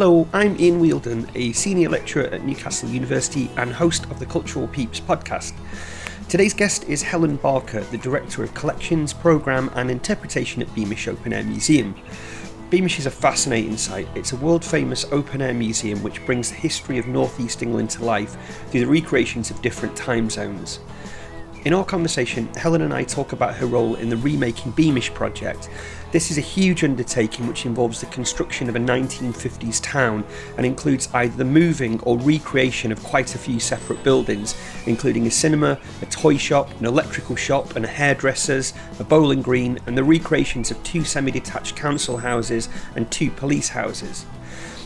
Hello, 0.00 0.26
I'm 0.32 0.58
Ian 0.58 0.80
Wheeldon, 0.80 1.28
a 1.34 1.52
senior 1.52 1.90
lecturer 1.90 2.24
at 2.28 2.42
Newcastle 2.42 2.88
University 2.88 3.50
and 3.58 3.70
host 3.70 4.04
of 4.04 4.18
the 4.18 4.24
Cultural 4.24 4.66
Peeps 4.66 4.98
podcast. 4.98 5.52
Today's 6.26 6.54
guest 6.54 6.84
is 6.84 7.02
Helen 7.02 7.36
Barker, 7.36 7.82
the 7.82 7.98
Director 7.98 8.42
of 8.42 8.54
Collections, 8.54 9.12
Programme 9.12 9.70
and 9.74 9.90
Interpretation 9.90 10.62
at 10.62 10.74
Beamish 10.74 11.06
Open 11.06 11.34
Air 11.34 11.44
Museum. 11.44 11.94
Beamish 12.70 12.98
is 12.98 13.04
a 13.04 13.10
fascinating 13.10 13.76
site. 13.76 14.08
It's 14.14 14.32
a 14.32 14.36
world 14.36 14.64
famous 14.64 15.04
open 15.12 15.42
air 15.42 15.52
museum 15.52 16.02
which 16.02 16.24
brings 16.24 16.48
the 16.48 16.56
history 16.56 16.96
of 16.96 17.06
North 17.06 17.38
East 17.38 17.62
England 17.62 17.90
to 17.90 18.02
life 18.02 18.38
through 18.70 18.80
the 18.80 18.86
recreations 18.86 19.50
of 19.50 19.60
different 19.60 19.94
time 19.94 20.30
zones. 20.30 20.80
In 21.62 21.74
our 21.74 21.84
conversation, 21.84 22.46
Helen 22.54 22.80
and 22.80 22.94
I 22.94 23.04
talk 23.04 23.32
about 23.32 23.54
her 23.56 23.66
role 23.66 23.94
in 23.96 24.08
the 24.08 24.16
Remaking 24.16 24.72
Beamish 24.72 25.12
project. 25.12 25.68
This 26.10 26.30
is 26.30 26.38
a 26.38 26.40
huge 26.40 26.82
undertaking 26.84 27.46
which 27.46 27.66
involves 27.66 28.00
the 28.00 28.06
construction 28.06 28.70
of 28.70 28.76
a 28.76 28.78
1950s 28.78 29.78
town 29.82 30.24
and 30.56 30.64
includes 30.64 31.10
either 31.12 31.36
the 31.36 31.44
moving 31.44 32.00
or 32.00 32.16
recreation 32.18 32.90
of 32.90 33.02
quite 33.02 33.34
a 33.34 33.38
few 33.38 33.60
separate 33.60 34.02
buildings, 34.02 34.58
including 34.86 35.26
a 35.26 35.30
cinema, 35.30 35.78
a 36.00 36.06
toy 36.06 36.38
shop, 36.38 36.70
an 36.80 36.86
electrical 36.86 37.36
shop, 37.36 37.76
and 37.76 37.84
a 37.84 37.88
hairdresser's, 37.88 38.72
a 38.98 39.04
bowling 39.04 39.42
green, 39.42 39.78
and 39.84 39.98
the 39.98 40.04
recreations 40.04 40.70
of 40.70 40.82
two 40.82 41.04
semi 41.04 41.30
detached 41.30 41.76
council 41.76 42.16
houses 42.16 42.70
and 42.96 43.10
two 43.10 43.30
police 43.30 43.68
houses. 43.68 44.24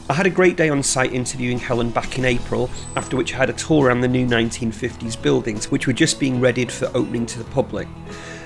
I 0.06 0.12
had 0.12 0.26
a 0.26 0.30
great 0.30 0.58
day 0.58 0.68
on 0.68 0.82
site 0.82 1.14
interviewing 1.14 1.58
Helen 1.58 1.88
back 1.88 2.18
in 2.18 2.26
April, 2.26 2.68
after 2.94 3.16
which 3.16 3.32
I 3.32 3.38
had 3.38 3.48
a 3.48 3.54
tour 3.54 3.86
around 3.86 4.02
the 4.02 4.08
new 4.08 4.26
1950s 4.26 5.20
buildings, 5.20 5.70
which 5.70 5.86
were 5.86 5.94
just 5.94 6.20
being 6.20 6.42
readied 6.42 6.70
for 6.70 6.90
opening 6.94 7.24
to 7.24 7.38
the 7.38 7.44
public. 7.46 7.88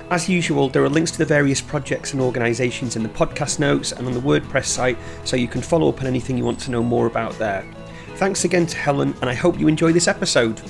As 0.09 0.29
usual, 0.29 0.69
there 0.69 0.85
are 0.85 0.89
links 0.89 1.11
to 1.11 1.19
the 1.19 1.25
various 1.25 1.61
projects 1.61 2.13
and 2.13 2.23
organisations 2.23 2.95
in 2.95 3.03
the 3.03 3.09
podcast 3.09 3.59
notes 3.59 3.91
and 3.91 4.07
on 4.07 4.15
the 4.15 4.21
WordPress 4.21 4.67
site, 4.67 4.99
so 5.25 5.35
you 5.35 5.49
can 5.49 5.61
follow 5.61 5.89
up 5.89 6.01
on 6.01 6.07
anything 6.07 6.39
you 6.39 6.45
want 6.45 6.61
to 6.61 6.71
know 6.71 6.83
more 6.83 7.09
about 7.09 7.37
there. 7.41 7.67
Thanks 8.15 8.45
again 8.45 8.67
to 8.67 8.77
Helen, 8.77 9.17
and 9.21 9.29
I 9.29 9.35
hope 9.35 9.59
you 9.59 9.67
enjoy 9.67 9.93
this 9.93 10.07
episode. 10.07 10.63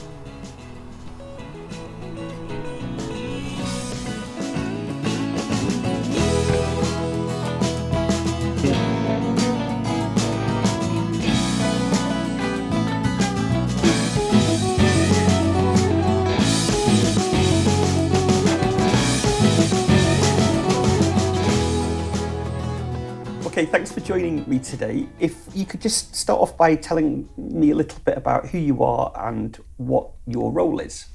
Okay, 23.59 23.67
thanks 23.67 23.91
for 23.91 23.99
joining 23.99 24.49
me 24.49 24.61
today. 24.61 25.09
If 25.19 25.49
you 25.53 25.67
could 25.67 25.81
just 25.81 26.15
start 26.15 26.41
off 26.41 26.57
by 26.57 26.77
telling 26.77 27.29
me 27.37 27.73
a 27.73 27.75
little 27.75 27.99
bit 28.05 28.17
about 28.17 28.47
who 28.51 28.59
you 28.59 28.85
are 28.85 29.11
and 29.17 29.59
what 29.79 30.11
your 30.29 30.53
role 30.53 30.79
is. 30.79 31.07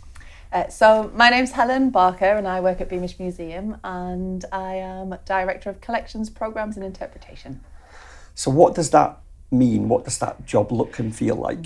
Uh, 0.52 0.68
so 0.68 1.10
my 1.16 1.30
name's 1.30 1.54
Helen 1.54 1.90
Barker 1.90 2.26
and 2.26 2.46
I 2.46 2.60
work 2.60 2.82
at 2.82 2.90
Beamish 2.90 3.18
Museum 3.18 3.78
and 3.86 4.44
I 4.52 4.76
am 4.76 5.18
Director 5.24 5.70
of 5.70 5.80
Collections, 5.80 6.30
Programmes 6.30 6.76
and 6.76 6.86
Interpretation. 6.86 7.62
So, 8.36 8.52
what 8.52 8.76
does 8.76 8.90
that 8.90 9.20
mean? 9.50 9.88
What 9.88 10.04
does 10.04 10.18
that 10.18 10.46
job 10.46 10.74
look 10.74 11.00
and 11.00 11.16
feel 11.16 11.38
like? 11.38 11.66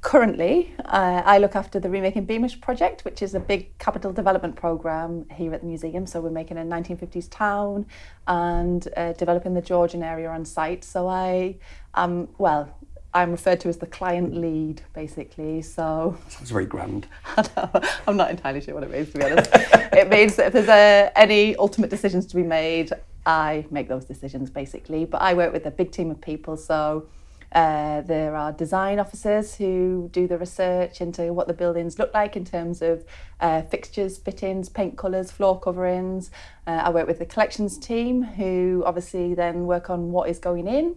Currently, 0.00 0.72
uh, 0.84 1.22
I 1.24 1.38
look 1.38 1.56
after 1.56 1.80
the 1.80 1.90
Remaking 1.90 2.24
Beamish 2.24 2.60
project, 2.60 3.04
which 3.04 3.20
is 3.20 3.34
a 3.34 3.40
big 3.40 3.76
capital 3.78 4.12
development 4.12 4.54
programme 4.54 5.26
here 5.32 5.52
at 5.52 5.62
the 5.62 5.66
museum. 5.66 6.06
So 6.06 6.20
we're 6.20 6.30
making 6.30 6.56
a 6.56 6.62
1950s 6.62 7.28
town 7.28 7.84
and 8.28 8.86
uh, 8.96 9.14
developing 9.14 9.54
the 9.54 9.60
Georgian 9.60 10.04
area 10.04 10.30
on 10.30 10.44
site. 10.44 10.84
So 10.84 11.08
I 11.08 11.56
am, 11.96 12.28
well, 12.38 12.72
I'm 13.12 13.32
referred 13.32 13.58
to 13.60 13.68
as 13.68 13.78
the 13.78 13.86
client 13.86 14.36
lead, 14.36 14.82
basically. 14.94 15.62
So 15.62 16.16
Sounds 16.28 16.50
very 16.50 16.66
grand. 16.66 17.08
I'm 18.06 18.16
not 18.16 18.30
entirely 18.30 18.60
sure 18.60 18.74
what 18.74 18.84
it 18.84 18.92
means, 18.92 19.10
to 19.10 19.18
be 19.18 19.24
honest. 19.24 19.50
it 19.52 20.08
means 20.08 20.36
that 20.36 20.46
if 20.46 20.52
there's 20.52 20.68
uh, 20.68 21.10
any 21.16 21.56
ultimate 21.56 21.90
decisions 21.90 22.24
to 22.26 22.36
be 22.36 22.44
made, 22.44 22.92
I 23.26 23.66
make 23.72 23.88
those 23.88 24.04
decisions, 24.04 24.48
basically. 24.48 25.06
But 25.06 25.22
I 25.22 25.34
work 25.34 25.52
with 25.52 25.66
a 25.66 25.72
big 25.72 25.90
team 25.90 26.12
of 26.12 26.20
people, 26.20 26.56
so 26.56 27.08
uh, 27.52 28.02
there 28.02 28.36
are 28.36 28.52
design 28.52 28.98
officers 28.98 29.54
who 29.54 30.10
do 30.12 30.26
the 30.26 30.36
research 30.36 31.00
into 31.00 31.32
what 31.32 31.46
the 31.48 31.54
buildings 31.54 31.98
look 31.98 32.12
like 32.12 32.36
in 32.36 32.44
terms 32.44 32.82
of 32.82 33.04
uh, 33.40 33.62
fixtures, 33.62 34.18
fittings, 34.18 34.68
paint 34.68 34.98
colours, 34.98 35.30
floor 35.30 35.58
coverings. 35.58 36.30
Uh, 36.66 36.82
I 36.84 36.90
work 36.90 37.06
with 37.06 37.18
the 37.18 37.26
collections 37.26 37.78
team 37.78 38.22
who 38.22 38.82
obviously 38.84 39.34
then 39.34 39.66
work 39.66 39.88
on 39.88 40.12
what 40.12 40.28
is 40.28 40.38
going 40.38 40.66
in. 40.66 40.96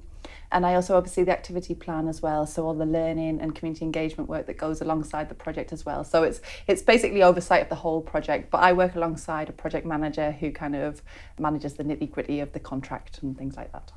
And 0.52 0.66
I 0.66 0.76
also 0.76 0.98
oversee 0.98 1.24
the 1.24 1.32
activity 1.32 1.74
plan 1.74 2.10
as 2.10 2.22
well, 2.22 2.46
so 2.46 2.66
all 2.66 2.74
the 2.74 2.86
learning 2.86 3.40
and 3.40 3.56
community 3.56 3.86
engagement 3.86 4.30
work 4.30 4.48
that 4.48 4.58
goes 4.58 4.82
alongside 4.82 5.30
the 5.30 5.36
project 5.36 5.72
as 5.72 5.86
well. 5.86 6.04
So 6.04 6.24
it's 6.24 6.42
it's 6.68 6.82
basically 6.82 7.24
oversight 7.24 7.64
of 7.64 7.70
the 7.70 7.76
whole 7.76 8.02
project, 8.02 8.52
but 8.52 8.62
I 8.62 8.74
work 8.74 8.96
alongside 8.96 9.48
a 9.48 9.54
project 9.54 9.86
manager 9.86 10.32
who 10.32 10.52
kind 10.52 10.76
of 10.76 11.02
manages 11.40 11.76
the 11.76 11.84
nitty 11.84 12.12
gritty 12.12 12.42
of 12.42 12.52
the 12.52 12.60
contract 12.60 13.24
and 13.24 13.38
things 13.38 13.56
like 13.56 13.72
that. 13.72 13.94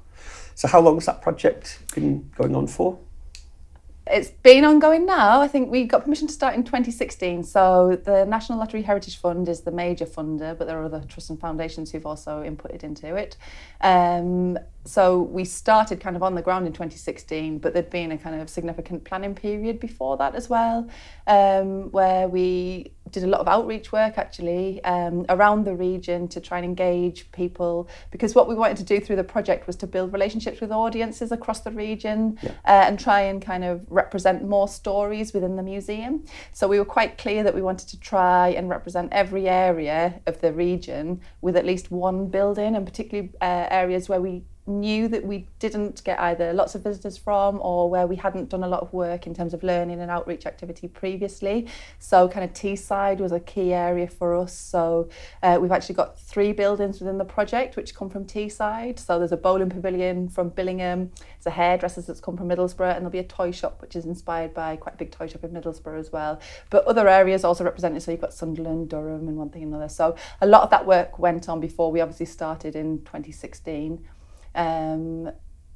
So, 0.55 0.69
how 0.69 0.81
long 0.81 0.97
has 0.97 1.07
that 1.07 1.23
project 1.23 1.81
been 1.95 2.31
going 2.37 2.55
on 2.55 2.67
for? 2.67 2.99
It's 4.07 4.29
been 4.29 4.67
ongoing 4.67 5.07
now. 5.07 5.41
I 5.41 5.49
think 5.49 5.71
we 5.71 5.85
got 5.85 6.05
permission 6.05 6.27
to 6.27 6.33
start 6.35 6.55
in 6.55 6.63
2016. 6.63 7.43
So 7.43 7.99
the 8.05 8.27
National 8.27 8.59
Lottery 8.59 8.83
Heritage 8.83 9.17
Fund 9.17 9.49
is 9.49 9.63
the 9.63 9.71
major 9.71 10.05
funder, 10.05 10.57
but 10.59 10.67
there 10.67 10.79
are 10.79 10.85
other 10.85 11.03
trusts 11.09 11.31
and 11.31 11.41
foundations 11.41 11.91
who've 11.91 12.05
also 12.05 12.43
inputted 12.43 12.85
into 12.85 13.17
it. 13.17 13.39
Um, 13.81 14.59
so 14.85 15.23
we 15.23 15.47
started 15.47 16.01
kind 16.01 16.17
of 16.17 16.23
on 16.23 16.35
the 16.35 16.43
ground 16.43 16.67
in 16.67 16.75
2016, 16.75 17.61
but 17.61 17.73
there'd 17.73 17.89
been 17.89 18.13
a 18.13 18.19
kind 18.19 18.39
of 18.39 18.51
significant 18.51 19.05
planning 19.05 19.35
period 19.35 19.81
before 19.81 20.19
that 20.19 20.35
as 20.35 20.51
well, 20.51 20.87
um, 21.27 21.91
where 21.91 22.29
we 22.29 22.93
did 23.15 23.23
a 23.25 23.27
lot 23.29 23.41
of 23.41 23.49
outreach 23.49 23.93
work 23.93 24.19
actually 24.19 24.83
um, 24.85 25.25
around 25.29 25.65
the 25.65 25.75
region 25.75 26.27
to 26.29 26.41
try 26.41 26.59
and 26.59 26.65
engage 26.65 27.31
people 27.33 27.89
because 28.11 28.35
what 28.35 28.49
we 28.49 28.55
wanted 28.55 28.77
to 28.77 28.83
do 28.85 29.01
through 29.01 29.17
the 29.17 29.25
project 29.25 29.67
was 29.67 29.77
to 29.77 29.87
build 29.87 30.13
relationships 30.13 30.61
with 30.61 30.71
audiences 30.73 31.31
across 31.33 31.61
the 31.61 31.71
region 31.71 32.39
Yeah. 32.43 32.51
uh, 32.67 32.85
and 32.89 32.99
try 32.99 33.21
and 33.23 33.41
kind 33.41 33.65
of 33.65 33.87
represent 33.89 34.45
more 34.47 34.69
stories 34.69 35.33
within 35.33 35.55
the 35.57 35.63
museum. 35.63 36.25
So 36.53 36.67
we 36.69 36.79
were 36.79 36.85
quite 36.85 37.17
clear 37.17 37.43
that 37.45 37.55
we 37.55 37.63
wanted 37.63 37.89
to 37.89 38.01
try 38.01 38.49
and 38.49 38.69
represent 38.69 39.13
every 39.13 39.49
area 39.49 40.21
of 40.27 40.41
the 40.41 40.53
region 40.53 41.21
with 41.41 41.57
at 41.57 41.65
least 41.65 41.91
one 41.91 42.27
building, 42.29 42.75
and 42.77 42.85
particularly 42.85 43.31
uh, 43.41 43.67
areas 43.71 44.09
where 44.09 44.21
we 44.21 44.43
knew 44.67 45.09
that 45.09 45.25
we 45.25 45.47
didn't 45.59 46.03
get 46.05 46.19
either 46.21 46.53
lots 46.53 46.75
of 46.75 46.83
visitors 46.83 47.19
from 47.19 47.61
or 47.61 47.91
where 47.91 48.07
we 48.07 48.17
hadn't 48.17 48.49
done 48.49 48.65
a 48.65 48.69
lot 48.69 48.81
of 48.81 48.93
work 48.93 49.27
in 49.27 49.35
terms 49.35 49.53
of 49.53 49.63
learning 49.63 50.01
and 50.01 50.11
outreach 50.11 50.47
activity 50.47 50.89
previously. 50.89 51.67
So, 51.99 52.29
kind 52.29 52.45
of 52.45 52.53
Teesside 52.55 53.19
was 53.19 53.33
a 53.33 53.41
key 53.41 53.73
area 53.75 54.09
for 54.09 54.35
us. 54.35 54.57
So, 54.57 55.09
uh, 55.43 55.59
we've 55.61 55.73
actually 55.73 55.97
got 55.97 56.19
three 56.19 56.53
buildings 56.53 57.01
within 57.01 57.19
the 57.19 57.25
project 57.25 57.77
which 57.77 57.95
come 57.95 58.09
from 58.09 58.25
Teesside. 58.25 58.99
So, 58.99 59.19
there's 59.19 59.33
a 59.33 59.37
bowling 59.37 59.69
pavilion 59.69 60.29
from 60.29 60.51
Billingham, 60.51 61.11
there's 61.15 61.47
a 61.47 61.51
hairdresser's 61.51 62.07
that's 62.07 62.21
come 62.21 62.37
from 62.37 62.49
Middlesbrough, 62.49 62.95
and 62.95 63.01
there'll 63.01 63.11
be 63.11 63.19
a 63.19 63.25
toy 63.25 63.51
shop 63.51 63.83
which 63.83 63.97
is 63.97 64.07
inspired 64.07 64.55
by 64.55 64.77
quite 64.77 64.95
a 64.95 64.99
big 64.99 65.11
toy 65.11 65.27
shop 65.27 65.45
in 65.45 65.51
Middlesbrough 65.51 65.99
as 65.99 66.11
well. 66.11 66.41
But 66.71 66.87
other 66.87 67.07
areas 67.09 67.45
also 67.45 67.65
represented. 67.65 68.03
So, 68.03 68.13
you've 68.13 68.21
got 68.23 68.33
Sunderland, 68.33 68.89
Durham, 68.89 69.29
and 69.29 69.37
one 69.37 69.51
thing 69.51 69.63
and 69.63 69.75
another. 69.75 69.91
So, 69.91 70.17
a 70.41 70.47
lot 70.47 70.63
of 70.63 70.71
that 70.71 70.87
work 70.87 71.19
went 71.19 71.49
on 71.49 71.61
before 71.61 71.93
we 71.93 72.01
obviously 72.01 72.27
started 72.27 72.75
in 72.75 73.01
2016. 73.01 74.05
Um, 74.55 75.31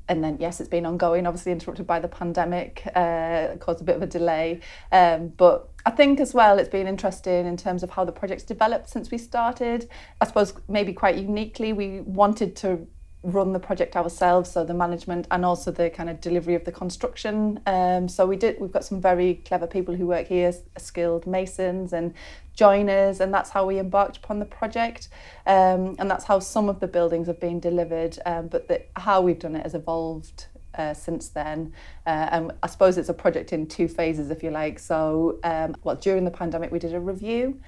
and 0.08 0.24
then 0.24 0.38
yes, 0.40 0.60
it's 0.60 0.68
been 0.68 0.86
ongoing. 0.86 1.26
Obviously 1.26 1.52
interrupted 1.52 1.86
by 1.86 2.00
the 2.00 2.08
pandemic, 2.08 2.82
uh, 2.94 3.56
caused 3.60 3.80
a 3.80 3.84
bit 3.84 3.96
of 3.96 4.02
a 4.02 4.06
delay. 4.06 4.60
Um, 4.90 5.28
but 5.36 5.68
I 5.84 5.90
think 5.90 6.20
as 6.20 6.32
well, 6.32 6.58
it's 6.58 6.68
been 6.68 6.86
interesting 6.86 7.46
in 7.46 7.56
terms 7.56 7.82
of 7.82 7.90
how 7.90 8.04
the 8.04 8.12
project's 8.12 8.44
developed 8.44 8.88
since 8.88 9.10
we 9.10 9.18
started. 9.18 9.88
I 10.20 10.26
suppose 10.26 10.54
maybe 10.68 10.92
quite 10.92 11.16
uniquely, 11.16 11.72
we 11.72 12.00
wanted 12.00 12.56
to 12.56 12.86
run 13.22 13.52
the 13.52 13.58
project 13.58 13.96
ourselves, 13.96 14.50
so 14.50 14.64
the 14.64 14.74
management 14.74 15.26
and 15.30 15.44
also 15.44 15.70
the 15.70 15.90
kind 15.90 16.08
of 16.08 16.20
delivery 16.20 16.54
of 16.54 16.64
the 16.64 16.72
construction. 16.72 17.60
Um, 17.66 18.08
so 18.08 18.26
we 18.26 18.36
did. 18.36 18.60
We've 18.60 18.72
got 18.72 18.84
some 18.84 19.00
very 19.00 19.34
clever 19.44 19.66
people 19.66 19.94
who 19.94 20.06
work 20.06 20.28
here, 20.28 20.52
skilled 20.76 21.26
masons 21.26 21.92
and 21.92 22.14
joiners, 22.54 23.20
and 23.20 23.34
that's 23.34 23.50
how 23.50 23.66
we 23.66 23.78
embarked 23.78 24.18
upon 24.18 24.38
the 24.38 24.44
project. 24.44 25.08
Um, 25.46 25.96
and 25.98 26.10
that's 26.10 26.24
how 26.24 26.38
some 26.38 26.68
of 26.68 26.80
the 26.80 26.88
buildings 26.88 27.26
have 27.26 27.40
been 27.40 27.60
delivered. 27.60 28.18
Um, 28.24 28.48
but 28.48 28.68
the, 28.68 28.82
how 28.96 29.20
we've 29.20 29.38
done 29.38 29.56
it 29.56 29.62
has 29.62 29.74
evolved 29.74 30.46
uh, 30.74 30.94
since 30.94 31.28
then. 31.28 31.72
Uh, 32.06 32.28
and 32.30 32.52
I 32.62 32.68
suppose 32.68 32.98
it's 32.98 33.08
a 33.08 33.14
project 33.14 33.52
in 33.52 33.66
two 33.66 33.88
phases, 33.88 34.30
if 34.30 34.42
you 34.42 34.50
like. 34.50 34.78
So, 34.78 35.38
um, 35.42 35.76
well, 35.82 35.96
during 35.96 36.24
the 36.24 36.30
pandemic, 36.30 36.70
we 36.70 36.78
did 36.78 36.94
a 36.94 37.00
review 37.00 37.60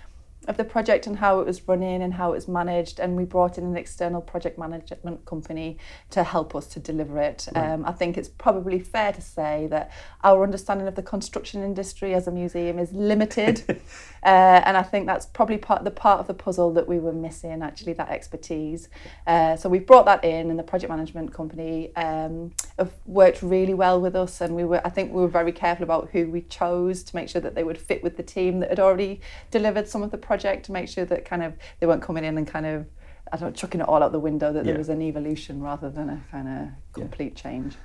of 0.49 0.57
the 0.57 0.65
project 0.65 1.07
and 1.07 1.19
how 1.19 1.41
it 1.41 1.47
was 1.47 1.69
running 1.69 2.03
and 2.03 2.15
how 2.15 2.31
it 2.31 2.37
was 2.37 2.49
managed 2.49 2.99
and 2.99 3.15
we 3.15 3.25
brought 3.25 3.59
in 3.59 3.65
an 3.65 3.77
external 3.77 4.23
project 4.23 4.59
management 4.59 5.25
company 5.27 5.77
to 6.09 6.23
help 6.25 6.55
us 6.55 6.67
to 6.67 6.81
deliver 6.81 7.19
it. 7.19 7.47
Right. 7.55 7.71
Um, 7.71 7.85
I 7.85 7.93
think 7.93 8.17
it's 8.17 8.29
probably 8.29 8.79
fair 8.79 9.13
to 9.13 9.21
say 9.21 9.67
that 9.71 9.93
our 10.25 10.43
understanding 10.43 10.89
of 10.89 10.95
the 10.95 11.03
construction 11.03 11.63
industry 11.63 12.15
as 12.15 12.27
a 12.27 12.31
museum 12.31 12.79
is 12.79 12.93
limited 12.93 13.83
uh, 14.23 14.63
and 14.65 14.77
I 14.77 14.83
think 14.83 15.07
that's 15.07 15.27
probably 15.27 15.59
part 15.59 15.85
the 15.85 15.91
part 15.91 16.21
of 16.21 16.27
the 16.27 16.35
puzzle 16.35 16.73
that 16.75 16.87
we 16.87 16.99
were 16.99 17.13
missing 17.13 17.63
actually 17.63 17.95
that 17.95 18.11
expertise. 18.11 18.89
Uh, 19.27 19.57
so 19.57 19.69
we've 19.69 19.87
brought 19.87 20.07
that 20.07 20.25
in 20.25 20.51
and 20.51 20.59
the 20.59 20.63
project 20.63 20.91
management 20.91 21.33
company 21.33 21.95
um, 21.97 22.53
have 22.79 22.93
worked 23.07 23.43
really 23.43 23.75
well 23.75 24.01
with 24.01 24.15
us 24.15 24.41
and 24.41 24.55
we 24.55 24.65
were 24.65 24.81
I 24.85 24.91
think 24.91 25.13
we 25.13 25.21
were 25.21 25.29
very 25.29 25.53
careful 25.53 25.85
about 25.85 26.11
who 26.11 26.31
we 26.31 26.43
chose 26.43 27.03
to 27.05 27.17
make 27.17 27.29
sure 27.29 27.41
that 27.41 27.55
they 27.55 27.65
would 27.65 27.79
fit 27.79 28.03
with 28.03 28.17
the 28.17 28.23
team 28.23 28.61
that 28.61 28.71
had 28.71 28.81
already 28.81 29.21
delivered 29.51 29.89
some 29.89 30.03
of 30.03 30.11
the 30.11 30.19
project 30.19 30.67
to 30.67 30.73
make 30.73 30.89
sure 30.89 31.05
that 31.05 31.25
kind 31.25 31.43
of 31.43 31.55
they 31.79 31.87
weren't 31.87 32.03
coming 32.03 32.25
in 32.25 32.37
and 32.37 32.47
kind 32.47 32.67
of 32.67 32.87
I 33.33 33.37
don't 33.37 33.51
know, 33.51 33.53
chucking 33.53 33.81
it 33.81 33.89
all 33.89 34.03
out 34.03 34.13
the 34.13 34.19
window 34.19 34.53
that 34.53 34.65
yeah. 34.65 34.73
there 34.73 34.79
was 34.79 34.89
an 34.89 35.03
evolution 35.03 35.61
rather 35.61 35.91
than 35.91 36.09
a 36.09 36.23
kind 36.31 36.49
of 36.49 36.69
complete 36.93 37.33
yeah. 37.37 37.43
change. 37.43 37.77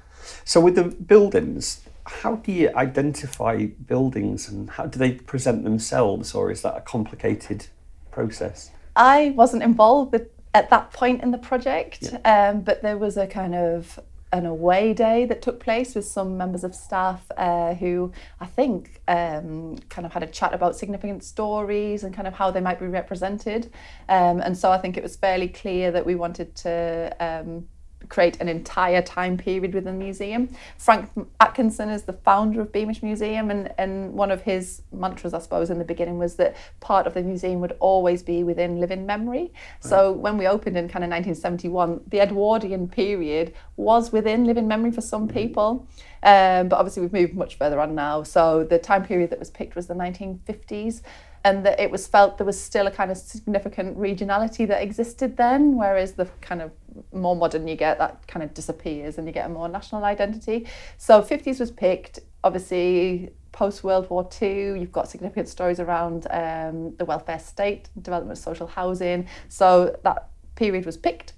So 0.43 0.59
with 0.59 0.75
the 0.75 0.83
buildings, 0.83 1.81
how 2.05 2.35
do 2.35 2.51
you 2.51 2.71
identify 2.75 3.65
buildings 3.65 4.49
and 4.49 4.69
how 4.69 4.85
do 4.85 4.99
they 4.99 5.11
present 5.11 5.63
themselves 5.63 6.33
or 6.33 6.51
is 6.51 6.61
that 6.61 6.75
a 6.75 6.81
complicated 6.81 7.67
process? 8.11 8.71
I 8.95 9.33
wasn't 9.35 9.63
involved 9.63 10.15
at 10.53 10.69
that 10.69 10.93
point 10.93 11.21
in 11.21 11.31
the 11.31 11.37
project, 11.37 11.99
yeah. 12.01 12.49
um, 12.49 12.61
but 12.61 12.81
there 12.81 12.97
was 12.97 13.17
a 13.17 13.27
kind 13.27 13.53
of 13.53 13.99
an 14.31 14.45
away 14.45 14.93
day 14.93 15.25
that 15.25 15.41
took 15.41 15.59
place 15.59 15.95
with 15.95 16.05
some 16.05 16.37
members 16.37 16.63
of 16.63 16.75
staff 16.75 17.31
uh, 17.37 17.73
who 17.75 18.11
I 18.39 18.45
think 18.45 19.01
um, 19.07 19.77
kind 19.89 20.05
of 20.05 20.13
had 20.13 20.23
a 20.23 20.27
chat 20.27 20.53
about 20.53 20.75
significant 20.75 21.23
stories 21.23 22.03
and 22.03 22.13
kind 22.13 22.27
of 22.27 22.33
how 22.33 22.51
they 22.51 22.61
might 22.61 22.79
be 22.79 22.87
represented. 22.87 23.71
Um, 24.09 24.41
and 24.41 24.57
so 24.57 24.71
I 24.71 24.77
think 24.77 24.97
it 24.97 25.03
was 25.03 25.15
fairly 25.15 25.47
clear 25.47 25.91
that 25.91 26.05
we 26.05 26.15
wanted 26.15 26.55
to 26.55 27.15
um, 27.19 27.67
create 28.09 28.39
an 28.41 28.47
entire 28.47 29.01
time 29.01 29.37
period 29.37 29.73
within 29.73 29.97
the 29.97 30.05
museum. 30.05 30.49
Frank 30.77 31.09
Atkinson 31.39 31.89
is 31.89 32.03
the 32.03 32.13
founder 32.13 32.61
of 32.61 32.71
Beamish 32.71 33.01
Museum, 33.03 33.51
and, 33.51 33.73
and 33.77 34.13
one 34.13 34.31
of 34.31 34.41
his 34.41 34.81
mantras, 34.91 35.33
I 35.33 35.39
suppose, 35.39 35.69
in 35.69 35.79
the 35.79 35.85
beginning 35.85 36.17
was 36.17 36.35
that 36.35 36.55
part 36.79 37.07
of 37.07 37.13
the 37.13 37.23
museum 37.23 37.61
would 37.61 37.75
always 37.79 38.23
be 38.23 38.43
within 38.43 38.79
living 38.79 39.05
memory. 39.05 39.51
Right. 39.51 39.89
So 39.89 40.11
when 40.11 40.37
we 40.37 40.47
opened 40.47 40.77
in 40.77 40.87
kind 40.87 41.03
of 41.03 41.09
1971, 41.09 42.01
the 42.07 42.19
Edwardian 42.21 42.87
period 42.87 43.53
was 43.77 44.11
within 44.11 44.45
living 44.45 44.67
memory 44.67 44.91
for 44.91 45.01
some 45.01 45.27
mm-hmm. 45.27 45.37
people. 45.37 45.87
Um, 46.23 46.69
but 46.69 46.77
obviously, 46.77 47.03
we've 47.03 47.13
moved 47.13 47.35
much 47.35 47.57
further 47.57 47.79
on 47.79 47.93
now. 47.93 48.23
So 48.23 48.63
the 48.63 48.79
time 48.79 49.05
period 49.05 49.29
that 49.29 49.39
was 49.39 49.51
picked 49.51 49.75
was 49.75 49.87
the 49.87 49.93
1950s 49.93 51.01
and 51.45 51.63
that 51.63 51.79
it 51.79 51.91
was 51.91 52.07
felt 52.07 52.39
there 52.39 52.45
was 52.45 52.59
still 52.59 52.87
a 52.87 52.91
kind 52.91 53.11
of 53.11 53.17
significant 53.17 53.95
regionality 53.99 54.67
that 54.67 54.81
existed 54.81 55.37
then, 55.37 55.77
whereas 55.77 56.13
the 56.13 56.25
kind 56.41 56.59
of 56.59 56.71
more 57.13 57.35
modern 57.35 57.67
you 57.67 57.75
get, 57.75 57.99
that 57.99 58.25
kind 58.27 58.41
of 58.43 58.51
disappears 58.55 59.19
and 59.19 59.27
you 59.27 59.31
get 59.31 59.45
a 59.45 59.49
more 59.49 59.69
national 59.69 60.03
identity. 60.03 60.65
So 60.97 61.21
50s 61.21 61.59
was 61.59 61.69
picked, 61.69 62.19
obviously 62.43 63.31
post 63.51 63.83
World 63.83 64.09
War 64.09 64.27
II, 64.41 64.79
you've 64.79 64.91
got 64.91 65.07
significant 65.07 65.47
stories 65.47 65.79
around 65.79 66.25
um, 66.31 66.95
the 66.95 67.05
welfare 67.05 67.39
state, 67.39 67.89
development 68.01 68.39
of 68.39 68.43
social 68.43 68.65
housing. 68.65 69.27
So 69.47 69.95
that 70.01 70.29
period 70.55 70.83
was 70.83 70.97
picked. 70.97 71.33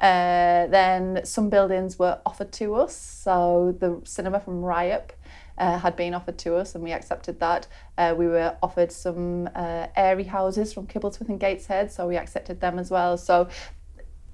Uh, 0.00 0.66
then 0.68 1.20
some 1.24 1.50
buildings 1.50 1.98
were 1.98 2.18
offered 2.24 2.52
to 2.52 2.74
us. 2.74 2.96
So 2.96 3.76
the 3.78 4.00
cinema 4.04 4.40
from 4.40 4.62
Ryhope 4.62 5.10
uh, 5.58 5.78
had 5.78 5.96
been 5.96 6.14
offered 6.14 6.38
to 6.38 6.56
us 6.56 6.74
and 6.74 6.82
we 6.82 6.92
accepted 6.92 7.40
that. 7.40 7.66
Uh, 7.98 8.14
we 8.16 8.26
were 8.26 8.56
offered 8.62 8.92
some 8.92 9.48
uh, 9.54 9.86
Airey 9.96 10.26
houses 10.26 10.72
from 10.72 10.86
Kibblesworth 10.86 11.28
and 11.28 11.40
Gateshead, 11.40 11.92
so 11.92 12.08
we 12.08 12.16
accepted 12.16 12.60
them 12.60 12.78
as 12.78 12.90
well. 12.90 13.16
So 13.16 13.48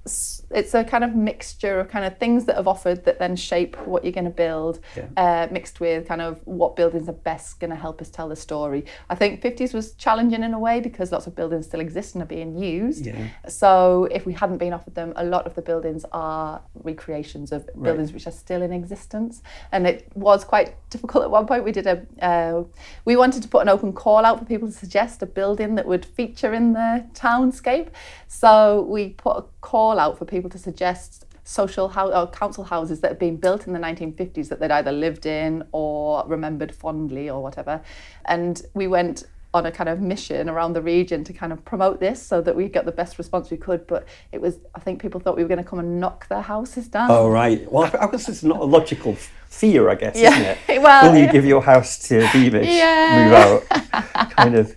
it's 0.05 0.73
a 0.73 0.83
kind 0.83 1.03
of 1.03 1.15
mixture 1.15 1.79
of 1.79 1.89
kind 1.89 2.05
of 2.05 2.17
things 2.17 2.45
that 2.45 2.55
have 2.55 2.67
offered 2.67 3.05
that 3.05 3.19
then 3.19 3.35
shape 3.35 3.75
what 3.85 4.03
you're 4.03 4.13
going 4.13 4.25
to 4.25 4.31
build, 4.31 4.79
yeah. 4.95 5.07
uh, 5.17 5.47
mixed 5.51 5.79
with 5.79 6.07
kind 6.07 6.21
of 6.21 6.39
what 6.45 6.75
buildings 6.75 7.07
are 7.09 7.13
best 7.13 7.59
going 7.59 7.69
to 7.69 7.75
help 7.75 8.01
us 8.01 8.09
tell 8.09 8.29
the 8.29 8.35
story. 8.35 8.85
I 9.09 9.15
think 9.15 9.41
50s 9.41 9.73
was 9.73 9.93
challenging 9.93 10.43
in 10.43 10.53
a 10.53 10.59
way 10.59 10.79
because 10.79 11.11
lots 11.11 11.27
of 11.27 11.35
buildings 11.35 11.65
still 11.67 11.79
exist 11.79 12.15
and 12.15 12.23
are 12.23 12.27
being 12.27 12.57
used. 12.57 13.05
Yeah. 13.05 13.27
So 13.47 14.07
if 14.11 14.25
we 14.25 14.33
hadn't 14.33 14.57
been 14.57 14.73
offered 14.73 14.95
them, 14.95 15.13
a 15.15 15.23
lot 15.23 15.45
of 15.45 15.55
the 15.55 15.61
buildings 15.61 16.05
are 16.11 16.61
recreations 16.83 17.51
of 17.51 17.67
right. 17.67 17.83
buildings 17.83 18.13
which 18.13 18.27
are 18.27 18.31
still 18.31 18.61
in 18.61 18.71
existence, 18.71 19.41
and 19.71 19.85
it 19.85 20.07
was 20.15 20.43
quite 20.43 20.75
difficult 20.89 21.23
at 21.23 21.31
one 21.31 21.45
point. 21.45 21.63
We 21.63 21.71
did 21.71 21.87
a 21.87 22.05
uh, 22.21 22.63
we 23.05 23.15
wanted 23.15 23.43
to 23.43 23.49
put 23.49 23.61
an 23.61 23.69
open 23.69 23.93
call 23.93 24.25
out 24.25 24.39
for 24.39 24.45
people 24.45 24.67
to 24.67 24.73
suggest 24.73 25.21
a 25.21 25.25
building 25.25 25.75
that 25.75 25.85
would 25.85 26.05
feature 26.05 26.53
in 26.53 26.73
the 26.73 27.05
townscape. 27.13 27.89
So 28.27 28.85
we 28.89 29.09
put 29.09 29.37
a 29.37 29.45
call 29.61 29.88
out 29.97 30.17
for 30.17 30.25
people 30.25 30.49
to 30.49 30.59
suggest 30.59 31.25
social 31.43 31.91
or 31.95 32.13
uh, 32.13 32.27
council 32.27 32.63
houses 32.63 32.99
that 32.99 33.09
have 33.09 33.19
been 33.19 33.35
built 33.35 33.65
in 33.65 33.73
the 33.73 33.79
1950s 33.79 34.49
that 34.49 34.59
they'd 34.59 34.69
either 34.69 34.91
lived 34.91 35.25
in 35.25 35.63
or 35.71 36.23
remembered 36.27 36.75
fondly 36.75 37.29
or 37.29 37.41
whatever. 37.41 37.81
And 38.25 38.61
we 38.75 38.87
went 38.87 39.23
on 39.51 39.65
a 39.65 39.71
kind 39.71 39.89
of 39.89 39.99
mission 39.99 40.47
around 40.47 40.73
the 40.73 40.81
region 40.81 41.23
to 41.23 41.33
kind 41.33 41.51
of 41.51 41.65
promote 41.65 41.99
this 41.99 42.21
so 42.21 42.39
that 42.39 42.55
we 42.55 42.67
got 42.67 42.85
the 42.85 42.91
best 42.91 43.17
response 43.17 43.49
we 43.49 43.57
could. 43.57 43.87
But 43.87 44.07
it 44.31 44.39
was, 44.39 44.59
I 44.75 44.79
think 44.79 45.01
people 45.01 45.19
thought 45.19 45.35
we 45.35 45.41
were 45.41 45.49
going 45.49 45.63
to 45.63 45.67
come 45.67 45.79
and 45.79 45.99
knock 45.99 46.27
their 46.27 46.41
houses 46.41 46.87
down. 46.87 47.09
Oh, 47.09 47.27
right. 47.27 47.69
Well, 47.71 47.89
I 47.99 48.05
guess 48.11 48.29
it's 48.29 48.43
not 48.43 48.59
a 48.59 48.65
logical 48.65 49.17
fear, 49.49 49.89
I 49.89 49.95
guess, 49.95 50.15
yeah. 50.15 50.29
isn't 50.29 50.57
it? 50.69 50.81
well, 50.81 51.11
Will 51.11 51.19
you 51.19 51.31
give 51.31 51.45
your 51.45 51.61
house 51.61 52.07
to 52.07 52.27
Beamish, 52.31 52.67
yeah. 52.67 53.25
move 53.25 53.33
out? 53.33 54.29
kind 54.35 54.55
of. 54.55 54.75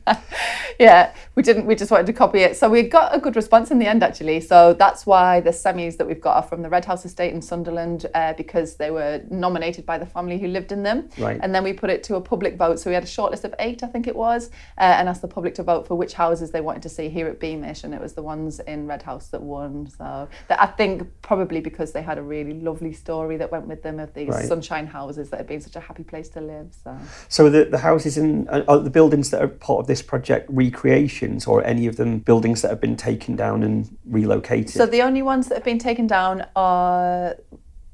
Yeah, 0.78 1.14
we 1.34 1.42
didn't. 1.42 1.66
We 1.66 1.74
just 1.74 1.90
wanted 1.90 2.06
to 2.06 2.12
copy 2.12 2.40
it. 2.40 2.56
So 2.56 2.68
we 2.68 2.82
got 2.82 3.14
a 3.14 3.18
good 3.18 3.36
response 3.36 3.70
in 3.70 3.78
the 3.78 3.86
end, 3.86 4.02
actually. 4.02 4.40
So 4.40 4.74
that's 4.74 5.06
why 5.06 5.40
the 5.40 5.50
semis 5.50 5.96
that 5.98 6.06
we've 6.06 6.20
got 6.20 6.36
are 6.36 6.42
from 6.42 6.62
the 6.62 6.68
Red 6.68 6.84
House 6.84 7.04
Estate 7.04 7.32
in 7.32 7.40
Sunderland 7.40 8.06
uh, 8.14 8.32
because 8.32 8.76
they 8.76 8.90
were 8.90 9.22
nominated 9.30 9.86
by 9.86 9.98
the 9.98 10.06
family 10.06 10.38
who 10.38 10.48
lived 10.48 10.72
in 10.72 10.82
them. 10.82 11.08
Right. 11.18 11.38
And 11.42 11.54
then 11.54 11.62
we 11.62 11.72
put 11.72 11.90
it 11.90 12.02
to 12.04 12.16
a 12.16 12.20
public 12.20 12.56
vote. 12.56 12.80
So 12.80 12.90
we 12.90 12.94
had 12.94 13.04
a 13.04 13.06
short 13.06 13.30
list 13.30 13.44
of 13.44 13.54
eight, 13.58 13.82
I 13.82 13.86
think 13.86 14.06
it 14.06 14.16
was, 14.16 14.50
uh, 14.78 14.96
and 14.98 15.08
asked 15.08 15.22
the 15.22 15.28
public 15.28 15.54
to 15.56 15.62
vote 15.62 15.86
for 15.86 15.94
which 15.94 16.14
houses 16.14 16.50
they 16.50 16.60
wanted 16.60 16.82
to 16.82 16.88
see 16.88 17.08
here 17.08 17.28
at 17.28 17.38
Beamish, 17.38 17.84
and 17.84 17.94
it 17.94 18.00
was 18.00 18.14
the 18.14 18.22
ones 18.22 18.60
in 18.60 18.86
Red 18.86 19.02
House 19.02 19.28
that 19.28 19.42
won. 19.42 19.88
So 19.88 20.28
that 20.48 20.60
I 20.60 20.66
think 20.66 21.08
probably 21.22 21.60
because 21.60 21.92
they 21.92 22.02
had 22.02 22.18
a 22.18 22.22
really 22.22 22.54
lovely 22.54 22.92
story 22.92 23.36
that 23.36 23.52
went 23.52 23.66
with 23.66 23.82
them 23.82 24.00
of 24.00 24.12
these 24.14 24.28
right. 24.28 24.46
Sunshine 24.62 24.86
houses 24.86 25.30
that 25.30 25.38
had 25.38 25.46
been 25.46 25.60
such 25.60 25.76
a 25.76 25.80
happy 25.80 26.04
place 26.04 26.28
to 26.30 26.40
live. 26.40 26.74
So. 26.84 26.96
So 27.28 27.50
the 27.50 27.64
the 27.64 27.78
houses 27.78 28.16
in 28.16 28.48
uh, 28.48 28.78
the 28.78 28.90
buildings 28.90 29.30
that 29.30 29.42
are 29.42 29.48
part 29.48 29.80
of 29.80 29.86
this 29.86 30.02
project 30.02 30.48
recreations 30.50 31.46
or 31.46 31.64
any 31.64 31.86
of 31.86 31.96
them 31.96 32.18
buildings 32.18 32.62
that 32.62 32.68
have 32.68 32.80
been 32.80 32.96
taken 32.96 33.36
down 33.36 33.62
and 33.62 33.96
relocated? 34.06 34.70
So 34.70 34.86
the 34.86 35.02
only 35.02 35.22
ones 35.22 35.48
that 35.48 35.56
have 35.56 35.64
been 35.64 35.78
taken 35.78 36.06
down 36.06 36.46
are 36.54 37.36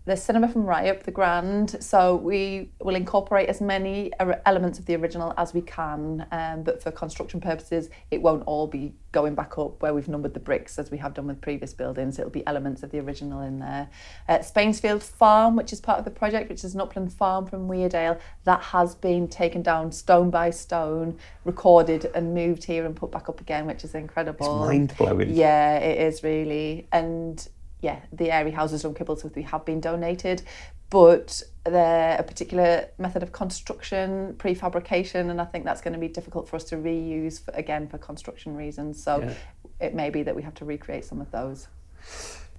the 0.09 0.17
cinema 0.17 0.49
from 0.49 0.65
Ryhope 0.65 1.03
the 1.03 1.11
Grand. 1.11 1.77
So 1.85 2.17
we 2.17 2.71
will 2.81 2.95
incorporate 2.95 3.51
as 3.51 3.61
many 3.61 4.11
elements 4.47 4.79
of 4.79 4.87
the 4.87 4.97
original 4.97 5.35
as 5.37 5.53
we 5.53 5.61
can, 5.61 6.27
um, 6.33 6.63
but 6.63 6.83
for 6.83 6.91
construction 6.91 7.41
purposes, 7.41 7.91
it 8.11 8.23
won't 8.23 8.43
all 8.47 8.67
be 8.67 8.95
going 9.13 9.35
back 9.35 9.59
up 9.59 9.83
where 9.83 9.93
we've 9.93 10.09
numbered 10.09 10.33
the 10.33 10.41
bricks 10.41 10.79
as 10.79 10.91
we 10.91 10.97
have 10.97 11.13
done 11.13 11.27
with 11.27 11.41
previous 11.43 11.75
buildings. 11.75 12.19
It'll 12.19 12.31
be 12.31 12.47
elements 12.47 12.83
of 12.83 12.91
the 12.91 13.01
original 13.01 13.43
in 13.43 13.59
there. 13.59 13.91
Uh, 14.29 14.41
Spainsfield 14.41 15.03
Farm, 15.03 15.57
which 15.57 15.75
is 15.75 15.81
part 15.81 15.99
of 15.99 16.07
the 16.07 16.11
project, 16.11 16.49
which 16.49 16.65
is 16.65 16.75
an 16.75 16.81
upland 16.81 17.13
farm 17.13 17.47
from 17.47 17.69
Weardale, 17.69 18.19
that 18.45 18.63
has 18.63 18.95
been 18.95 19.29
taken 19.29 19.63
down 19.63 19.93
stone 19.93 20.31
by 20.31 20.49
stone, 20.49 21.19
recorded 21.45 22.11
and 22.15 22.35
moved 22.35 22.65
here 22.65 22.87
and 22.87 22.97
put 22.97 23.11
back 23.11 23.29
up 23.29 23.43
again, 23.43 23.67
which 23.67 23.85
is 23.85 23.95
incredible. 23.95 24.63
It's 24.63 24.69
mind 24.69 24.95
blowing. 24.97 25.35
Yeah, 25.35 25.77
it 25.77 26.01
is 26.01 26.23
really. 26.23 26.89
And 26.93 27.47
yeah, 27.81 28.01
the 28.13 28.29
Airey 28.29 28.53
houses 28.53 28.85
on 28.85 28.95
Kibblesworth 28.95 29.35
we 29.35 29.43
have 29.43 29.65
been 29.65 29.81
donated, 29.81 30.43
but 30.91 31.43
they're 31.65 32.19
a 32.19 32.23
particular 32.23 32.89
method 32.99 33.23
of 33.23 33.33
construction, 33.33 34.35
prefabrication, 34.39 35.31
and 35.31 35.41
I 35.41 35.45
think 35.45 35.65
that's 35.65 35.81
going 35.81 35.93
to 35.93 35.99
be 35.99 36.09
difficult 36.09 36.49
for 36.49 36.57
us 36.57 36.65
to 36.65 36.77
reuse 36.77 37.45
for, 37.45 37.53
again 37.53 37.89
for 37.89 37.99
construction 37.99 38.57
reasons. 38.57 39.03
So 39.03 39.21
yeah. 39.21 39.35
it 39.81 39.95
may 39.95 40.11
be 40.11 40.23
that 40.23 40.35
we 40.35 40.43
have 40.43 40.55
to 40.55 40.65
recreate 40.65 41.05
some 41.05 41.21
of 41.21 41.31
those. 41.31 41.69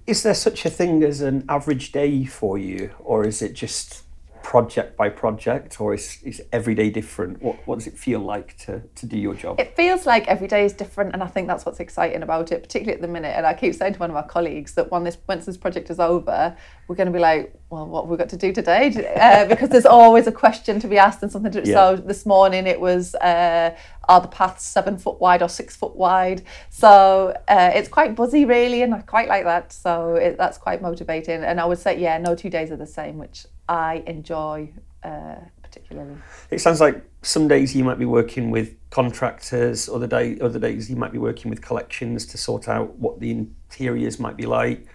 Is 0.06 0.22
there 0.22 0.34
such 0.34 0.64
a 0.64 0.70
thing 0.70 1.02
as 1.02 1.20
an 1.20 1.44
average 1.48 1.92
day 1.92 2.24
for 2.24 2.56
you, 2.56 2.90
or 3.00 3.26
is 3.26 3.42
it 3.42 3.52
just 3.52 4.04
project 4.50 4.96
by 4.96 5.08
project 5.08 5.80
or 5.80 5.94
is, 5.94 6.18
is 6.24 6.42
every 6.52 6.74
day 6.74 6.90
different? 6.90 7.40
What, 7.40 7.64
what 7.68 7.78
does 7.78 7.86
it 7.86 7.96
feel 7.96 8.18
like 8.18 8.56
to, 8.64 8.82
to 8.96 9.06
do 9.06 9.16
your 9.16 9.32
job? 9.32 9.60
It 9.60 9.76
feels 9.76 10.06
like 10.06 10.26
every 10.26 10.48
day 10.48 10.64
is 10.64 10.72
different 10.72 11.12
and 11.12 11.22
I 11.22 11.28
think 11.28 11.46
that's 11.46 11.64
what's 11.64 11.78
exciting 11.78 12.24
about 12.24 12.50
it, 12.50 12.64
particularly 12.64 12.96
at 12.96 13.00
the 13.00 13.06
minute. 13.06 13.32
And 13.36 13.46
I 13.46 13.54
keep 13.54 13.76
saying 13.76 13.92
to 13.92 14.00
one 14.00 14.10
of 14.10 14.16
our 14.16 14.26
colleagues 14.26 14.74
that 14.74 14.90
when 14.90 15.04
this, 15.04 15.18
once 15.28 15.46
this 15.46 15.56
project 15.56 15.88
is 15.88 16.00
over, 16.00 16.56
we're 16.88 16.96
going 16.96 17.06
to 17.06 17.12
be 17.12 17.20
like, 17.20 17.54
well, 17.70 17.86
what 17.86 18.02
have 18.02 18.10
we 18.10 18.16
got 18.16 18.28
to 18.30 18.36
do 18.36 18.52
today? 18.52 18.90
Uh, 19.20 19.44
because 19.44 19.68
there's 19.68 19.86
always 19.86 20.26
a 20.26 20.32
question 20.32 20.80
to 20.80 20.88
be 20.88 20.96
asked 20.96 21.22
and 21.22 21.30
something 21.30 21.52
to 21.52 21.62
yeah. 21.64 21.74
So 21.74 21.96
this 21.96 22.24
morning 22.24 22.66
it 22.66 22.80
was, 22.80 23.14
uh, 23.16 23.76
are 24.08 24.20
the 24.20 24.28
paths 24.28 24.64
seven 24.64 24.96
foot 24.96 25.20
wide 25.20 25.42
or 25.42 25.48
six 25.48 25.76
foot 25.76 25.94
wide? 25.94 26.42
So 26.70 27.36
uh, 27.48 27.70
it's 27.74 27.88
quite 27.88 28.16
buzzy 28.16 28.44
really 28.46 28.82
and 28.82 28.94
I 28.94 29.00
quite 29.02 29.28
like 29.28 29.44
that. 29.44 29.72
So 29.72 30.14
it, 30.14 30.38
that's 30.38 30.58
quite 30.58 30.80
motivating. 30.80 31.44
And 31.44 31.60
I 31.60 31.66
would 31.66 31.78
say, 31.78 32.00
yeah, 32.00 32.16
no 32.18 32.34
two 32.34 32.50
days 32.50 32.70
are 32.70 32.76
the 32.76 32.86
same, 32.86 33.18
which 33.18 33.46
I 33.70 34.02
enjoy 34.06 34.70
uh, 35.02 35.36
particularly. 35.62 36.16
It 36.50 36.60
sounds 36.60 36.80
like 36.80 37.02
some 37.22 37.46
days 37.46 37.74
you 37.74 37.84
might 37.84 37.98
be 37.98 38.04
working 38.04 38.50
with 38.50 38.74
contractors, 38.90 39.88
other 39.88 40.08
day 40.08 40.38
other 40.40 40.58
days 40.58 40.90
you 40.90 40.96
might 40.96 41.12
be 41.12 41.18
working 41.18 41.48
with 41.48 41.62
collections 41.62 42.26
to 42.26 42.38
sort 42.38 42.68
out 42.68 42.98
what 42.98 43.20
the 43.20 43.30
interiors 43.30 44.18
might 44.18 44.36
be 44.36 44.46
like, 44.46 44.86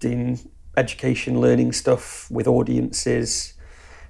doing 0.00 0.40
education, 0.76 1.40
learning 1.40 1.72
stuff 1.72 2.30
with 2.30 2.46
audiences. 2.46 3.52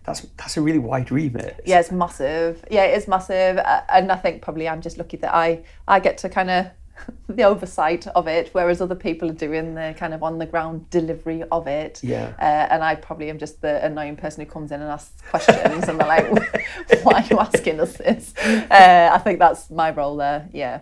That's 0.05 0.21
that's 0.37 0.57
a 0.57 0.61
really 0.61 0.79
wide 0.79 1.11
remit. 1.11 1.61
Yeah, 1.67 1.81
it's 1.81 1.91
massive. 1.91 2.65
Yeah, 2.71 2.85
it 2.85 2.97
is 2.97 3.09
massive, 3.09 3.59
and 3.89 4.13
I 4.13 4.17
think 4.17 4.43
probably 4.43 4.69
I'm 4.69 4.81
just 4.81 4.99
lucky 4.99 5.17
that 5.19 5.35
I 5.35 5.65
I 5.89 5.99
get 5.99 6.19
to 6.19 6.29
kind 6.29 6.51
of 6.51 6.67
the 7.29 7.43
oversight 7.45 8.07
of 8.09 8.27
it, 8.27 8.51
whereas 8.53 8.81
other 8.81 8.95
people 8.95 9.31
are 9.31 9.35
doing 9.35 9.75
the 9.75 9.95
kind 9.97 10.15
of 10.15 10.23
on 10.23 10.39
the 10.39 10.47
ground 10.47 10.89
delivery 10.91 11.43
of 11.51 11.67
it. 11.67 12.01
Yeah. 12.03 12.35
Uh, 12.39 12.73
and 12.73 12.83
I 12.83 12.95
probably 12.95 13.31
am 13.31 13.39
just 13.39 13.61
the 13.61 13.85
annoying 13.85 14.17
person 14.17 14.45
who 14.45 14.51
comes 14.51 14.73
in 14.73 14.81
and 14.81 14.91
asks 14.91 15.21
questions, 15.29 15.89
and 15.89 16.01
they're 16.01 16.07
like, 16.07 16.31
"Why 17.03 17.21
are 17.21 17.27
you 17.29 17.39
asking 17.39 17.81
us 17.81 17.97
this?" 17.97 18.35
Uh, 18.37 19.11
I 19.13 19.19
think 19.19 19.39
that's 19.39 19.71
my 19.71 19.91
role 19.91 20.17
there. 20.17 20.49
Yeah. 20.53 20.81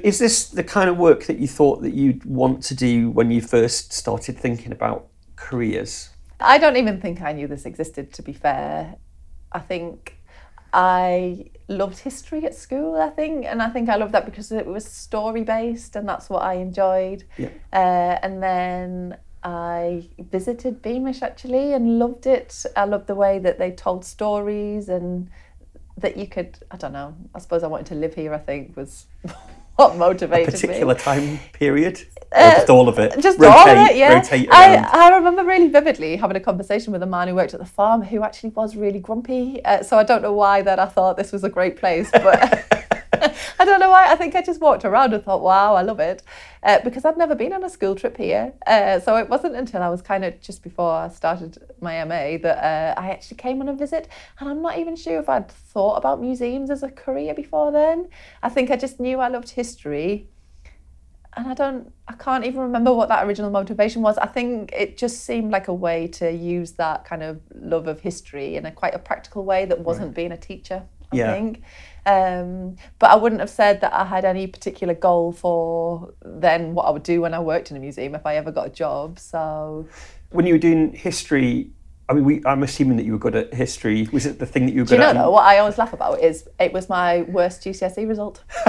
Is 0.00 0.18
this 0.18 0.48
the 0.48 0.64
kind 0.64 0.88
of 0.88 0.96
work 0.96 1.24
that 1.26 1.38
you 1.38 1.46
thought 1.46 1.82
that 1.82 1.92
you'd 1.92 2.24
want 2.24 2.62
to 2.64 2.74
do 2.74 3.10
when 3.10 3.30
you 3.30 3.42
first 3.42 3.92
started 3.92 4.38
thinking 4.38 4.72
about 4.72 5.08
careers? 5.36 6.10
I 6.40 6.56
don't 6.56 6.76
even 6.76 7.00
think 7.00 7.20
I 7.20 7.32
knew 7.32 7.46
this 7.46 7.66
existed. 7.66 8.12
To 8.14 8.22
be 8.22 8.32
fair, 8.32 8.96
I 9.52 9.58
think 9.58 10.16
I 10.72 11.46
loved 11.68 11.98
history 11.98 12.44
at 12.44 12.54
school, 12.54 13.00
I 13.00 13.10
think, 13.10 13.44
and 13.44 13.62
I 13.62 13.68
think 13.68 13.88
I 13.88 13.96
loved 13.96 14.12
that 14.12 14.24
because 14.24 14.52
it 14.52 14.66
was 14.66 14.84
story 14.84 15.42
based, 15.42 15.96
and 15.96 16.08
that's 16.08 16.30
what 16.30 16.42
I 16.42 16.54
enjoyed. 16.54 17.24
Yeah. 17.36 17.48
Uh, 17.72 18.18
and 18.22 18.42
then 18.42 19.16
I 19.42 20.08
visited 20.18 20.82
Beamish 20.82 21.22
actually 21.22 21.72
and 21.72 21.98
loved 21.98 22.26
it. 22.26 22.66
I 22.76 22.84
loved 22.84 23.06
the 23.06 23.14
way 23.14 23.38
that 23.38 23.58
they 23.58 23.70
told 23.70 24.04
stories 24.04 24.88
and 24.88 25.30
that 25.96 26.16
you 26.16 26.26
could. 26.26 26.58
I 26.70 26.76
don't 26.76 26.92
know. 26.92 27.14
I 27.34 27.38
suppose 27.38 27.62
I 27.62 27.66
wanted 27.66 27.86
to 27.86 27.94
live 27.94 28.14
here. 28.14 28.34
I 28.34 28.38
think 28.38 28.76
was 28.76 29.06
what 29.80 29.96
motivated 29.96 30.52
Particular 30.52 30.94
me. 30.94 31.00
time 31.00 31.38
period? 31.52 32.02
Uh, 32.32 32.52
just 32.52 32.70
all 32.70 32.88
of 32.88 32.98
it? 32.98 33.18
Just 33.18 33.38
rotate, 33.38 33.54
all 33.56 33.68
of 33.68 33.90
it, 33.90 33.96
yeah. 33.96 34.14
Rotate 34.14 34.48
I. 34.52 34.76
I 34.76 35.16
remember 35.16 35.42
really 35.42 35.68
vividly 35.68 36.16
having 36.16 36.36
a 36.36 36.40
conversation 36.40 36.92
with 36.92 37.02
a 37.02 37.06
man 37.06 37.28
who 37.28 37.34
worked 37.34 37.54
at 37.54 37.60
the 37.60 37.66
farm 37.66 38.02
who 38.02 38.22
actually 38.22 38.50
was 38.50 38.76
really 38.76 39.00
grumpy. 39.00 39.64
Uh, 39.64 39.82
so 39.82 39.98
I 39.98 40.04
don't 40.04 40.22
know 40.22 40.32
why 40.32 40.62
that 40.62 40.78
I 40.78 40.86
thought 40.86 41.16
this 41.16 41.32
was 41.32 41.44
a 41.44 41.48
great 41.48 41.76
place, 41.76 42.10
but 42.12 42.64
I 43.58 43.64
don't 43.64 43.80
know 43.80 43.90
why. 43.90 44.10
I 44.10 44.16
think 44.16 44.34
I 44.34 44.42
just 44.42 44.60
walked 44.60 44.84
around 44.84 45.14
and 45.14 45.22
thought, 45.24 45.42
wow, 45.42 45.74
I 45.74 45.82
love 45.82 46.00
it. 46.00 46.22
Uh, 46.62 46.78
because 46.84 47.04
I'd 47.04 47.16
never 47.16 47.34
been 47.34 47.52
on 47.52 47.64
a 47.64 47.70
school 47.70 47.94
trip 47.94 48.16
here. 48.16 48.52
Uh, 48.66 49.00
so 49.00 49.16
it 49.16 49.28
wasn't 49.28 49.56
until 49.56 49.82
I 49.82 49.88
was 49.88 50.02
kind 50.02 50.24
of 50.24 50.40
just 50.40 50.62
before 50.62 50.92
I 50.92 51.08
started 51.08 51.58
my 51.80 52.04
MA 52.04 52.38
that 52.42 52.58
uh, 52.58 53.00
I 53.00 53.10
actually 53.10 53.38
came 53.38 53.60
on 53.60 53.68
a 53.68 53.74
visit. 53.74 54.08
And 54.38 54.48
I'm 54.48 54.62
not 54.62 54.78
even 54.78 54.96
sure 54.96 55.18
if 55.18 55.28
I'd 55.28 55.50
thought 55.50 55.96
about 55.96 56.20
museums 56.20 56.70
as 56.70 56.82
a 56.82 56.90
career 56.90 57.34
before 57.34 57.72
then. 57.72 58.08
I 58.42 58.48
think 58.48 58.70
I 58.70 58.76
just 58.76 59.00
knew 59.00 59.20
I 59.20 59.28
loved 59.28 59.50
history 59.50 60.28
and 61.36 61.46
I 61.46 61.54
don't, 61.54 61.92
I 62.08 62.14
can't 62.14 62.44
even 62.44 62.60
remember 62.60 62.92
what 62.92 63.08
that 63.08 63.24
original 63.24 63.50
motivation 63.50 64.02
was. 64.02 64.18
I 64.18 64.26
think 64.26 64.72
it 64.72 64.98
just 64.98 65.24
seemed 65.24 65.52
like 65.52 65.68
a 65.68 65.74
way 65.74 66.08
to 66.08 66.30
use 66.30 66.72
that 66.72 67.04
kind 67.04 67.22
of 67.22 67.40
love 67.54 67.86
of 67.86 68.00
history 68.00 68.56
in 68.56 68.66
a 68.66 68.72
quite 68.72 68.94
a 68.94 68.98
practical 68.98 69.44
way 69.44 69.64
that 69.64 69.78
wasn't 69.80 70.14
being 70.14 70.32
a 70.32 70.36
teacher. 70.36 70.82
I 71.12 71.16
Yeah. 71.16 71.32
think, 71.32 71.62
um, 72.10 72.76
but 72.98 73.10
I 73.10 73.16
wouldn't 73.16 73.40
have 73.40 73.50
said 73.50 73.80
that 73.82 73.92
I 73.92 74.04
had 74.04 74.24
any 74.24 74.46
particular 74.46 74.94
goal 74.94 75.32
for 75.32 76.12
then 76.24 76.74
what 76.74 76.84
I 76.84 76.90
would 76.90 77.02
do 77.02 77.20
when 77.20 77.34
I 77.34 77.40
worked 77.40 77.70
in 77.70 77.76
a 77.76 77.80
museum 77.80 78.14
if 78.14 78.26
I 78.26 78.36
ever 78.36 78.50
got 78.50 78.66
a 78.66 78.70
job. 78.70 79.18
So 79.18 79.86
when 80.30 80.46
you 80.46 80.54
were 80.54 80.58
doing 80.58 80.92
history, 80.92 81.70
I 82.08 82.12
mean, 82.12 82.24
we, 82.24 82.42
I'm 82.44 82.64
assuming 82.64 82.96
that 82.96 83.04
you 83.06 83.12
were 83.12 83.18
good 83.18 83.36
at 83.36 83.54
history. 83.54 84.08
Was 84.12 84.26
it 84.26 84.40
the 84.40 84.46
thing 84.46 84.66
that 84.66 84.72
you 84.72 84.80
were 84.80 84.86
good 84.86 84.94
you 84.94 84.98
know 84.98 85.10
at? 85.10 85.14
though, 85.14 85.30
what 85.30 85.44
I 85.44 85.58
always 85.58 85.78
laugh 85.78 85.92
about 85.92 86.20
is 86.20 86.48
it 86.58 86.72
was 86.72 86.88
my 86.88 87.22
worst 87.22 87.62
GCSE 87.62 88.08
result. 88.08 88.42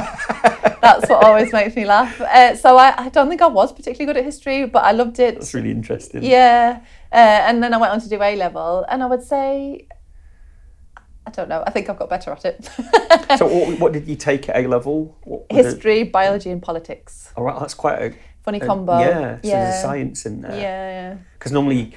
That's 0.81 1.10
what 1.10 1.24
always 1.24 1.51
makes 1.51 1.75
me 1.75 1.86
laugh. 1.86 2.21
Uh, 2.21 2.55
so 2.55 2.77
I, 2.77 3.05
I 3.05 3.10
don't 3.10 3.29
think 3.29 3.41
I 3.41 3.48
was 3.48 3.71
particularly 3.71 4.05
good 4.05 4.17
at 4.17 4.25
history, 4.25 4.65
but 4.65 4.83
I 4.83 4.91
loved 4.91 5.19
it. 5.19 5.36
That's 5.36 5.53
really 5.53 5.71
interesting. 5.71 6.24
Yeah. 6.24 6.81
Uh, 7.12 7.15
and 7.15 7.63
then 7.63 7.74
I 7.74 7.77
went 7.77 7.93
on 7.93 8.01
to 8.01 8.10
do 8.10 8.21
A 8.21 8.36
level, 8.36 8.86
and 8.89 9.01
I 9.01 9.07
would 9.07 9.24
say, 9.24 9.88
I 11.31 11.33
don't 11.33 11.47
know, 11.50 11.63
I 11.65 11.71
think 11.71 11.89
I've 11.89 11.97
got 11.97 12.09
better 12.09 12.31
at 12.31 12.43
it. 12.45 12.69
So 13.38 13.45
what, 13.47 13.79
what 13.79 13.91
did 13.93 14.07
you 14.09 14.17
take 14.17 14.50
at 14.50 14.57
A 14.57 14.67
level? 14.67 15.17
What 15.23 15.50
were 15.50 15.63
the- 15.63 15.69
History, 15.69 16.03
biology, 16.03 16.50
and 16.50 16.61
politics. 16.61 17.31
All 17.38 17.45
right, 17.45 17.57
that's 17.57 17.73
quite 17.73 18.01
a, 18.01 18.13
Funny 18.43 18.59
a- 18.59 18.65
combo. 18.65 19.00
Yeah, 19.00 19.39
so 19.41 19.47
yeah. 19.47 19.63
there's 19.63 19.75
a 19.75 19.81
science 19.81 20.25
in 20.25 20.41
there. 20.41 20.59
Yeah, 20.59 21.15
Because 21.39 21.53
normally, 21.53 21.95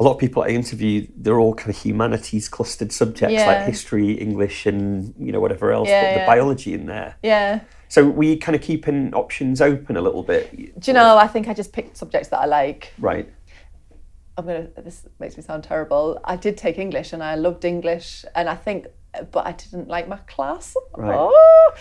a 0.00 0.02
lot 0.02 0.14
of 0.14 0.18
people 0.18 0.42
I 0.42 0.48
interview, 0.48 1.06
they're 1.14 1.38
all 1.38 1.52
kind 1.54 1.68
of 1.68 1.76
humanities 1.76 2.48
clustered 2.48 2.90
subjects 2.90 3.34
like 3.36 3.66
history, 3.66 4.12
English, 4.12 4.64
and 4.64 5.14
you 5.18 5.30
know 5.30 5.40
whatever 5.40 5.72
else. 5.72 5.88
Yeah, 5.90 6.14
but 6.14 6.20
the 6.20 6.26
biology 6.26 6.72
in 6.72 6.86
there. 6.86 7.16
yeah. 7.22 7.60
So 7.88 8.08
we 8.08 8.38
kind 8.38 8.56
of 8.56 8.62
keeping 8.62 9.12
options 9.12 9.60
open 9.60 9.98
a 9.98 10.00
little 10.00 10.22
bit? 10.22 10.80
Do 10.80 10.90
you 10.90 10.94
know, 10.94 11.18
I 11.18 11.26
think 11.26 11.46
I 11.48 11.52
just 11.52 11.74
picked 11.74 11.98
subjects 11.98 12.28
that 12.30 12.40
I 12.40 12.46
like. 12.46 12.94
Right. 12.98 13.28
I'm 14.42 14.46
gonna. 14.46 14.82
This 14.82 15.06
makes 15.18 15.36
me 15.36 15.42
sound 15.42 15.64
terrible. 15.64 16.20
I 16.24 16.36
did 16.36 16.56
take 16.56 16.78
English, 16.78 17.12
and 17.12 17.22
I 17.22 17.34
loved 17.36 17.64
English, 17.64 18.24
and 18.34 18.48
I 18.48 18.54
think, 18.54 18.86
but 19.30 19.46
I 19.46 19.52
didn't 19.52 19.88
like 19.88 20.08
my 20.08 20.18
class. 20.18 20.76
Right. 20.96 21.16
Oh. 21.16 21.74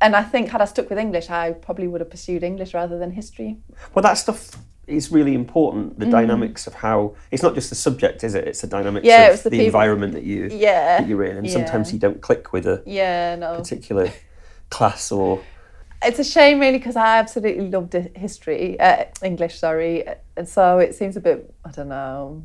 And 0.00 0.14
I 0.14 0.22
think 0.22 0.50
had 0.50 0.60
I 0.60 0.66
stuck 0.66 0.88
with 0.90 0.98
English, 0.98 1.30
I 1.30 1.52
probably 1.52 1.88
would 1.88 2.00
have 2.00 2.10
pursued 2.10 2.42
English 2.42 2.74
rather 2.74 2.98
than 2.98 3.10
history. 3.10 3.56
Well, 3.94 4.02
that 4.02 4.14
stuff 4.14 4.56
is 4.86 5.10
really 5.10 5.34
important. 5.34 5.96
Mm. 5.96 5.98
The 6.00 6.06
dynamics 6.06 6.66
of 6.66 6.74
how 6.74 7.14
it's 7.30 7.42
not 7.42 7.54
just 7.54 7.70
the 7.70 7.74
subject, 7.76 8.22
is 8.22 8.34
it? 8.34 8.46
It's 8.46 8.60
the 8.60 8.66
dynamics 8.68 9.06
Yeah, 9.06 9.30
of 9.30 9.42
the 9.42 9.50
the, 9.50 9.66
environment 9.66 10.12
that 10.12 10.22
you 10.22 10.48
Yeah. 10.52 10.98
that 10.98 11.08
you're 11.08 11.24
in, 11.24 11.38
and 11.38 11.50
sometimes 11.50 11.92
you 11.92 11.98
don't 11.98 12.20
click 12.20 12.52
with 12.52 12.66
a 12.66 12.82
Yeah, 12.86 13.36
no. 13.36 13.56
particular 13.56 14.12
class 14.70 15.10
or 15.10 15.40
It's 16.06 16.20
a 16.20 16.24
shame, 16.24 16.60
really, 16.60 16.78
because 16.78 16.94
I 16.94 17.18
absolutely 17.18 17.68
loved 17.68 17.92
history, 18.14 18.78
uh, 18.78 19.06
English, 19.24 19.58
sorry, 19.58 20.04
and 20.36 20.48
so 20.48 20.78
it 20.78 20.94
seems 20.94 21.16
a 21.16 21.20
bit, 21.20 21.52
I 21.64 21.70
don't 21.72 21.88
know, 21.88 22.44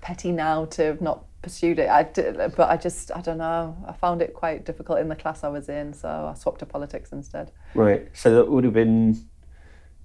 petty 0.00 0.32
now 0.32 0.64
to 0.66 0.82
have 0.84 1.00
not 1.02 1.24
pursued 1.42 1.78
it. 1.78 1.90
I 1.90 2.04
did, 2.04 2.36
but 2.56 2.70
I 2.70 2.78
just, 2.78 3.10
I 3.14 3.20
don't 3.20 3.36
know, 3.36 3.76
I 3.86 3.92
found 3.92 4.22
it 4.22 4.32
quite 4.32 4.64
difficult 4.64 4.98
in 4.98 5.08
the 5.08 5.14
class 5.16 5.44
I 5.44 5.48
was 5.48 5.68
in, 5.68 5.92
so 5.92 6.08
I 6.08 6.34
swapped 6.34 6.60
to 6.60 6.66
politics 6.66 7.12
instead. 7.12 7.52
right. 7.74 8.08
So 8.14 8.34
that 8.34 8.50
would 8.50 8.64
have 8.64 8.72
been 8.72 9.26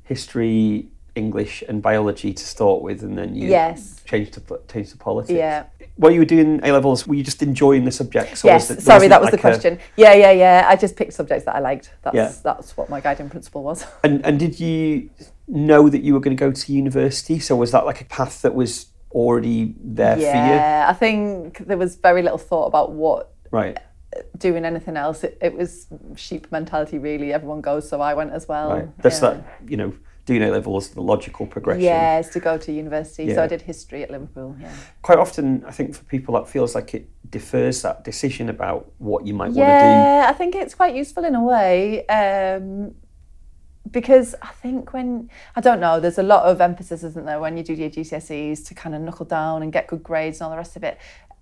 history, 0.03 0.89
English, 1.15 1.63
and 1.69 1.81
biology 1.81 2.33
to 2.33 2.43
start 2.43 2.81
with, 2.81 3.03
and 3.03 3.17
then 3.17 3.35
you 3.35 3.49
Yes. 3.49 4.01
changed 4.05 4.33
to 4.33 4.59
changed 4.67 4.91
to 4.91 4.97
politics. 4.97 5.37
Yeah. 5.37 5.63
While 6.01 6.13
you 6.13 6.19
were 6.19 6.25
doing 6.25 6.59
A 6.63 6.71
levels, 6.71 7.05
were 7.05 7.13
you 7.13 7.23
just 7.23 7.43
enjoying 7.43 7.85
the 7.85 7.91
subjects? 7.91 8.43
Yes, 8.43 8.71
it- 8.71 8.81
sorry, 8.81 9.07
that 9.07 9.21
was 9.21 9.29
the 9.29 9.35
like 9.37 9.45
a- 9.45 9.49
question. 9.49 9.77
Yeah, 9.95 10.15
yeah, 10.15 10.31
yeah. 10.31 10.65
I 10.67 10.75
just 10.75 10.95
picked 10.95 11.13
subjects 11.13 11.45
that 11.45 11.55
I 11.55 11.59
liked. 11.59 11.93
That's 12.01 12.15
Yeah. 12.15 12.33
that's 12.43 12.75
what 12.75 12.89
my 12.89 12.99
guiding 13.01 13.29
principle 13.29 13.61
was. 13.61 13.85
And 14.03 14.25
and 14.25 14.39
did 14.39 14.59
you 14.59 15.11
know 15.47 15.89
that 15.89 16.01
you 16.01 16.13
were 16.15 16.19
going 16.19 16.35
to 16.35 16.43
go 16.47 16.51
to 16.51 16.73
university? 16.73 17.37
So 17.39 17.55
was 17.55 17.71
that 17.71 17.85
like 17.85 18.01
a 18.01 18.05
path 18.05 18.41
that 18.41 18.55
was 18.55 18.87
already 19.11 19.75
there 19.79 20.17
yeah, 20.17 20.31
for 20.31 20.37
you? 20.47 20.55
Yeah, 20.55 20.85
I 20.89 20.93
think 20.93 21.67
there 21.67 21.77
was 21.77 21.97
very 21.97 22.23
little 22.23 22.39
thought 22.39 22.65
about 22.65 22.93
what? 22.93 23.33
Right. 23.51 23.77
doing 24.39 24.65
anything 24.65 24.97
else. 24.97 25.23
It, 25.23 25.37
it 25.39 25.53
was 25.53 25.85
sheep 26.15 26.51
mentality, 26.51 26.97
really. 26.97 27.31
Everyone 27.31 27.61
goes, 27.61 27.87
so 27.87 28.01
I 28.01 28.13
went 28.15 28.31
as 28.33 28.47
well. 28.47 28.69
Right. 28.71 28.87
That's 29.03 29.21
yeah. 29.21 29.29
that, 29.29 29.43
you 29.71 29.77
know, 29.77 29.93
doing 30.25 30.43
A 30.43 30.51
levels, 30.51 30.89
the 30.89 31.01
logical 31.01 31.45
progression. 31.47 31.83
Yes, 31.83 32.29
to 32.29 32.39
go 32.39 32.57
to 32.57 32.71
university. 32.71 33.33
So 33.33 33.43
I 33.43 33.47
did 33.47 33.61
history 33.61 34.03
at 34.03 34.11
Liverpool. 34.11 34.55
Yeah. 34.59 34.73
Quite 35.01 35.17
often, 35.17 35.63
I 35.65 35.71
think 35.71 35.95
for 35.95 36.03
people, 36.05 36.35
that 36.35 36.47
feels 36.47 36.75
like 36.75 36.93
it 36.93 37.09
defers 37.29 37.81
that 37.81 38.03
decision 38.03 38.49
about 38.49 38.91
what 38.97 39.25
you 39.25 39.33
might 39.33 39.45
want 39.45 39.55
to 39.55 39.61
do. 39.61 39.65
Yeah, 39.65 40.27
I 40.29 40.33
think 40.33 40.55
it's 40.55 40.75
quite 40.75 40.95
useful 40.95 41.25
in 41.25 41.35
a 41.35 41.43
way. 41.43 42.05
Um, 42.07 42.93
because 43.89 44.35
I 44.41 44.49
think 44.49 44.93
when 44.93 45.29
I 45.55 45.61
don't 45.61 45.79
know, 45.79 45.99
there's 45.99 46.19
a 46.19 46.23
lot 46.23 46.43
of 46.43 46.61
emphasis, 46.61 47.03
isn't 47.03 47.25
there, 47.25 47.39
when 47.39 47.57
you 47.57 47.63
do 47.63 47.73
your 47.73 47.89
GCSEs 47.89 48.65
to 48.67 48.73
kind 48.73 48.95
of 48.95 49.01
knuckle 49.01 49.25
down 49.25 49.63
and 49.63 49.73
get 49.73 49.87
good 49.87 50.03
grades 50.03 50.39
and 50.39 50.45
all 50.45 50.51
the 50.51 50.57
rest 50.57 50.75
of 50.75 50.83
it. 50.83 50.97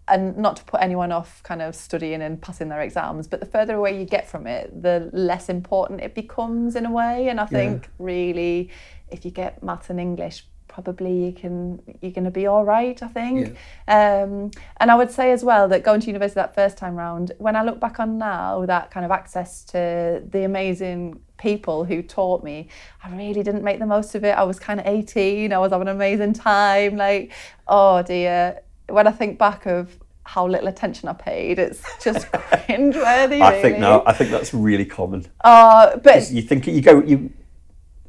And 0.10 0.38
not 0.38 0.56
to 0.58 0.64
put 0.64 0.82
anyone 0.82 1.12
off 1.12 1.44
kind 1.44 1.62
of 1.62 1.76
studying 1.76 2.22
and 2.22 2.42
passing 2.42 2.70
their 2.70 2.82
exams, 2.82 3.28
but 3.28 3.40
the 3.40 3.46
further 3.46 3.76
away 3.76 4.00
you 4.00 4.06
get 4.06 4.28
from 4.28 4.48
it, 4.48 4.82
the 4.82 5.10
less 5.14 5.50
important 5.50 6.02
it 6.02 6.16
becomes 6.16 6.76
in 6.76 6.86
a 6.86 6.92
way. 6.92 7.30
And 7.30 7.40
I 7.40 7.46
think 7.46 7.90
really, 8.00 8.70
if 9.10 9.26
you 9.26 9.32
get 9.32 9.62
maths 9.64 9.90
and 9.90 10.00
English, 10.00 10.46
probably 10.70 11.26
you 11.26 11.34
can 11.34 11.82
you're 12.02 12.12
going 12.12 12.24
to 12.24 12.32
be 12.32 12.48
all 12.48 12.64
right. 12.64 13.02
I 13.04 13.08
think. 13.08 13.58
Um, 13.88 14.52
and 14.78 14.90
I 14.90 14.96
would 14.96 15.12
say 15.12 15.32
as 15.32 15.44
well 15.44 15.68
that 15.68 15.84
going 15.84 16.00
to 16.02 16.08
university 16.08 16.36
that 16.36 16.56
first 16.56 16.78
time 16.78 16.96
round, 16.96 17.34
when 17.38 17.56
I 17.56 17.64
look 17.64 17.80
back 17.80 18.00
on 18.00 18.18
now, 18.18 18.66
that 18.66 18.92
kind 18.92 19.06
of 19.06 19.12
access 19.12 19.64
to 19.66 20.24
the 20.30 20.46
amazing 20.46 21.20
people 21.38 21.86
who 21.86 22.02
taught 22.02 22.44
me, 22.44 22.70
I 23.04 23.10
really 23.16 23.44
didn't 23.44 23.64
make 23.64 23.80
the 23.80 23.86
most 23.86 24.16
of 24.16 24.24
it. 24.24 24.32
I 24.32 24.44
was 24.44 24.60
kind 24.60 24.80
of 24.80 24.86
18, 24.86 25.52
I 25.52 25.58
was 25.58 25.72
having 25.72 25.88
an 25.88 25.96
amazing 25.96 26.34
time. 26.34 26.96
Like, 26.96 27.34
oh 27.68 28.02
dear, 28.04 28.62
when 28.92 29.08
I 29.08 29.12
think 29.12 29.38
back 29.38 29.66
of 29.66 29.98
how 30.24 30.48
little 30.48 30.68
attention 30.68 31.10
I 31.10 31.14
paid, 31.14 31.58
it's 31.60 31.82
just 32.04 32.28
cringeworthy. 32.32 33.42
I 33.42 33.52
think 33.62 33.64
really. 33.64 33.80
no, 33.80 34.04
I 34.06 34.14
think 34.14 34.32
that's 34.32 34.54
really 34.54 34.86
common. 34.86 35.26
Uh, 35.44 35.98
but 35.98 36.30
You 36.32 36.42
think 36.42 36.68
you 36.68 36.82
go, 36.82 37.02
you. 37.02 37.32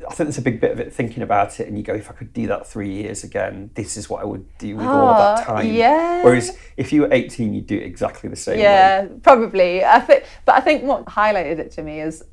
I 0.08 0.14
think 0.14 0.28
there's 0.28 0.38
a 0.38 0.42
big 0.42 0.62
bit 0.62 0.72
of 0.72 0.80
it 0.80 0.94
thinking 0.94 1.22
about 1.22 1.60
it, 1.60 1.68
and 1.68 1.76
you 1.76 1.84
go, 1.84 1.92
if 1.92 2.08
I 2.10 2.14
could 2.14 2.32
do 2.32 2.46
that 2.46 2.66
three 2.66 2.90
years 2.90 3.22
again, 3.22 3.70
this 3.74 3.98
is 3.98 4.08
what 4.08 4.22
I 4.22 4.24
would 4.24 4.46
do 4.56 4.76
with 4.76 4.86
all 4.86 5.08
of 5.08 5.36
that 5.36 5.46
Oh, 5.48 5.56
time. 5.56 5.66
yeah. 5.72 6.24
Whereas 6.24 6.56
if 6.78 6.90
you 6.90 7.02
were 7.02 7.08
18, 7.12 7.52
you'd 7.52 7.66
do 7.66 7.76
it 7.76 7.82
exactly 7.82 8.30
the 8.30 8.34
same 8.36 8.56
way. 8.56 8.62
Yeah, 8.62 9.08
probably. 9.22 9.84
I 9.84 10.00
think, 10.00 10.24
but 10.46 10.54
I 10.54 10.60
think 10.62 10.84
what 10.84 11.04
highlighted 11.04 11.58
it 11.58 11.70
to 11.72 11.82
me 11.82 12.00
is 12.00 12.24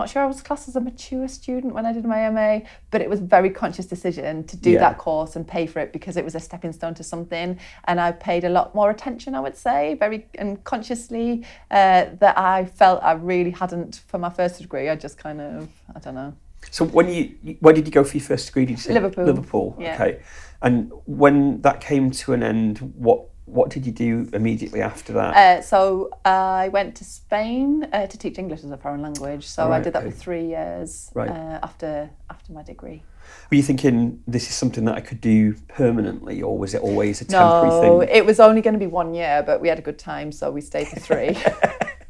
not 0.00 0.10
sure 0.10 0.22
I 0.22 0.26
was 0.26 0.40
classed 0.42 0.66
as 0.68 0.76
a 0.76 0.80
mature 0.80 1.28
student 1.28 1.74
when 1.74 1.86
I 1.86 1.92
did 1.92 2.04
my 2.04 2.28
MA, 2.30 2.66
but 2.90 3.00
it 3.00 3.08
was 3.08 3.20
a 3.20 3.24
very 3.24 3.50
conscious 3.50 3.86
decision 3.86 4.44
to 4.44 4.56
do 4.56 4.70
Yeah. 4.70 4.80
that 4.80 4.98
course 4.98 5.36
and 5.36 5.46
pay 5.46 5.66
for 5.66 5.78
it 5.80 5.92
because 5.92 6.16
it 6.16 6.24
was 6.24 6.34
a 6.34 6.40
stepping 6.40 6.72
stone 6.72 6.94
to 6.94 7.04
something, 7.04 7.58
and 7.84 8.00
I 8.00 8.12
paid 8.12 8.44
a 8.44 8.48
lot 8.48 8.74
more 8.74 8.90
attention. 8.90 9.34
I 9.34 9.40
would 9.40 9.56
say 9.56 9.94
very 9.94 10.26
and 10.38 10.62
consciously 10.64 11.44
uh, 11.70 12.06
that 12.18 12.36
I 12.38 12.64
felt 12.64 13.02
I 13.02 13.12
really 13.12 13.50
hadn't 13.50 14.02
for 14.08 14.18
my 14.18 14.30
first 14.30 14.58
degree. 14.60 14.88
I 14.88 14.96
just 14.96 15.18
kind 15.18 15.40
of 15.40 15.68
I 15.94 15.98
don't 16.00 16.14
know. 16.14 16.32
So 16.70 16.84
when 16.84 17.08
you, 17.08 17.56
where 17.60 17.74
did 17.74 17.86
you 17.86 17.92
go 17.92 18.04
for 18.04 18.16
your 18.16 18.26
first 18.26 18.46
degree? 18.46 18.66
Did 18.66 18.72
you 18.72 18.76
say 18.78 18.92
Liverpool. 18.92 19.24
Liverpool. 19.24 19.76
Yeah. 19.78 19.94
Okay. 19.94 20.20
And 20.62 20.92
when 21.06 21.62
that 21.62 21.80
came 21.80 22.10
to 22.10 22.32
an 22.34 22.42
end, 22.42 22.78
what 22.96 23.29
what 23.52 23.70
did 23.70 23.84
you 23.86 23.92
do 23.92 24.28
immediately 24.32 24.80
after 24.80 25.12
that? 25.14 25.36
Uh, 25.36 25.62
so 25.62 26.10
I 26.24 26.68
went 26.68 26.94
to 26.96 27.04
Spain 27.04 27.88
uh, 27.92 28.06
to 28.06 28.16
teach 28.18 28.38
English 28.38 28.62
as 28.64 28.70
a 28.70 28.76
foreign 28.76 29.02
language. 29.02 29.46
So 29.46 29.72
I 29.72 29.80
did 29.80 29.92
that 29.94 30.02
okay. 30.04 30.10
for 30.10 30.16
three 30.16 30.46
years 30.46 31.10
Right. 31.14 31.28
uh, 31.30 31.58
after 31.62 32.10
after 32.28 32.52
my 32.52 32.62
degree. 32.62 33.02
Were 33.50 33.56
you 33.56 33.62
thinking 33.62 34.22
this 34.26 34.48
is 34.48 34.54
something 34.54 34.84
that 34.86 34.94
I 34.94 35.00
could 35.00 35.20
do 35.20 35.54
permanently, 35.68 36.42
or 36.42 36.56
was 36.58 36.74
it 36.74 36.82
always 36.82 37.20
a 37.20 37.24
temporary 37.24 37.68
No, 37.68 37.80
thing 38.00 38.08
it 38.10 38.24
was 38.24 38.40
only 38.40 38.60
going 38.60 38.74
to 38.74 38.78
be 38.80 38.86
one 38.86 39.14
year, 39.14 39.42
but 39.44 39.60
we 39.60 39.68
had 39.68 39.78
a 39.78 39.82
good 39.82 39.98
time, 39.98 40.32
so 40.32 40.50
we 40.50 40.60
stayed 40.60 40.88
for 40.88 41.00
three. 41.00 41.36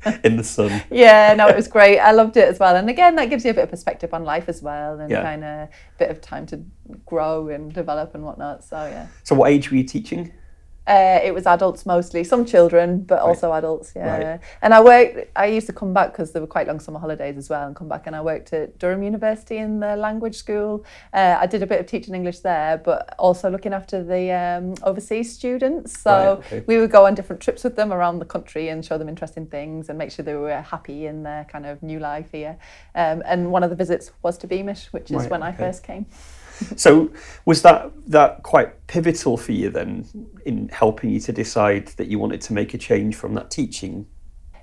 in 0.25 0.37
the 0.38 0.44
sun? 0.44 0.82
yeah, 0.90 1.35
no, 1.35 1.47
it 1.49 1.54
was 1.56 1.68
great. 1.68 1.99
I 1.99 2.12
loved 2.12 2.37
it 2.38 2.49
as 2.49 2.59
well. 2.59 2.75
And 2.75 2.88
again, 2.88 3.16
that 3.16 3.28
gives 3.28 3.44
you 3.44 3.50
a 3.50 3.54
bit 3.54 3.64
of 3.64 3.70
perspective 3.70 4.14
on 4.14 4.25
life 4.25 4.49
as 4.49 4.62
well, 4.62 4.99
and 4.99 5.11
Yeah. 5.11 5.23
kind 5.23 5.44
of 5.44 5.50
a 5.50 5.68
bit 5.99 6.11
of 6.11 6.20
time 6.23 6.47
to 6.47 6.62
grow 7.04 7.49
and 7.49 7.70
develop 7.73 8.14
and 8.14 8.25
whatnot. 8.25 8.64
So 8.64 8.76
yeah. 8.87 9.09
So 9.25 9.35
what 9.35 9.50
age 9.50 9.70
were 9.70 9.76
you 9.76 9.85
teaching? 9.85 10.32
Uh, 10.87 11.20
it 11.22 11.32
was 11.32 11.46
adults 11.46 11.87
mostly, 11.87 12.25
some 12.25 12.44
children, 12.44 13.02
but 13.02 13.20
also 13.20 13.52
adults. 13.52 13.92
Yeah, 13.94 14.30
Right. 14.32 14.40
and 14.62 14.75
I 14.75 14.80
worked. 14.82 15.30
I 15.37 15.46
used 15.46 15.66
to 15.68 15.72
come 15.72 15.92
back 15.92 16.10
because 16.12 16.32
there 16.32 16.40
were 16.42 16.49
quite 16.49 16.66
long 16.66 16.80
summer 16.80 16.99
holidays 16.99 17.37
as 17.37 17.49
well, 17.49 17.66
and 17.66 17.76
come 17.76 17.88
back. 17.88 18.06
And 18.06 18.16
I 18.16 18.22
worked 18.22 18.52
at 18.52 18.78
Durham 18.78 19.02
University 19.02 19.58
in 19.58 19.78
the 19.80 19.94
language 19.94 20.37
school. 20.37 20.84
Uh, 21.12 21.37
I 21.38 21.46
did 21.46 21.62
a 21.62 21.66
bit 21.66 21.80
of 21.80 21.87
teaching 21.87 22.14
English 22.14 22.40
there, 22.40 22.78
but 22.78 23.14
also 23.18 23.49
looking 23.50 23.72
after 23.72 24.02
the 24.02 24.32
um, 24.32 24.75
overseas 24.82 25.32
students. 25.32 26.00
So 26.00 26.10
Right, 26.10 26.28
okay. 26.52 26.64
we 26.66 26.78
would 26.78 26.90
go 26.90 27.06
on 27.06 27.14
different 27.14 27.40
trips 27.42 27.62
with 27.62 27.76
them 27.76 27.92
around 27.92 28.18
the 28.18 28.25
country 28.25 28.68
and 28.70 28.84
show 28.84 28.99
them 28.99 29.08
interesting 29.08 29.46
things 29.46 29.88
and 29.90 29.99
make 29.99 30.10
sure 30.10 30.25
they 30.25 30.34
were 30.34 30.60
happy 30.62 31.06
in 31.06 31.22
their 31.22 31.44
kind 31.44 31.66
of 31.66 31.82
new 31.82 31.99
life 32.00 32.30
here. 32.32 32.56
Um, 32.94 33.22
and 33.26 33.52
one 33.52 33.62
of 33.62 33.70
the 33.70 33.76
visits 33.76 34.10
was 34.22 34.38
to 34.38 34.46
Beamish, 34.46 34.87
which 34.92 35.10
is 35.10 35.18
Right, 35.18 35.30
when 35.30 35.42
I 35.42 35.52
first 35.52 35.82
came. 35.84 36.06
So 36.76 37.11
was 37.45 37.62
that 37.62 37.90
that 38.07 38.43
quite 38.43 38.87
pivotal 38.87 39.37
for 39.37 39.52
you 39.52 39.71
then 39.71 40.07
in 40.45 40.69
helping 40.69 41.11
you 41.11 41.21
to 41.21 41.33
decide 41.33 41.88
that 41.97 42.09
you 42.09 42.19
wanted 42.19 42.40
to 42.43 42.52
make 42.52 42.75
a 42.75 42.79
change 42.79 43.14
from 43.17 43.35
that 43.35 43.50
teaching? 43.50 44.07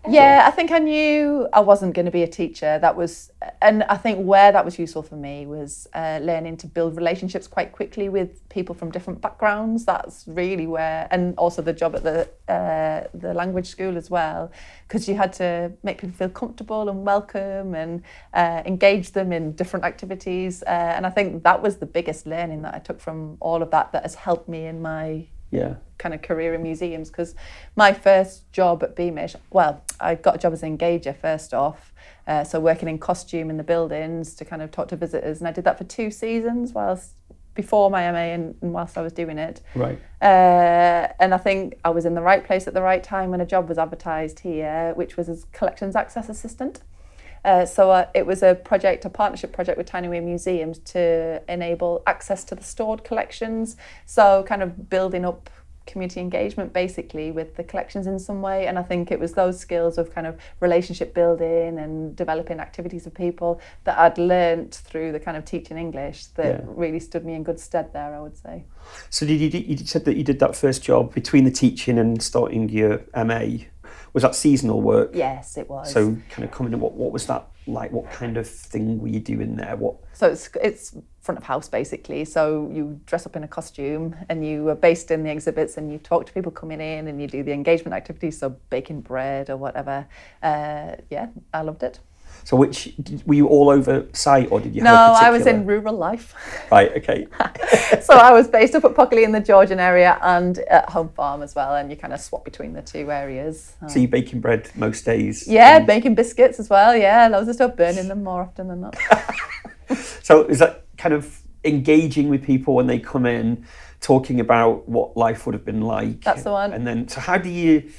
Yeah, 0.09 0.45
I 0.47 0.51
think 0.51 0.71
I 0.71 0.79
knew 0.79 1.47
I 1.51 1.59
wasn't 1.59 1.93
going 1.93 2.05
to 2.05 2.11
be 2.11 2.23
a 2.23 2.27
teacher. 2.27 2.79
That 2.79 2.95
was, 2.95 3.31
and 3.61 3.83
I 3.83 3.97
think 3.97 4.25
where 4.25 4.51
that 4.51 4.63
was 4.63 4.79
useful 4.79 5.03
for 5.03 5.15
me 5.15 5.45
was 5.45 5.87
uh, 5.93 6.19
learning 6.21 6.57
to 6.57 6.67
build 6.67 6.95
relationships 6.95 7.47
quite 7.47 7.71
quickly 7.71 8.09
with 8.09 8.47
people 8.49 8.73
from 8.73 8.89
different 8.91 9.21
backgrounds. 9.21 9.85
That's 9.85 10.23
really 10.27 10.67
where, 10.67 11.07
and 11.11 11.35
also 11.37 11.61
the 11.61 11.73
job 11.73 11.95
at 11.95 12.03
the 12.03 12.29
uh, 12.47 13.07
the 13.13 13.33
language 13.33 13.67
school 13.67 13.97
as 13.97 14.09
well, 14.09 14.51
because 14.87 15.09
you 15.09 15.15
had 15.15 15.33
to 15.33 15.71
make 15.83 15.99
people 15.99 16.15
feel 16.15 16.29
comfortable 16.29 16.89
and 16.89 17.05
welcome 17.05 17.75
and 17.75 18.01
uh, 18.33 18.63
engage 18.65 19.11
them 19.11 19.33
in 19.33 19.53
different 19.53 19.85
activities. 19.85 20.63
Uh, 20.63 20.93
and 20.95 21.05
I 21.05 21.09
think 21.09 21.43
that 21.43 21.61
was 21.61 21.77
the 21.77 21.85
biggest 21.85 22.25
learning 22.25 22.61
that 22.61 22.73
I 22.73 22.79
took 22.79 22.99
from 23.01 23.37
all 23.39 23.61
of 23.61 23.71
that. 23.71 23.91
That 23.91 24.03
has 24.03 24.15
helped 24.15 24.47
me 24.47 24.65
in 24.65 24.81
my 24.81 25.27
Yeah. 25.51 25.75
kind 25.97 26.13
of 26.13 26.21
career 26.21 26.53
in 26.53 26.61
museums 26.61 27.09
because 27.09 27.33
my 27.75 27.93
first 27.93 28.51
job 28.51 28.83
at 28.83 28.95
Beamish, 28.95 29.35
well, 29.49 29.83
I 29.99 30.15
got 30.15 30.35
a 30.35 30.37
job 30.37 30.53
as 30.53 30.61
an 30.61 30.77
engager 30.77 31.15
first 31.15 31.53
off, 31.53 31.93
uh, 32.27 32.43
so 32.43 32.59
working 32.59 32.89
in 32.89 32.99
costume 32.99 33.49
in 33.49 33.57
the 33.57 33.63
buildings 33.63 34.35
to 34.35 34.45
kind 34.45 34.61
of 34.61 34.71
talk 34.71 34.89
to 34.89 34.95
visitors, 34.95 35.39
and 35.39 35.47
I 35.47 35.51
did 35.51 35.63
that 35.63 35.77
for 35.77 35.85
two 35.85 36.11
seasons 36.11 36.73
whilst 36.73 37.13
before 37.57 37.89
my 37.89 38.09
MA 38.11 38.17
and, 38.19 38.55
and 38.61 38.71
whilst 38.71 38.97
I 38.97 39.01
was 39.01 39.11
doing 39.11 39.37
it. 39.37 39.61
Right. 39.73 39.99
Uh, 40.21 41.07
and 41.19 41.33
I 41.33 41.37
think 41.37 41.79
I 41.83 41.89
was 41.89 42.05
in 42.05 42.13
the 42.13 42.21
right 42.21 42.45
place 42.45 42.67
at 42.67 42.73
the 42.73 42.83
right 42.83 43.03
time 43.03 43.31
when 43.31 43.41
a 43.41 43.45
job 43.45 43.67
was 43.67 43.77
advertised 43.77 44.39
here, 44.39 44.93
which 44.95 45.17
was 45.17 45.27
as 45.27 45.45
collections 45.51 45.95
access 45.95 46.29
assistant. 46.29 46.81
Uh, 47.47 47.65
so 47.65 47.89
uh, 47.91 48.05
it 48.13 48.25
was 48.25 48.43
a 48.43 48.55
project, 48.55 49.05
a 49.05 49.09
partnership 49.09 49.53
project 49.53 49.77
with 49.77 49.87
Tyne 49.87 50.03
and 50.03 50.11
Wear 50.11 50.21
Museums 50.21 50.79
to 50.79 51.41
enable 51.47 52.03
access 52.05 52.43
to 52.43 52.55
the 52.55 52.63
stored 52.63 53.05
collections. 53.05 53.77
So 54.05 54.43
kind 54.43 54.61
of 54.61 54.89
building 54.89 55.23
up 55.23 55.49
community 55.85 56.19
engagement 56.19 56.73
basically 56.73 57.31
with 57.31 57.55
the 57.55 57.63
collections 57.63 58.05
in 58.05 58.19
some 58.19 58.41
way. 58.41 58.67
And 58.67 58.77
I 58.77 58.83
think 58.83 59.11
it 59.11 59.19
was 59.21 59.31
those 59.31 59.57
skills 59.57 59.97
of 59.97 60.13
kind 60.13 60.27
of 60.27 60.37
relationship 60.59 61.13
building 61.13 61.79
and 61.79 62.13
developing 62.13 62.59
activities 62.59 63.05
with 63.05 63.13
people 63.13 63.61
that 63.85 63.97
I'd 63.97 64.17
learnt 64.17 64.75
through 64.75 65.13
the 65.13 65.19
kind 65.21 65.37
of 65.37 65.45
teaching 65.45 65.77
English 65.77 66.25
that 66.35 66.45
Yeah. 66.45 66.61
really 66.65 66.99
stood 66.99 67.25
me 67.25 67.33
in 67.33 67.43
good 67.43 67.61
stead 67.61 67.93
there, 67.93 68.13
I 68.13 68.19
would 68.19 68.35
say. 68.35 68.65
So 69.09 69.25
did 69.25 69.39
you, 69.39 69.59
you 69.61 69.77
said 69.77 70.03
that 70.03 70.17
you 70.17 70.25
did 70.25 70.39
that 70.39 70.53
first 70.53 70.83
job 70.83 71.13
between 71.13 71.45
the 71.45 71.51
teaching 71.51 71.97
and 71.97 72.21
starting 72.21 72.67
your 72.67 73.03
MA? 73.15 73.63
Was 74.13 74.23
that 74.23 74.35
seasonal 74.35 74.81
work? 74.81 75.11
Yes, 75.13 75.57
it 75.57 75.69
was. 75.69 75.91
So 75.91 76.17
kind 76.29 76.43
of 76.43 76.51
coming 76.51 76.73
in, 76.73 76.79
what 76.79 76.93
what 76.93 77.11
was 77.11 77.25
that 77.27 77.47
like? 77.67 77.91
What 77.91 78.09
kind 78.11 78.37
of 78.37 78.47
thing 78.47 78.99
were 78.99 79.07
you 79.07 79.19
doing 79.19 79.55
there? 79.55 79.75
What 79.75 79.95
So 80.13 80.27
it's 80.27 80.49
it's 80.61 80.95
front 81.21 81.37
of 81.37 81.43
house 81.43 81.67
basically. 81.67 82.23
So 82.25 82.69
you 82.73 82.99
dress 83.05 83.25
up 83.25 83.35
in 83.35 83.43
a 83.43 83.47
costume 83.47 84.15
and 84.29 84.47
you 84.47 84.69
are 84.69 84.75
based 84.75 85.11
in 85.11 85.23
the 85.23 85.29
exhibits 85.29 85.77
and 85.77 85.91
you 85.91 85.97
talk 85.97 86.25
to 86.25 86.33
people 86.33 86.51
coming 86.51 86.79
in 86.79 87.07
and 87.07 87.21
you 87.21 87.27
do 87.27 87.43
the 87.43 87.51
engagement 87.51 87.93
activities. 87.93 88.39
So 88.39 88.55
baking 88.69 89.01
bread 89.01 89.49
or 89.49 89.57
whatever. 89.57 90.07
Uh, 90.41 90.95
yeah, 91.09 91.27
I 91.53 91.61
loved 91.61 91.83
it. 91.83 91.99
So 92.47 92.55
which 92.55 92.93
were 93.25 93.33
you 93.33 93.47
all 93.49 93.69
over 93.69 94.07
site 94.13 94.49
or 94.53 94.61
did 94.61 94.73
you? 94.73 94.81
No, 94.81 94.95
have 94.95 95.21
a 95.21 95.25
I 95.25 95.29
was 95.31 95.45
in 95.45 95.65
rural 95.65 95.97
life. 95.97 96.33
Right. 96.71 96.91
Okay. 96.95 97.27
so 98.01 98.13
I 98.13 98.31
was 98.31 98.47
based 98.47 98.73
up 98.73 98.85
at 98.85 98.95
Pockerley 98.95 99.25
in 99.25 99.33
the 99.33 99.41
Georgian 99.41 99.81
area 99.81 100.17
and 100.21 100.59
at 100.59 100.89
Home 100.89 101.09
Farm 101.09 101.41
as 101.41 101.55
well. 101.55 101.75
And 101.75 101.89
you 101.89 101.97
kind 101.97 102.13
of 102.13 102.21
swap 102.21 102.45
between 102.45 102.71
the 102.71 102.81
two 102.81 103.11
areas. 103.11 103.75
So 103.89 103.99
you're 103.99 104.07
baking 104.07 104.39
bread 104.39 104.71
most 104.75 105.03
days. 105.03 105.45
yeah, 105.45 105.79
baking 105.79 106.15
biscuits 106.15 106.57
as 106.57 106.69
well. 106.69 106.95
Yeah, 106.95 107.27
loads 107.27 107.49
of 107.49 107.55
stuff, 107.55 107.75
burning 107.75 108.07
them 108.07 108.23
more 108.23 108.43
often 108.43 108.69
than 108.69 108.79
not. 108.79 108.95
So 110.23 110.45
is 110.45 110.59
that 110.59 110.85
kind 110.97 111.13
of 111.13 111.41
engaging 111.65 112.29
with 112.29 112.43
people 112.43 112.75
when 112.75 112.87
they 112.87 112.99
come 112.99 113.25
in, 113.25 113.65
talking 113.99 114.39
about 114.39 114.87
what 114.87 115.17
life 115.17 115.45
would 115.45 115.53
have 115.53 115.65
been 115.65 115.81
like? 115.81 116.21
That's 116.21 116.43
the 116.43 116.51
one. 116.51 116.71
And 116.71 116.87
then, 116.87 117.09
so 117.09 117.19
how 117.19 117.37
do 117.37 117.49
you 117.49 117.89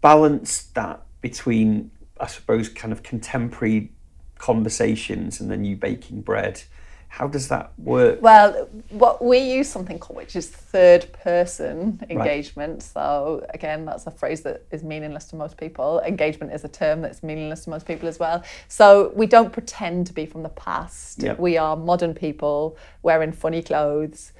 balance 0.00 0.64
that 0.74 1.02
between, 1.20 1.90
I 2.18 2.26
suppose, 2.26 2.68
kind 2.70 2.92
of 2.92 3.02
contemporary 3.02 3.92
conversations 4.38 5.40
and 5.40 5.50
then 5.50 5.64
you 5.64 5.76
baking 5.76 6.22
bread? 6.22 6.62
How 7.10 7.26
does 7.26 7.48
that 7.48 7.72
work? 7.78 8.20
Well, 8.20 8.68
what 8.90 9.24
we 9.24 9.38
use 9.38 9.68
something 9.68 9.98
called 9.98 10.18
which 10.18 10.36
is 10.36 10.48
third 10.48 11.10
person 11.12 12.04
engagement. 12.10 12.82
So 12.82 13.46
again, 13.54 13.86
that's 13.86 14.06
a 14.06 14.10
phrase 14.10 14.42
that 14.42 14.64
is 14.70 14.82
meaningless 14.84 15.24
to 15.26 15.36
most 15.36 15.56
people. 15.56 16.00
Engagement 16.06 16.52
is 16.52 16.64
a 16.64 16.68
term 16.68 17.00
that's 17.00 17.22
meaningless 17.22 17.64
to 17.64 17.70
most 17.70 17.86
people 17.86 18.08
as 18.08 18.18
well. 18.18 18.44
So 18.68 19.12
we 19.16 19.26
don't 19.26 19.52
pretend 19.52 20.06
to 20.08 20.12
be 20.12 20.26
from 20.26 20.42
the 20.42 20.50
past. 20.50 21.22
Yep. 21.22 21.38
We 21.38 21.56
are 21.56 21.76
modern 21.76 22.12
people 22.12 22.76
wearing 23.02 23.32
funny 23.32 23.62
clothes, 23.62 24.32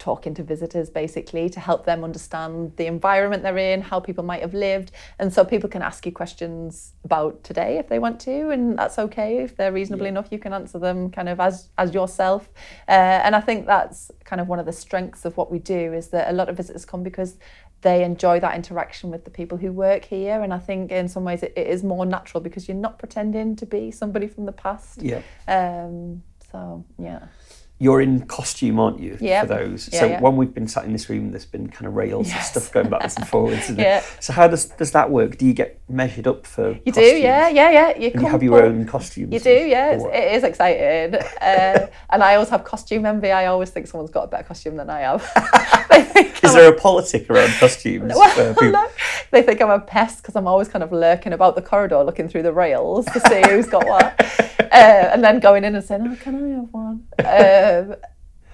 talking 0.00 0.34
to 0.34 0.42
visitors 0.42 0.90
basically 0.90 1.48
to 1.50 1.60
help 1.60 1.84
them 1.84 2.02
understand 2.02 2.72
the 2.76 2.86
environment 2.86 3.42
they're 3.44 3.56
in, 3.56 3.80
how 3.82 4.00
people 4.00 4.24
might 4.24 4.40
have 4.40 4.54
lived. 4.54 4.90
And 5.20 5.32
so 5.32 5.44
people 5.44 5.68
can 5.68 5.82
ask 5.82 6.04
you 6.04 6.10
questions 6.10 6.94
about 7.04 7.44
today 7.44 7.78
if 7.78 7.88
they 7.88 8.00
want 8.00 8.18
to, 8.20 8.50
and 8.50 8.76
that's 8.76 8.98
okay. 8.98 9.38
If 9.38 9.56
they're 9.56 9.72
reasonable 9.72 10.06
enough, 10.06 10.28
you 10.32 10.38
can 10.38 10.52
answer 10.52 10.78
them 10.78 11.10
kind 11.10 11.28
of 11.28 11.38
as, 11.38 11.68
as 11.78 11.94
yourself. 11.94 12.48
Uh, 12.88 13.20
and 13.24 13.36
I 13.36 13.40
think 13.40 13.66
that's 13.66 14.10
kind 14.24 14.40
of 14.40 14.48
one 14.48 14.58
of 14.58 14.66
the 14.66 14.72
strengths 14.72 15.24
of 15.24 15.36
what 15.36 15.52
we 15.52 15.58
do 15.58 15.92
is 15.92 16.08
that 16.08 16.30
a 16.30 16.32
lot 16.32 16.48
of 16.48 16.56
visitors 16.56 16.84
come 16.84 17.02
because 17.02 17.38
they 17.82 18.04
enjoy 18.04 18.40
that 18.40 18.54
interaction 18.54 19.10
with 19.10 19.24
the 19.24 19.30
people 19.30 19.56
who 19.58 19.72
work 19.72 20.04
here. 20.04 20.42
And 20.42 20.52
I 20.52 20.58
think 20.58 20.90
in 20.90 21.08
some 21.08 21.24
ways 21.24 21.42
it, 21.42 21.52
it 21.56 21.66
is 21.66 21.82
more 21.82 22.04
natural 22.04 22.42
because 22.42 22.68
you're 22.68 22.76
not 22.76 22.98
pretending 22.98 23.56
to 23.56 23.66
be 23.66 23.90
somebody 23.90 24.26
from 24.26 24.46
the 24.46 24.52
past. 24.52 25.02
Yeah. 25.02 25.22
Um, 25.48 26.22
so, 26.50 26.84
yeah. 26.98 27.26
You're 27.82 28.02
in 28.02 28.26
costume, 28.26 28.78
aren't 28.78 29.00
you? 29.00 29.16
Yep. 29.18 29.48
For 29.48 29.54
those. 29.54 29.88
Yeah, 29.90 30.00
so 30.00 30.06
yeah. 30.06 30.20
when 30.20 30.36
we've 30.36 30.52
been 30.52 30.68
sat 30.68 30.84
in 30.84 30.92
this 30.92 31.08
room, 31.08 31.30
there's 31.30 31.46
been 31.46 31.66
kind 31.68 31.86
of 31.86 31.94
rails 31.94 32.30
and 32.30 32.42
stuff 32.42 32.70
going 32.70 32.90
backwards 32.90 33.16
and 33.16 33.26
forwards. 33.26 33.70
Yeah. 33.70 33.98
it? 34.00 34.04
So 34.20 34.34
how 34.34 34.48
does 34.48 34.66
does 34.66 34.92
that 34.92 35.10
work? 35.10 35.38
Do 35.38 35.46
you 35.46 35.54
get 35.54 35.80
measured 35.88 36.26
up 36.26 36.46
for? 36.46 36.78
You 36.84 36.92
do, 36.92 37.00
yeah, 37.00 37.48
yeah, 37.48 37.70
yeah. 37.70 37.96
You, 37.96 38.10
And 38.12 38.20
you 38.20 38.28
have 38.28 38.42
your 38.42 38.62
own 38.62 38.84
costumes. 38.84 39.32
You 39.32 39.40
do, 39.40 39.50
yeah. 39.50 39.92
It's, 39.92 40.02
what? 40.02 40.44
exciting. 40.44 41.14
Uh, 41.40 41.86
and 42.10 42.22
I 42.22 42.34
always 42.34 42.50
have 42.50 42.64
costume 42.64 43.06
envy. 43.06 43.30
I 43.30 43.46
always 43.46 43.70
think 43.70 43.86
someone's 43.86 44.10
got 44.10 44.24
a 44.24 44.26
better 44.26 44.44
costume 44.44 44.76
than 44.76 44.90
I 44.90 45.00
have. 45.00 45.22
they 45.90 46.02
think 46.02 46.44
Is 46.44 46.50
I'm 46.50 46.56
there 46.56 46.72
a 46.72 46.78
politic 46.78 47.30
around 47.30 47.50
costumes? 47.54 48.12
Well, 48.14 48.56
no. 48.60 48.88
They 49.30 49.40
think 49.42 49.62
I'm 49.62 49.70
a 49.70 49.80
pest 49.80 50.18
because 50.18 50.36
I'm 50.36 50.46
always 50.46 50.68
kind 50.68 50.82
of 50.82 50.92
lurking 50.92 51.32
about 51.32 51.54
the 51.54 51.62
corridor 51.62 52.02
looking 52.04 52.28
through 52.28 52.42
the 52.42 52.52
rails 52.52 53.06
to 53.06 53.20
see 53.20 53.42
who's 53.48 53.66
got 53.66 53.86
what. 53.86 54.48
Uh, 54.70 55.10
and 55.12 55.24
then 55.24 55.40
going 55.40 55.64
in 55.64 55.74
and 55.74 55.84
saying, 55.84 56.06
oh, 56.06 56.16
can 56.22 56.36
I 56.36 56.56
have 56.56 56.68
one? 56.72 57.04
Um, 57.70 57.96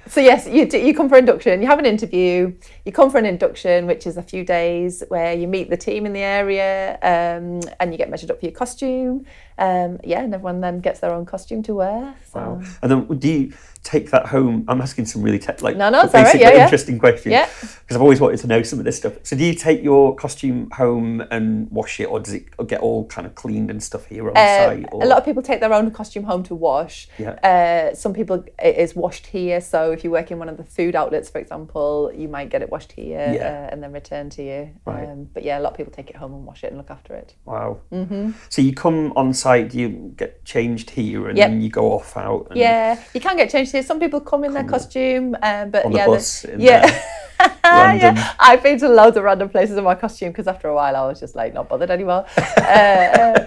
so 0.09 0.21
yes, 0.21 0.47
you, 0.47 0.67
do, 0.67 0.79
you 0.79 0.95
come 0.95 1.09
for 1.09 1.19
induction, 1.19 1.61
you 1.61 1.67
have 1.67 1.81
an 1.81 1.87
interview, 1.87 2.55
you 2.85 2.93
come 2.93 3.11
for 3.11 3.19
an 3.19 3.27
induction, 3.27 3.87
which 3.87 4.07
is 4.07 4.17
a 4.17 4.23
few 4.23 4.45
days 4.45 5.03
where 5.09 5.35
you 5.35 5.49
meet 5.49 5.69
the 5.69 5.77
team 5.77 6.07
in 6.07 6.13
the 6.13 6.21
area 6.21 6.95
um, 7.03 7.61
and 7.81 7.91
you 7.91 7.99
get 7.99 8.09
measured 8.09 8.31
up 8.31 8.39
for 8.39 8.47
your 8.47 8.55
costume. 8.55 9.27
Um, 9.59 9.99
yeah, 10.05 10.23
and 10.23 10.35
everyone 10.35 10.61
then 10.61 10.81
gets 10.81 11.01
their 11.01 11.13
own 11.13 11.25
costume 11.27 11.63
to 11.65 11.75
wear. 11.75 12.15
So. 12.33 12.39
Wow. 12.41 12.63
And 12.83 12.91
then 12.91 13.19
do 13.19 13.29
you 13.29 13.53
take 13.83 14.11
that 14.11 14.27
home? 14.27 14.65
I'm 14.69 14.81
asking 14.81 15.07
some 15.07 15.23
really 15.23 15.39
te- 15.39 15.53
like 15.61 15.77
No, 15.77 15.89
no, 15.91 16.03
basic 16.03 16.15
right, 16.15 16.41
yeah, 16.41 16.53
yeah. 16.55 16.65
interesting 16.65 16.99
questions. 16.99 17.33
Yeah. 17.33 17.47
Because 17.47 17.97
I've 17.97 18.03
always 18.03 18.21
wanted 18.21 18.41
to 18.41 18.47
know 18.49 18.63
some 18.63 18.79
of 18.81 18.85
this 18.85 18.97
stuff. 18.97 19.15
So 19.23 19.37
do 19.37 19.45
you 19.45 19.55
take 19.55 19.83
your 19.83 20.15
costume 20.17 20.69
home 20.73 21.23
and 21.31 21.71
wash 21.71 22.01
it, 22.01 22.07
or 22.07 22.21
does 22.21 22.35
it 22.35 22.45
get 22.67 22.81
all 22.81 23.07
kind 23.07 23.27
of 23.27 23.35
cleaned 23.35 23.71
and 23.71 23.83
stuff 23.83 24.07
here 24.07 24.29
on 24.29 24.37
Uh, 24.37 24.67
site? 24.67 24.87
Or? 24.93 25.03
a 25.03 25.07
lot 25.07 25.19
of 25.19 25.25
people 25.25 25.43
take 25.43 25.61
their 25.61 25.73
own 25.73 25.91
costume 25.93 26.25
home 26.25 26.43
to 26.45 26.55
wash. 26.55 27.09
Yeah. 27.17 27.31
Uh, 27.43 27.95
some 27.95 28.13
people 28.13 28.45
it 28.63 28.77
is 28.77 28.95
washed 28.97 29.27
here. 29.29 29.61
So 29.61 29.93
if 29.93 30.03
you 30.05 30.11
work 30.11 30.31
in 30.31 30.39
one 30.39 30.49
of 30.49 30.57
the 30.57 30.65
food 30.65 30.95
outlets, 30.97 31.31
for 31.31 31.39
example, 31.39 32.13
you 32.15 32.29
might 32.29 32.51
get 32.51 32.61
it 32.63 32.71
washed 32.71 32.93
here 32.93 33.33
Yeah. 33.33 33.47
uh, 33.69 33.73
and 33.73 33.83
then 33.83 33.93
returned 33.93 34.33
to 34.33 34.43
you. 34.43 34.71
Right. 34.85 35.09
Um, 35.09 35.29
but 35.33 35.45
yeah, 35.45 35.59
a 35.59 35.63
lot 35.63 35.71
of 35.73 35.77
people 35.77 35.93
take 35.93 36.11
it 36.11 36.17
home 36.17 36.35
and 36.35 36.45
wash 36.45 36.65
it 36.65 36.69
and 36.69 36.77
look 36.77 36.91
after 36.91 37.15
it. 37.15 37.35
Wow. 37.45 37.79
Mm-hmm. 37.93 38.33
So 38.49 38.63
you 38.63 38.75
come 38.75 39.13
on 39.15 39.33
site, 39.33 39.46
do 39.69 39.79
you 39.79 39.89
get 40.17 40.45
changed 40.45 40.91
here, 40.91 41.29
and 41.29 41.37
Yep. 41.39 41.51
then 41.51 41.61
you 41.61 41.71
go 41.71 41.93
off 41.93 42.17
out? 42.17 42.49
And 42.51 42.59
Yeah, 42.59 42.99
you 43.15 43.21
can 43.21 43.37
get 43.37 43.51
changed 43.51 43.73
here. 43.73 43.83
Some 43.83 44.01
people 44.01 44.21
come 44.21 44.45
in 44.45 44.53
their 44.53 44.65
costume, 44.65 45.37
um, 45.43 45.71
but 45.71 45.85
the 45.85 45.91
yeah, 45.99 46.07
bus 46.07 46.45
in 46.45 46.61
yeah. 46.61 47.03
yeah, 47.65 48.33
I've 48.39 48.63
been 48.63 48.79
to 48.79 48.89
loads 48.89 49.17
of 49.17 49.25
random 49.25 49.49
places 49.49 49.77
in 49.77 49.85
my 49.85 49.95
costume 49.95 50.31
because 50.31 50.47
after 50.47 50.69
a 50.69 50.75
while 50.75 50.97
I 50.97 51.07
was 51.07 51.21
just 51.21 51.35
like 51.35 51.53
not 51.55 51.69
bothered 51.69 51.91
anymore. 51.91 52.25
uh, 52.57 52.61
uh, 52.61 53.47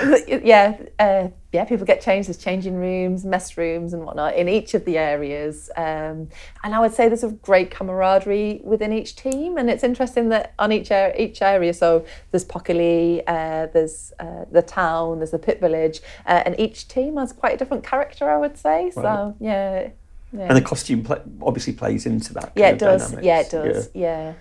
yeah, 0.26 0.76
uh, 0.98 1.28
yeah. 1.52 1.64
People 1.64 1.84
get 1.84 2.00
changed. 2.00 2.28
There's 2.28 2.38
changing 2.38 2.76
rooms, 2.76 3.24
mess 3.24 3.58
rooms, 3.58 3.92
and 3.92 4.04
whatnot 4.04 4.34
in 4.36 4.48
each 4.48 4.74
of 4.74 4.84
the 4.84 4.96
areas. 4.96 5.70
Um, 5.76 6.28
and 6.64 6.74
I 6.74 6.80
would 6.80 6.94
say 6.94 7.08
there's 7.08 7.24
a 7.24 7.30
great 7.30 7.70
camaraderie 7.70 8.62
within 8.64 8.92
each 8.92 9.16
team, 9.16 9.58
and 9.58 9.68
it's 9.68 9.84
interesting 9.84 10.30
that 10.30 10.54
on 10.58 10.72
each 10.72 10.90
area, 10.90 11.14
each 11.18 11.42
area. 11.42 11.74
So 11.74 12.06
there's 12.30 12.44
Pockerley, 12.44 13.22
uh, 13.26 13.66
there's 13.72 14.12
uh, 14.18 14.46
the 14.50 14.62
town, 14.62 15.18
there's 15.18 15.32
the 15.32 15.38
pit 15.38 15.60
village, 15.60 16.00
uh, 16.26 16.42
and 16.46 16.58
each 16.58 16.88
team 16.88 17.16
has 17.18 17.32
quite 17.32 17.54
a 17.54 17.58
different 17.58 17.84
character. 17.84 18.30
I 18.30 18.38
would 18.38 18.56
say. 18.56 18.90
So 18.90 19.02
Right. 19.02 19.34
yeah. 19.40 19.88
Yeah. 20.34 20.46
And 20.48 20.56
the 20.56 20.62
costume 20.62 21.04
pla 21.04 21.18
obviously 21.42 21.74
plays 21.74 22.06
into 22.06 22.32
that. 22.32 22.52
yeah, 22.56 22.68
it 22.70 22.78
does. 22.78 23.02
dynamics. 23.02 23.26
Yeah, 23.26 23.40
it 23.40 23.50
does. 23.50 23.90
Yeah. 23.92 24.32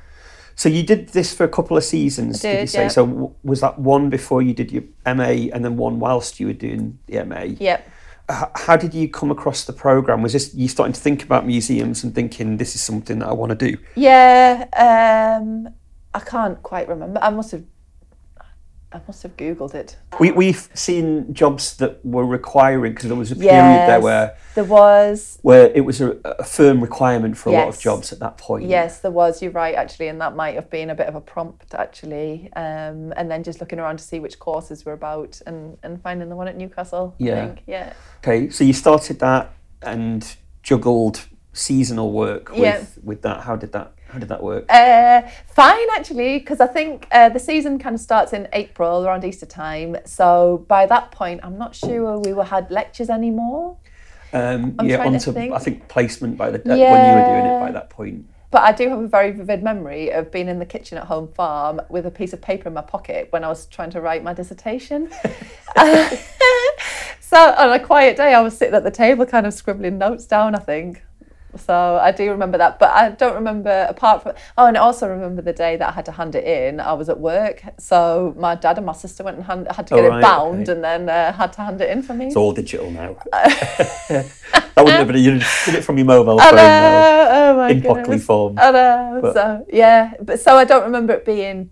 So 0.61 0.69
you 0.69 0.83
did 0.83 1.09
this 1.09 1.33
for 1.33 1.43
a 1.43 1.47
couple 1.47 1.75
of 1.75 1.83
seasons, 1.83 2.45
I 2.45 2.51
did, 2.51 2.61
you 2.61 2.67
say? 2.67 2.89
So 2.89 3.07
w- 3.07 3.33
was 3.43 3.61
that 3.61 3.79
one 3.79 4.11
before 4.11 4.43
you 4.43 4.53
did 4.53 4.71
your 4.71 4.83
MA, 5.07 5.49
and 5.51 5.65
then 5.65 5.75
one 5.75 5.97
whilst 5.97 6.39
you 6.39 6.45
were 6.45 6.53
doing 6.53 6.99
the 7.07 7.25
MA? 7.25 7.55
Yep. 7.59 7.89
H- 8.29 8.49
how 8.53 8.77
did 8.77 8.93
you 8.93 9.09
come 9.09 9.31
across 9.31 9.63
the 9.65 9.73
program? 9.73 10.21
Was 10.21 10.33
this 10.33 10.53
you 10.53 10.67
starting 10.67 10.93
to 10.93 11.01
think 11.01 11.23
about 11.23 11.47
museums 11.47 12.03
and 12.03 12.13
thinking 12.13 12.57
this 12.57 12.75
is 12.75 12.81
something 12.81 13.17
that 13.17 13.29
I 13.29 13.33
want 13.33 13.57
to 13.57 13.71
do? 13.71 13.75
Yeah, 13.95 14.67
um, 14.77 15.67
I 16.13 16.19
can't 16.19 16.61
quite 16.61 16.87
remember. 16.87 17.19
I 17.23 17.31
must 17.31 17.49
have, 17.53 17.63
I 18.93 18.99
must 19.07 19.23
have 19.23 19.37
googled 19.37 19.73
it. 19.73 19.95
We 20.19 20.31
we've 20.31 20.69
seen 20.73 21.33
jobs 21.33 21.77
that 21.77 22.03
were 22.05 22.25
requiring 22.25 22.93
because 22.93 23.07
there 23.07 23.17
was 23.17 23.31
a 23.31 23.35
period 23.35 23.87
there 23.87 24.01
where 24.01 24.35
there 24.53 24.65
was. 24.65 25.39
where 25.43 25.67
it 25.73 25.81
was 25.81 26.01
a, 26.01 26.11
a 26.25 26.43
firm 26.43 26.81
requirement 26.81 27.37
for 27.37 27.49
a 27.49 27.53
lot 27.53 27.69
of 27.69 27.79
jobs 27.79 28.11
at 28.11 28.19
that 28.19 28.37
point. 28.37 28.65
Yes, 28.67 28.99
there 28.99 29.11
was. 29.11 29.41
You're 29.41 29.51
right, 29.51 29.75
actually, 29.75 30.09
and 30.09 30.19
that 30.19 30.35
might 30.35 30.55
have 30.55 30.69
been 30.69 30.89
a 30.89 30.95
bit 30.95 31.07
of 31.07 31.15
a 31.15 31.21
prompt, 31.21 31.73
actually. 31.73 32.49
Um, 32.55 33.13
and 33.15 33.31
then 33.31 33.43
just 33.43 33.61
looking 33.61 33.79
around 33.79 33.97
to 33.97 34.03
see 34.03 34.19
which 34.19 34.39
courses 34.39 34.83
were 34.85 34.93
about, 34.93 35.39
and 35.47 35.77
and 35.83 36.01
finding 36.01 36.27
the 36.27 36.35
one 36.35 36.49
at 36.49 36.57
Newcastle. 36.57 37.15
Yeah. 37.17 37.31
I 37.31 37.45
think. 37.45 37.63
Yeah. 37.67 37.93
Okay, 38.17 38.49
so 38.49 38.63
you 38.65 38.73
started 38.73 39.19
that 39.19 39.53
and 39.81 40.35
juggled 40.63 41.27
seasonal 41.53 42.11
work 42.11 42.49
with 42.51 42.59
Yeah. 42.59 42.83
with 43.03 43.21
that. 43.21 43.41
How 43.41 43.55
did 43.55 43.71
that 43.71 43.93
how 44.11 44.19
did 44.19 44.29
that 44.29 44.43
work? 44.43 44.65
Uh, 44.69 45.21
fine, 45.47 45.87
actually, 45.93 46.39
because 46.39 46.59
I 46.59 46.67
think 46.67 47.07
uh, 47.11 47.29
the 47.29 47.39
season 47.39 47.79
kind 47.79 47.95
of 47.95 48.01
starts 48.01 48.33
in 48.33 48.47
April 48.51 49.05
around 49.05 49.23
Easter 49.23 49.45
time. 49.45 49.95
So 50.05 50.65
by 50.67 50.85
that 50.87 51.11
point, 51.11 51.39
I'm 51.43 51.57
not 51.57 51.73
sure 51.73 52.19
we 52.19 52.33
were 52.33 52.43
had 52.43 52.69
lectures 52.69 53.09
anymore. 53.09 53.77
Um, 54.33 54.75
I'm 54.79 54.89
yeah, 54.89 55.05
onto 55.05 55.31
think. 55.31 55.53
I 55.53 55.59
think 55.59 55.87
placement 55.87 56.37
by 56.37 56.51
the 56.51 56.59
uh, 56.59 56.75
when 56.75 56.77
you 56.77 57.15
were 57.15 57.25
doing 57.25 57.45
it 57.45 57.59
by 57.59 57.71
that 57.71 57.89
point. 57.89 58.25
But 58.49 58.63
I 58.63 58.73
do 58.73 58.89
have 58.89 58.99
a 58.99 59.07
very 59.07 59.31
vivid 59.31 59.63
memory 59.63 60.09
of 60.09 60.29
being 60.29 60.49
in 60.49 60.59
the 60.59 60.65
kitchen 60.65 60.97
at 60.97 61.05
home 61.05 61.29
farm 61.29 61.79
with 61.89 62.05
a 62.05 62.11
piece 62.11 62.33
of 62.33 62.41
paper 62.41 62.67
in 62.67 62.73
my 62.73 62.81
pocket 62.81 63.27
when 63.29 63.45
I 63.45 63.47
was 63.47 63.65
trying 63.65 63.91
to 63.91 64.01
write 64.01 64.23
my 64.23 64.33
dissertation. 64.33 65.09
so 67.21 67.37
on 67.37 67.71
a 67.71 67.79
quiet 67.79 68.17
day, 68.17 68.33
I 68.33 68.41
was 68.41 68.57
sitting 68.57 68.75
at 68.75 68.83
the 68.83 68.91
table, 68.91 69.25
kind 69.25 69.45
of 69.45 69.53
scribbling 69.53 69.97
notes 69.97 70.25
down. 70.25 70.53
I 70.53 70.59
think. 70.59 71.01
So 71.57 71.99
I 72.01 72.11
do 72.11 72.29
remember 72.31 72.57
that, 72.57 72.79
but 72.79 72.91
I 72.91 73.09
don't 73.09 73.35
remember 73.35 73.85
apart 73.89 74.23
from. 74.23 74.33
Oh, 74.57 74.67
and 74.67 74.77
I 74.77 74.79
also 74.81 75.07
remember 75.09 75.41
the 75.41 75.53
day 75.53 75.75
that 75.77 75.89
I 75.89 75.91
had 75.91 76.05
to 76.05 76.11
hand 76.11 76.35
it 76.35 76.45
in. 76.45 76.79
I 76.79 76.93
was 76.93 77.09
at 77.09 77.19
work, 77.19 77.61
so 77.77 78.33
my 78.37 78.55
dad 78.55 78.77
and 78.77 78.85
my 78.85 78.93
sister 78.93 79.23
went 79.23 79.37
and 79.37 79.45
hand, 79.45 79.67
had 79.69 79.87
to 79.87 79.95
Oh, 79.95 80.01
get 80.01 80.07
right, 80.09 80.19
it 80.19 80.21
bound, 80.21 80.63
okay. 80.63 80.71
and 80.71 80.83
then 80.83 81.09
uh, 81.09 81.33
had 81.33 81.53
to 81.53 81.61
hand 81.61 81.81
it 81.81 81.89
in 81.89 82.03
for 82.03 82.13
me. 82.13 82.27
It's 82.27 82.35
all 82.35 82.53
digital 82.53 82.89
now. 82.91 83.17
that 83.31 84.31
wouldn't 84.77 84.89
have 84.97 85.07
been. 85.07 85.17
You 85.17 85.31
did 85.65 85.75
it 85.75 85.83
from 85.83 85.97
your 85.97 86.05
mobile 86.05 86.39
phone 86.39 86.55
now. 86.55 87.51
oh 87.51 87.55
my 87.57 87.69
in 87.69 87.81
Pockerley 87.81 88.19
form. 88.19 88.57
I 88.57 88.71
know. 88.71 89.19
But- 89.21 89.33
so 89.33 89.65
yeah, 89.71 90.13
but 90.21 90.39
so 90.39 90.55
I 90.55 90.63
don't 90.63 90.83
remember 90.83 91.13
it 91.13 91.25
being 91.25 91.69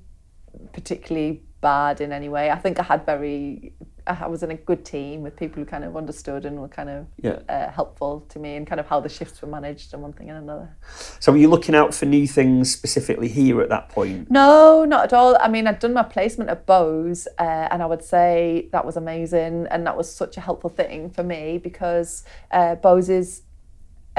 particularly 0.74 1.42
bad 1.62 2.02
in 2.02 2.12
any 2.12 2.30
way. 2.30 2.50
I 2.52 2.56
think 2.58 2.80
I 2.80 2.84
had 2.84 3.06
very, 3.06 3.74
I 4.10 4.28
was 4.28 4.42
in 4.44 4.52
a 4.52 4.56
good 4.56 4.84
team 4.84 5.22
with 5.22 5.36
people 5.36 5.62
who 5.62 5.66
kind 5.66 5.84
of 5.84 5.96
understood 5.96 6.46
and 6.46 6.60
were 6.60 6.68
kind 6.68 6.90
of 6.90 7.06
Yeah. 7.22 7.40
uh, 7.48 7.70
helpful 7.72 8.26
to 8.30 8.40
me 8.40 8.56
and 8.56 8.66
kind 8.66 8.80
of 8.80 8.88
how 8.88 9.00
the 9.00 9.10
shifts 9.10 9.42
were 9.42 9.48
managed 9.48 9.94
and 9.94 10.02
one 10.02 10.14
thing 10.14 10.30
and 10.30 10.40
another. 10.40 10.76
So 11.20 11.32
were 11.32 11.38
you 11.38 11.48
looking 11.50 11.76
out 11.76 11.94
for 11.94 12.06
new 12.06 12.26
things 12.28 12.72
specifically 12.72 13.28
here 13.28 13.62
at 13.62 13.70
that 13.70 13.90
point? 13.90 14.32
No, 14.32 14.86
not 14.86 15.04
at 15.06 15.14
all. 15.14 15.38
I 15.40 15.48
mean, 15.48 15.68
I'd 15.68 15.80
done 15.80 15.94
my 15.94 16.04
placement 16.04 16.50
at 16.50 16.66
Bowes, 16.66 17.28
uh, 17.38 17.68
and 17.72 17.84
I 17.84 17.86
would 17.86 18.04
say 18.04 18.70
that 18.72 18.86
was 18.86 18.98
amazing, 18.98 19.68
and 19.70 19.86
that 19.86 19.96
was 19.96 20.12
such 20.14 20.38
a 20.38 20.42
helpful 20.42 20.70
thing 20.70 21.10
for 21.12 21.24
me 21.24 21.58
because 21.58 22.24
uh, 22.52 22.76
Bowes 22.76 23.10
is. 23.10 23.44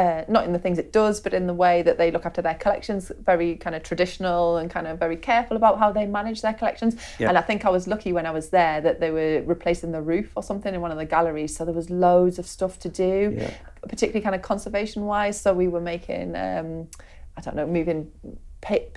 Uh, 0.01 0.25
not 0.29 0.43
in 0.47 0.53
the 0.53 0.59
things 0.65 0.79
it 0.79 0.91
does, 0.93 1.21
but 1.25 1.33
in 1.35 1.47
the 1.47 1.59
way 1.65 1.83
that 1.83 1.97
they 1.99 2.11
look 2.11 2.25
after 2.25 2.43
their 2.49 2.59
collections, 2.65 3.13
very 3.31 3.51
kind 3.65 3.75
of 3.77 3.83
traditional 3.91 4.57
and 4.59 4.71
kind 4.77 4.87
of 4.87 4.99
very 4.99 5.19
careful 5.31 5.57
about 5.57 5.79
how 5.83 5.93
they 5.99 6.07
manage 6.07 6.41
their 6.47 6.55
collections. 6.61 6.93
Yeah. 7.19 7.29
And 7.29 7.37
I 7.37 7.43
think 7.49 7.65
I 7.69 7.71
was 7.71 7.85
lucky 7.87 8.13
when 8.19 8.27
I 8.31 8.33
was 8.41 8.47
there 8.49 8.81
that 8.87 8.97
they 9.03 9.11
were 9.19 9.43
replacing 9.55 9.93
the 9.93 10.01
roof 10.13 10.29
or 10.37 10.43
something 10.43 10.73
in 10.75 10.81
one 10.81 10.93
of 10.95 10.97
the 10.97 11.11
galleries, 11.17 11.53
so 11.57 11.65
there 11.67 11.75
was 11.83 11.91
loads 11.91 12.39
of 12.39 12.47
stuff 12.47 12.75
to 12.85 12.89
do 12.89 13.37
Yeah. 13.37 13.53
particularly 13.93 14.23
kind 14.23 14.35
of 14.35 14.43
conservation 14.53 15.01
wise. 15.05 15.37
So 15.45 15.49
we 15.53 15.69
were 15.69 15.85
making, 15.95 16.29
um, 16.35 16.89
I 17.37 17.41
don't 17.43 17.57
know, 17.57 17.67
moving 17.67 18.11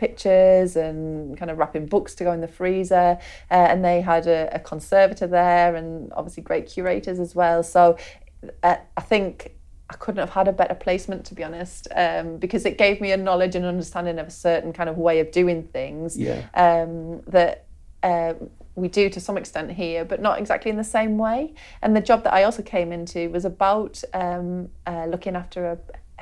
pictures 0.03 0.75
and 0.85 1.37
kind 1.39 1.49
of 1.51 1.57
wrapping 1.57 1.85
books 1.87 2.15
to 2.15 2.23
go 2.23 2.31
in 2.31 2.41
the 2.41 2.53
freezer. 2.59 3.17
Uh, 3.51 3.71
and 3.71 3.83
they 3.83 3.99
had 4.01 4.25
a, 4.27 4.49
a 4.55 4.59
conservator 4.59 5.27
there 5.27 5.75
and 5.75 6.11
obviously 6.13 6.43
great 6.43 6.65
curators 6.73 7.19
as 7.19 7.35
well. 7.35 7.61
So 7.63 7.97
uh, 8.61 8.77
I 8.95 9.01
think. 9.01 9.55
I 9.93 9.95
couldn't 9.97 10.19
have 10.19 10.31
had 10.31 10.47
a 10.47 10.51
better 10.51 10.73
placement, 10.73 11.23
to 11.25 11.35
be 11.35 11.43
honest, 11.43 11.87
um, 11.95 12.37
because 12.37 12.65
it 12.65 12.77
gave 12.77 12.99
me 12.99 13.11
a 13.11 13.17
knowledge 13.17 13.55
and 13.55 13.63
understanding 13.65 14.17
of 14.17 14.27
a 14.27 14.31
certain 14.31 14.73
kind 14.73 14.89
of 14.89 14.97
way 14.97 15.19
of 15.19 15.31
doing 15.31 15.63
things 15.63 16.17
Yeah. 16.17 16.41
um, 16.55 17.21
that 17.27 17.65
uh, 18.01 18.33
we 18.75 18.87
do 18.87 19.07
to 19.09 19.19
some 19.19 19.37
extent 19.37 19.71
here, 19.71 20.03
but 20.03 20.19
not 20.19 20.39
exactly 20.39 20.71
in 20.71 20.77
the 20.77 20.83
same 20.83 21.17
way. 21.19 21.53
And 21.83 21.95
the 21.95 22.01
job 22.01 22.23
that 22.23 22.33
I 22.33 22.43
also 22.43 22.63
came 22.63 22.91
into 22.91 23.29
was 23.29 23.45
about 23.45 24.03
um, 24.13 24.69
uh, 24.87 25.05
looking 25.05 25.35
after 25.35 25.65
a. 25.73 25.77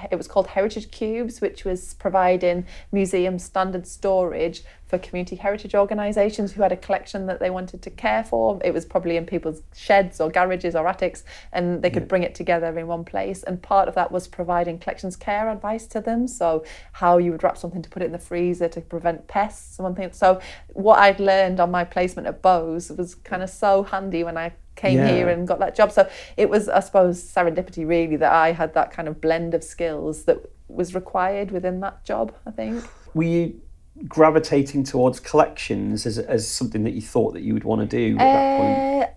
It 0.09 0.15
was 0.15 0.27
called 0.27 0.47
Heritage 0.47 0.89
Cubes, 0.91 1.41
which 1.41 1.63
was 1.63 1.93
providing 1.95 2.65
museum 2.91 3.37
standard 3.37 3.85
storage 3.85 4.63
for 4.87 4.97
community 4.97 5.37
heritage 5.37 5.73
organisations 5.73 6.51
who 6.51 6.61
had 6.61 6.71
a 6.71 6.77
collection 6.77 7.25
that 7.27 7.39
they 7.39 7.49
wanted 7.49 7.81
to 7.81 7.89
care 7.89 8.23
for. 8.23 8.59
It 8.63 8.73
was 8.73 8.85
probably 8.85 9.15
in 9.15 9.25
people's 9.25 9.61
sheds 9.75 10.19
or 10.19 10.29
garages 10.29 10.75
or 10.75 10.87
attics, 10.87 11.23
and 11.53 11.81
they 11.81 11.89
could 11.89 12.07
bring 12.07 12.23
it 12.23 12.35
together 12.35 12.77
in 12.77 12.87
one 12.87 13.05
place. 13.05 13.43
And 13.43 13.61
part 13.61 13.87
of 13.87 13.95
that 13.95 14.11
was 14.11 14.27
providing 14.27 14.79
collections 14.79 15.15
care 15.15 15.49
advice 15.49 15.87
to 15.87 16.01
them. 16.01 16.27
So, 16.27 16.65
how 16.93 17.17
you 17.17 17.31
would 17.31 17.43
wrap 17.43 17.57
something 17.57 17.81
to 17.81 17.89
put 17.89 18.01
it 18.01 18.07
in 18.07 18.11
the 18.11 18.19
freezer 18.19 18.67
to 18.69 18.81
prevent 18.81 19.27
pests 19.27 19.79
and 19.79 19.85
one 19.85 19.95
thing. 19.95 20.11
So, 20.11 20.41
what 20.73 20.99
I'd 20.99 21.19
learned 21.19 21.59
on 21.59 21.71
my 21.71 21.85
placement 21.85 22.27
at 22.27 22.41
Bowes 22.41 22.91
was 22.91 23.15
kind 23.15 23.43
of 23.43 23.49
so 23.49 23.83
handy 23.83 24.23
when 24.23 24.37
I 24.37 24.51
came 24.75 24.97
Yeah. 24.97 25.07
here 25.13 25.29
and 25.29 25.47
got 25.47 25.59
that 25.59 25.75
job. 25.75 25.91
So 25.91 26.09
it 26.37 26.49
was, 26.49 26.69
I 26.69 26.79
suppose, 26.79 27.21
serendipity 27.23 27.87
really 27.87 28.15
that 28.17 28.31
I 28.31 28.51
had 28.51 28.73
that 28.73 28.91
kind 28.91 29.07
of 29.07 29.21
blend 29.21 29.53
of 29.53 29.63
skills 29.63 30.23
that 30.23 30.37
was 30.67 30.95
required 30.95 31.51
within 31.51 31.79
that 31.81 32.03
job. 32.03 32.33
I 32.45 32.51
think. 32.51 32.83
Were 33.13 33.23
you 33.23 33.61
gravitating 34.07 34.83
towards 34.83 35.19
collections 35.19 36.05
as, 36.05 36.17
as 36.17 36.47
something 36.47 36.83
that 36.85 36.91
you 36.91 37.01
thought 37.01 37.33
that 37.33 37.43
you 37.43 37.53
would 37.53 37.65
want 37.65 37.81
to 37.81 37.87
do 37.87 38.17
at 38.17 38.19
that 38.19 38.57
point? 38.59 39.03
Uh, 39.03 39.07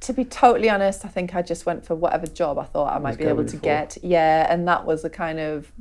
to 0.00 0.12
be 0.12 0.24
totally 0.24 0.68
honest, 0.68 1.04
I 1.04 1.08
think 1.08 1.34
I 1.34 1.40
just 1.40 1.64
went 1.64 1.86
for 1.86 1.94
whatever 1.94 2.26
job 2.26 2.58
I 2.58 2.64
thought 2.64 2.94
I 2.94 2.98
might 2.98 3.16
be 3.16 3.24
able 3.24 3.44
to 3.44 3.56
for. 3.56 3.62
get. 3.62 3.96
Yeah, 4.02 4.52
and 4.52 4.66
that 4.68 4.84
was 4.84 5.04
a 5.04 5.10
kind 5.10 5.38
of 5.38 5.72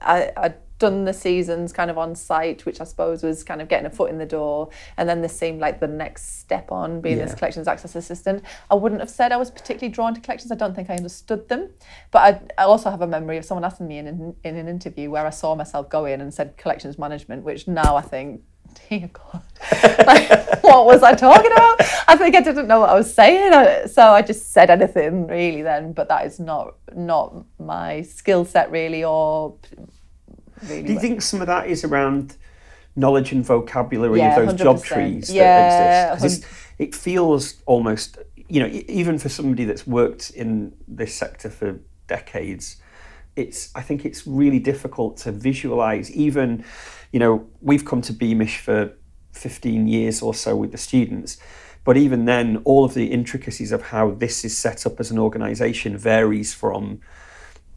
I, 0.00 0.32
I'd 0.36 0.54
done 0.84 1.06
the 1.06 1.14
seasons 1.14 1.72
kind 1.72 1.90
of 1.90 1.96
on 1.96 2.14
site, 2.14 2.66
which 2.66 2.78
I 2.78 2.84
suppose 2.84 3.22
was 3.22 3.42
kind 3.42 3.62
of 3.62 3.68
getting 3.68 3.86
a 3.86 3.90
foot 3.90 4.10
in 4.10 4.18
the 4.18 4.26
door. 4.26 4.68
And 4.98 5.08
then 5.08 5.22
this 5.22 5.34
seemed 5.34 5.58
like 5.58 5.80
the 5.80 5.88
next 5.88 6.40
step 6.40 6.70
on 6.70 7.00
being 7.00 7.16
this 7.16 7.34
collections 7.34 7.66
access 7.66 7.96
assistant. 7.96 8.44
I 8.70 8.74
wouldn't 8.74 9.00
have 9.00 9.08
said 9.08 9.32
I 9.32 9.38
was 9.38 9.50
particularly 9.50 9.90
drawn 9.90 10.14
to 10.14 10.20
collections. 10.20 10.52
I 10.52 10.56
don't 10.56 10.74
think 10.76 10.90
I 10.90 10.96
understood 10.96 11.48
them. 11.48 11.70
But 12.10 12.18
I, 12.18 12.62
I 12.62 12.64
also 12.66 12.90
have 12.90 13.00
a 13.00 13.06
memory 13.06 13.38
of 13.38 13.46
someone 13.46 13.64
asking 13.64 13.88
me 13.88 13.96
in, 13.96 14.06
an 14.06 14.36
in 14.44 14.56
an 14.56 14.68
interview 14.68 15.10
where 15.10 15.26
I 15.26 15.30
saw 15.30 15.54
myself 15.54 15.88
go 15.88 16.04
in 16.04 16.20
and 16.20 16.34
said 16.34 16.58
collections 16.58 16.98
management, 16.98 17.44
which 17.44 17.66
now 17.66 17.96
I 17.96 18.02
think, 18.02 18.42
dear 18.90 19.08
God, 19.10 19.42
like, 20.06 20.62
what 20.62 20.84
was 20.84 21.02
I 21.02 21.14
talking 21.14 21.50
about? 21.50 21.80
I 22.08 22.16
think 22.16 22.36
I 22.36 22.42
didn't 22.42 22.68
know 22.68 22.80
what 22.80 22.90
I 22.90 22.94
was 22.94 23.14
saying. 23.14 23.88
So 23.88 24.02
I 24.02 24.20
just 24.20 24.52
said 24.52 24.68
anything 24.68 25.28
really 25.28 25.62
then, 25.62 25.94
but 25.94 26.08
that 26.08 26.26
is 26.26 26.38
not 26.38 26.74
not 26.94 27.46
my 27.58 28.02
skill 28.02 28.44
set 28.44 28.70
really 28.70 29.02
or 29.02 29.56
really 30.68 30.82
Do 30.82 30.92
you 30.94 31.00
think 31.00 31.22
some 31.22 31.40
of 31.40 31.46
that 31.46 31.68
is 31.68 31.84
around 31.84 32.36
knowledge 32.96 33.32
and 33.32 33.44
vocabulary 33.44 34.20
Yeah, 34.20 34.38
of 34.38 34.46
those 34.46 34.58
job 34.58 34.76
100%. 34.76 34.84
trees 34.84 35.30
Yeah, 35.32 36.14
that 36.14 36.14
exist? 36.14 36.44
it 36.78 36.94
feels 36.94 37.62
almost, 37.66 38.18
you 38.48 38.60
know, 38.60 38.68
even 38.88 39.18
for 39.18 39.28
somebody 39.28 39.64
that's 39.64 39.86
worked 39.86 40.30
in 40.30 40.74
this 40.86 41.14
sector 41.14 41.50
for 41.50 41.80
decades, 42.06 42.76
it's 43.36 43.70
I 43.74 43.82
think 43.82 44.04
it's 44.04 44.26
really 44.26 44.60
difficult 44.60 45.16
to 45.18 45.32
visualize. 45.32 46.10
Even, 46.12 46.64
you 47.10 47.18
know, 47.18 47.46
we've 47.60 47.84
come 47.84 48.00
to 48.02 48.12
Beamish 48.12 48.58
for 48.58 48.92
15 49.32 49.88
years 49.88 50.22
or 50.22 50.34
so 50.34 50.54
with 50.56 50.70
the 50.70 50.78
students. 50.78 51.38
But 51.82 51.96
even 51.96 52.24
then, 52.24 52.62
all 52.64 52.84
of 52.84 52.94
the 52.94 53.08
intricacies 53.08 53.70
of 53.72 53.82
how 53.82 54.12
this 54.12 54.44
is 54.44 54.56
set 54.56 54.86
up 54.86 55.00
as 55.00 55.10
an 55.10 55.18
organisation 55.18 55.98
varies 55.98 56.54
from 56.54 57.00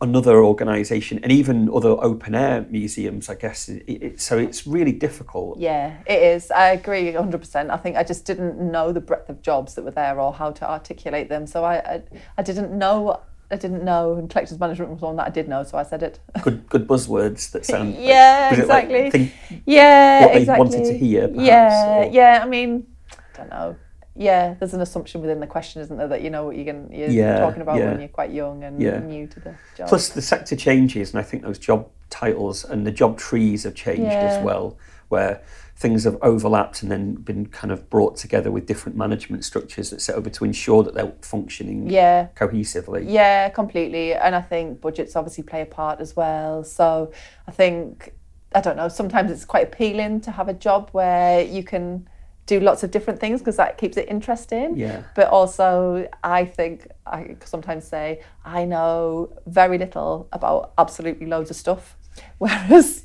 another 0.02 0.44
organisation 0.44 1.20
and 1.24 1.32
even 1.32 1.70
other 1.74 1.90
open 1.90 2.36
air 2.36 2.66
museums, 2.70 3.30
I 3.30 3.36
guess. 3.36 3.68
It, 3.70 3.84
it, 3.88 4.22
so 4.22 4.38
it's 4.38 4.68
really 4.68 4.92
difficult. 4.92 5.58
Yeah, 5.60 5.98
it 6.06 6.22
is. 6.22 6.52
I 6.52 6.70
agree 6.70 7.12
100%. 7.12 7.70
I 7.72 7.78
think 7.78 7.98
I 7.98 8.04
just 8.04 8.26
didn't 8.26 8.60
know 8.60 8.92
the 8.92 9.02
breadth 9.02 9.30
of 9.30 9.42
jobs 9.42 9.74
that 9.76 9.84
were 9.84 9.92
there 9.92 10.20
or 10.20 10.34
how 10.34 10.52
to 10.52 10.70
articulate 10.70 11.30
them. 11.30 11.48
So 11.48 11.64
I, 11.64 11.76
I, 11.78 12.04
I 12.38 12.44
didn't 12.44 12.78
know. 12.78 13.22
I 13.50 13.56
didn't 13.56 13.86
know, 13.86 14.16
and 14.16 14.30
collections 14.30 14.60
management 14.60 14.92
was 14.92 15.00
one 15.00 15.16
that 15.16 15.28
I 15.28 15.30
did 15.30 15.48
know, 15.48 15.64
so 15.64 15.78
I 15.78 15.84
said 15.84 16.04
it. 16.04 16.20
Good, 16.42 16.68
good 16.68 16.86
buzzwords 16.86 17.50
that 17.52 17.66
sound. 17.66 17.96
Yeah, 17.96 18.50
like 18.52 18.60
exactly. 18.90 19.10
think- 19.10 19.32
Yeah, 19.66 20.26
what 20.26 20.34
they 20.34 20.44
wanted 20.46 20.84
to 20.84 20.98
hear, 20.98 21.30
perhaps, 21.30 21.48
yeah, 21.48 21.96
or- 21.96 22.12
yeah. 22.12 22.42
I 22.44 22.46
mean, 22.46 22.88
I 23.14 23.38
don't 23.38 23.50
know. 23.50 23.76
Yeah, 24.18 24.56
there's 24.56 24.74
an 24.74 24.82
assumption 24.82 25.22
within 25.22 25.40
the 25.40 25.48
question, 25.48 25.82
isn't 25.82 25.96
there, 25.96 26.08
that 26.08 26.22
you 26.22 26.30
know 26.30 26.46
what 26.46 26.56
you're, 26.56 26.66
going, 26.66 26.92
you're 26.92 27.10
Yeah, 27.10 27.40
talking 27.40 27.62
about 27.62 27.78
yeah. 27.78 27.92
when 27.92 28.00
you're 28.00 28.10
quite 28.10 28.32
young 28.32 28.64
and 28.64 28.82
Yeah. 28.82 29.00
new 29.00 29.28
to 29.28 29.40
the 29.40 29.56
job. 29.76 29.88
Plus, 29.88 30.10
the 30.10 30.22
sector 30.22 30.56
changes, 30.56 31.12
and 31.12 31.20
I 31.20 31.24
think 31.24 31.44
those 31.44 31.60
job 31.60 31.88
titles 32.10 32.66
and 32.66 32.86
the 32.86 32.92
job 32.92 33.18
trees 33.18 33.64
have 33.64 33.76
changed 33.76 34.18
as 34.24 34.40
well, 34.40 34.78
where 35.10 35.42
things 35.76 36.04
have 36.06 36.18
overlapped 36.24 36.82
and 36.82 36.92
then 36.92 37.14
been 37.14 37.46
kind 37.46 37.72
of 37.72 37.88
brought 37.92 38.18
together 38.18 38.50
with 38.50 38.66
different 38.66 38.98
management 38.98 39.46
structures 39.46 39.92
that 39.92 40.02
set 40.02 40.16
over 40.16 40.30
to 40.32 40.44
ensure 40.44 40.82
that 40.82 40.96
they're 40.96 41.14
functioning 41.22 41.88
yeah, 41.88 42.30
cohesively. 42.36 43.06
Yeah, 43.08 43.50
completely. 43.50 44.16
And 44.16 44.36
I 44.36 44.42
think 44.42 44.82
budgets 44.82 45.16
obviously 45.16 45.44
play 45.44 45.62
a 45.62 45.66
part 45.68 46.00
as 46.00 46.16
well. 46.16 46.64
So 46.64 47.12
I 47.48 47.52
think, 47.52 48.14
I 48.56 48.62
don't 48.62 48.78
know, 48.78 48.88
sometimes 48.88 49.30
it's 49.30 49.46
quite 49.46 49.66
appealing 49.68 50.22
to 50.22 50.32
have 50.32 50.50
a 50.50 50.54
job 50.54 50.90
where 50.94 51.44
you 51.44 51.64
can 51.64 52.10
do 52.48 52.60
lots 52.60 52.82
of 52.84 52.90
different 52.92 53.20
things 53.20 53.40
because 53.42 53.58
that 53.58 53.78
keeps 53.78 53.98
it 53.98 54.08
interesting. 54.10 54.76
Yeah. 54.76 55.04
But 55.16 55.28
also, 55.28 56.10
I 56.24 56.46
think 56.46 56.88
I 57.06 57.36
sometimes 57.46 57.86
say, 57.88 58.22
I 58.44 58.66
know 58.66 59.30
very 59.46 59.78
little 59.78 60.28
about 60.32 60.72
absolutely 60.78 61.28
loads 61.28 61.50
of 61.52 61.56
stuff. 61.56 61.96
Whereas 62.40 63.04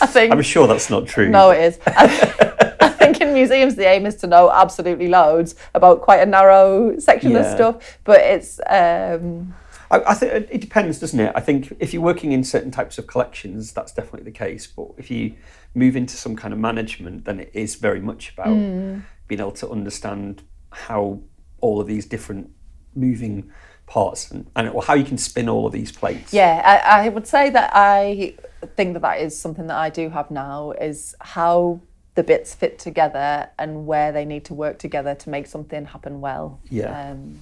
I 0.00 0.06
think. 0.06 0.32
I'm 0.32 0.42
sure 0.42 0.66
that's 0.66 0.90
not 0.90 1.06
true. 1.06 1.28
No, 1.28 1.50
it 1.50 1.60
is. 1.60 1.78
I, 1.86 2.74
I 2.80 2.88
think 2.88 3.20
in 3.20 3.32
museums 3.32 3.76
the 3.76 3.86
aim 3.86 4.06
is 4.06 4.16
to 4.16 4.26
know 4.26 4.50
absolutely 4.50 5.08
loads 5.08 5.54
about 5.74 6.00
quite 6.02 6.20
a 6.20 6.26
narrow 6.26 6.98
section 6.98 7.36
of 7.36 7.44
Yeah. 7.44 7.54
stuff. 7.54 7.98
But 8.04 8.20
it's 8.20 8.60
um, 8.68 9.54
I, 9.90 10.00
I 10.00 10.14
think 10.14 10.48
it- 10.50 10.60
depends, 10.60 10.98
doesn't 10.98 11.18
it? 11.20 11.32
I 11.34 11.40
think 11.40 11.72
if 11.80 11.92
you're 11.92 12.02
working 12.02 12.32
in 12.32 12.44
certain 12.44 12.70
types 12.70 12.98
of 12.98 13.06
collections, 13.06 13.72
that's 13.72 13.92
definitely 13.92 14.24
the 14.30 14.36
case. 14.38 14.66
But 14.66 14.88
if 14.98 15.10
you 15.10 15.34
move 15.74 15.96
into 15.96 16.16
some 16.16 16.36
kind 16.36 16.52
of 16.54 16.60
management, 16.60 17.24
then 17.24 17.40
it 17.40 17.50
is 17.54 17.74
very 17.76 18.00
much 18.00 18.32
about 18.34 18.48
Mm. 18.48 19.02
being 19.28 19.40
able 19.40 19.52
to 19.52 19.68
understand 19.70 20.42
how 20.70 21.20
all 21.60 21.80
of 21.80 21.86
these 21.86 22.06
different 22.06 22.50
moving 22.94 23.50
parts 23.86 24.30
and, 24.30 24.50
and 24.54 24.68
or 24.70 24.82
how 24.82 24.94
you 24.94 25.04
can 25.04 25.16
spin 25.18 25.48
all 25.48 25.66
of 25.66 25.72
these 25.72 25.90
plates. 25.92 26.32
yeah, 26.32 26.62
I, 26.86 27.06
I 27.06 27.08
would 27.08 27.26
say 27.26 27.48
that 27.50 27.70
I 27.74 28.34
think 28.76 28.92
that 28.94 29.00
that 29.02 29.20
is 29.20 29.38
something 29.38 29.66
that 29.68 29.76
I 29.78 29.88
do 29.90 30.10
have 30.10 30.30
now 30.30 30.72
is 30.72 31.14
how 31.20 31.80
the 32.14 32.22
bits 32.22 32.54
fit 32.54 32.78
together 32.78 33.48
and 33.58 33.86
where 33.86 34.12
they 34.12 34.24
need 34.24 34.44
to 34.46 34.54
work 34.54 34.78
together 34.78 35.14
to 35.14 35.30
make 35.30 35.46
something 35.46 35.84
happen 35.86 36.20
well. 36.20 36.60
Yeah. 36.68 37.12
Um, 37.12 37.40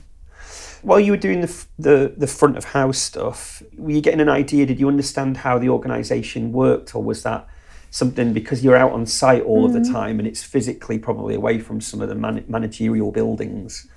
While 0.86 1.00
you 1.00 1.10
were 1.10 1.16
doing 1.28 1.40
the, 1.40 1.66
the 1.80 2.14
the 2.16 2.28
front 2.28 2.56
of 2.56 2.64
house 2.66 2.98
stuff, 2.98 3.60
were 3.76 3.90
you 3.90 4.00
getting 4.00 4.20
an 4.20 4.28
idea? 4.28 4.66
Did 4.66 4.78
you 4.78 4.86
understand 4.86 5.38
how 5.38 5.58
the 5.58 5.68
organisation 5.68 6.52
worked, 6.52 6.94
or 6.94 7.02
was 7.02 7.24
that 7.24 7.48
something 7.90 8.32
because 8.32 8.62
you're 8.62 8.76
out 8.76 8.92
on 8.92 9.04
site 9.04 9.42
all 9.42 9.64
of 9.64 9.72
Mm. 9.72 9.84
the 9.84 9.92
time 9.92 10.18
and 10.20 10.28
it's 10.28 10.44
physically 10.44 10.98
probably 10.98 11.34
away 11.34 11.58
from 11.58 11.80
some 11.80 12.00
of 12.02 12.08
the 12.08 12.14
man- 12.14 12.44
managerial 12.46 13.10
buildings? 13.10 13.88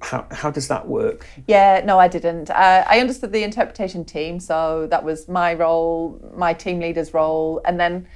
How 0.00 0.24
how 0.30 0.50
does 0.50 0.68
that 0.68 0.88
work? 0.88 1.26
Yeah, 1.46 1.82
no, 1.84 1.98
I 1.98 2.08
didn't. 2.08 2.48
Uh, 2.48 2.84
I 2.88 2.98
understood 3.00 3.32
the 3.32 3.42
interpretation 3.44 4.04
team, 4.06 4.40
so 4.40 4.86
that 4.86 5.04
was 5.04 5.28
my 5.28 5.52
role, 5.52 6.18
my 6.34 6.54
team 6.54 6.80
leader's 6.80 7.12
role, 7.12 7.60
and 7.66 7.78
then 7.78 8.06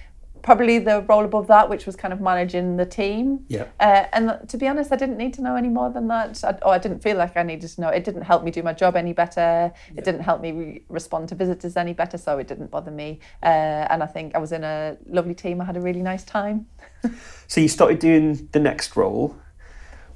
probably 0.42 0.78
the 0.78 1.02
role 1.02 1.24
above 1.24 1.46
that, 1.48 1.68
which 1.68 1.86
was 1.86 1.96
kind 1.96 2.12
of 2.12 2.20
managing 2.20 2.76
the 2.76 2.86
team. 2.86 3.44
Yeah. 3.48 3.66
Uh, 3.80 4.06
and 4.12 4.38
to 4.48 4.56
be 4.56 4.68
honest, 4.68 4.92
I 4.92 4.96
didn't 4.96 5.16
need 5.16 5.34
to 5.34 5.42
know 5.42 5.56
any 5.56 5.68
more 5.68 5.90
than 5.90 6.08
that. 6.08 6.42
I, 6.44 6.52
or 6.62 6.72
I 6.74 6.78
didn't 6.78 7.02
feel 7.02 7.16
like 7.16 7.36
I 7.36 7.42
needed 7.42 7.68
to 7.70 7.80
know. 7.80 7.88
It 7.88 8.04
didn't 8.04 8.22
help 8.22 8.44
me 8.44 8.50
do 8.50 8.62
my 8.62 8.72
job 8.72 8.96
any 8.96 9.12
better. 9.12 9.72
It 9.96 10.04
didn't 10.04 10.22
help 10.22 10.40
me 10.40 10.52
re- 10.52 10.82
respond 10.88 11.28
to 11.30 11.34
visitors 11.34 11.76
any 11.76 11.92
better, 11.92 12.18
so 12.18 12.38
it 12.38 12.48
didn't 12.48 12.70
bother 12.70 12.90
me. 12.90 13.20
Uh, 13.42 13.86
and 13.90 14.02
I 14.02 14.06
think 14.06 14.34
I 14.34 14.38
was 14.38 14.52
in 14.52 14.64
a 14.64 14.96
lovely 15.06 15.34
team. 15.34 15.60
I 15.60 15.64
had 15.64 15.76
a 15.76 15.80
really 15.80 16.02
nice 16.02 16.24
time. 16.24 16.66
So 17.48 17.60
you 17.60 17.68
started 17.68 18.00
doing 18.00 18.48
the 18.50 18.58
next 18.58 18.96
role. 18.96 19.36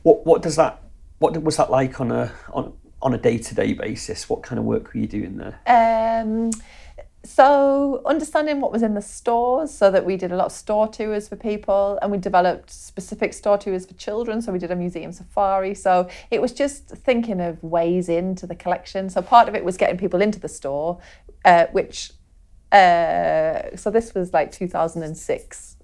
What 0.03 0.27
what 0.27 0.43
does 0.43 0.57
that 0.57 0.83
what 1.21 1.41
was 1.41 1.57
that 1.59 1.71
like 1.71 2.01
on 2.01 2.11
a 2.11 2.33
on 2.53 2.73
on 3.03 3.15
a 3.15 3.19
day 3.19 3.39
to 3.39 3.55
day 3.55 3.73
basis? 3.73 4.29
What 4.29 4.43
kind 4.43 4.59
of 4.59 4.65
work 4.65 4.93
were 4.93 5.01
you 5.01 5.07
doing 5.07 5.37
there? 5.37 5.61
Um, 5.67 6.51
so 7.23 8.01
understanding 8.07 8.61
what 8.61 8.73
was 8.73 8.83
in 8.83 8.95
the 8.95 9.03
stores, 9.03 9.71
so 9.71 9.91
that 9.91 10.05
we 10.05 10.17
did 10.17 10.33
a 10.33 10.37
lot 10.37 10.47
of 10.47 10.53
store 10.53 10.89
tours 10.89 11.29
for 11.29 11.37
people, 11.37 11.99
and 12.01 12.11
we 12.11 12.19
developed 12.19 12.71
specific 12.71 13.35
store 13.35 13.59
tours 13.59 13.85
for 13.85 13.95
children. 13.95 14.41
So 14.41 14.53
we 14.53 14.59
did 14.59 14.71
a 14.71 14.77
museum 14.77 15.13
safari. 15.13 15.75
So 15.75 16.09
it 16.31 16.41
was 16.41 16.53
just 16.53 16.89
thinking 16.89 17.41
of 17.41 17.63
ways 17.63 18.09
into 18.09 18.47
the 18.47 18.55
collection. 18.55 19.11
So 19.11 19.21
part 19.21 19.49
of 19.49 19.55
it 19.55 19.65
was 19.65 19.77
getting 19.77 19.99
people 19.99 20.23
into 20.23 20.41
the 20.41 20.49
store, 20.49 20.99
uh, 21.45 21.67
which 21.73 22.13
uh, 22.73 23.77
so 23.77 23.91
this 23.91 24.15
was 24.15 24.33
like 24.33 24.53
2006 24.53 25.77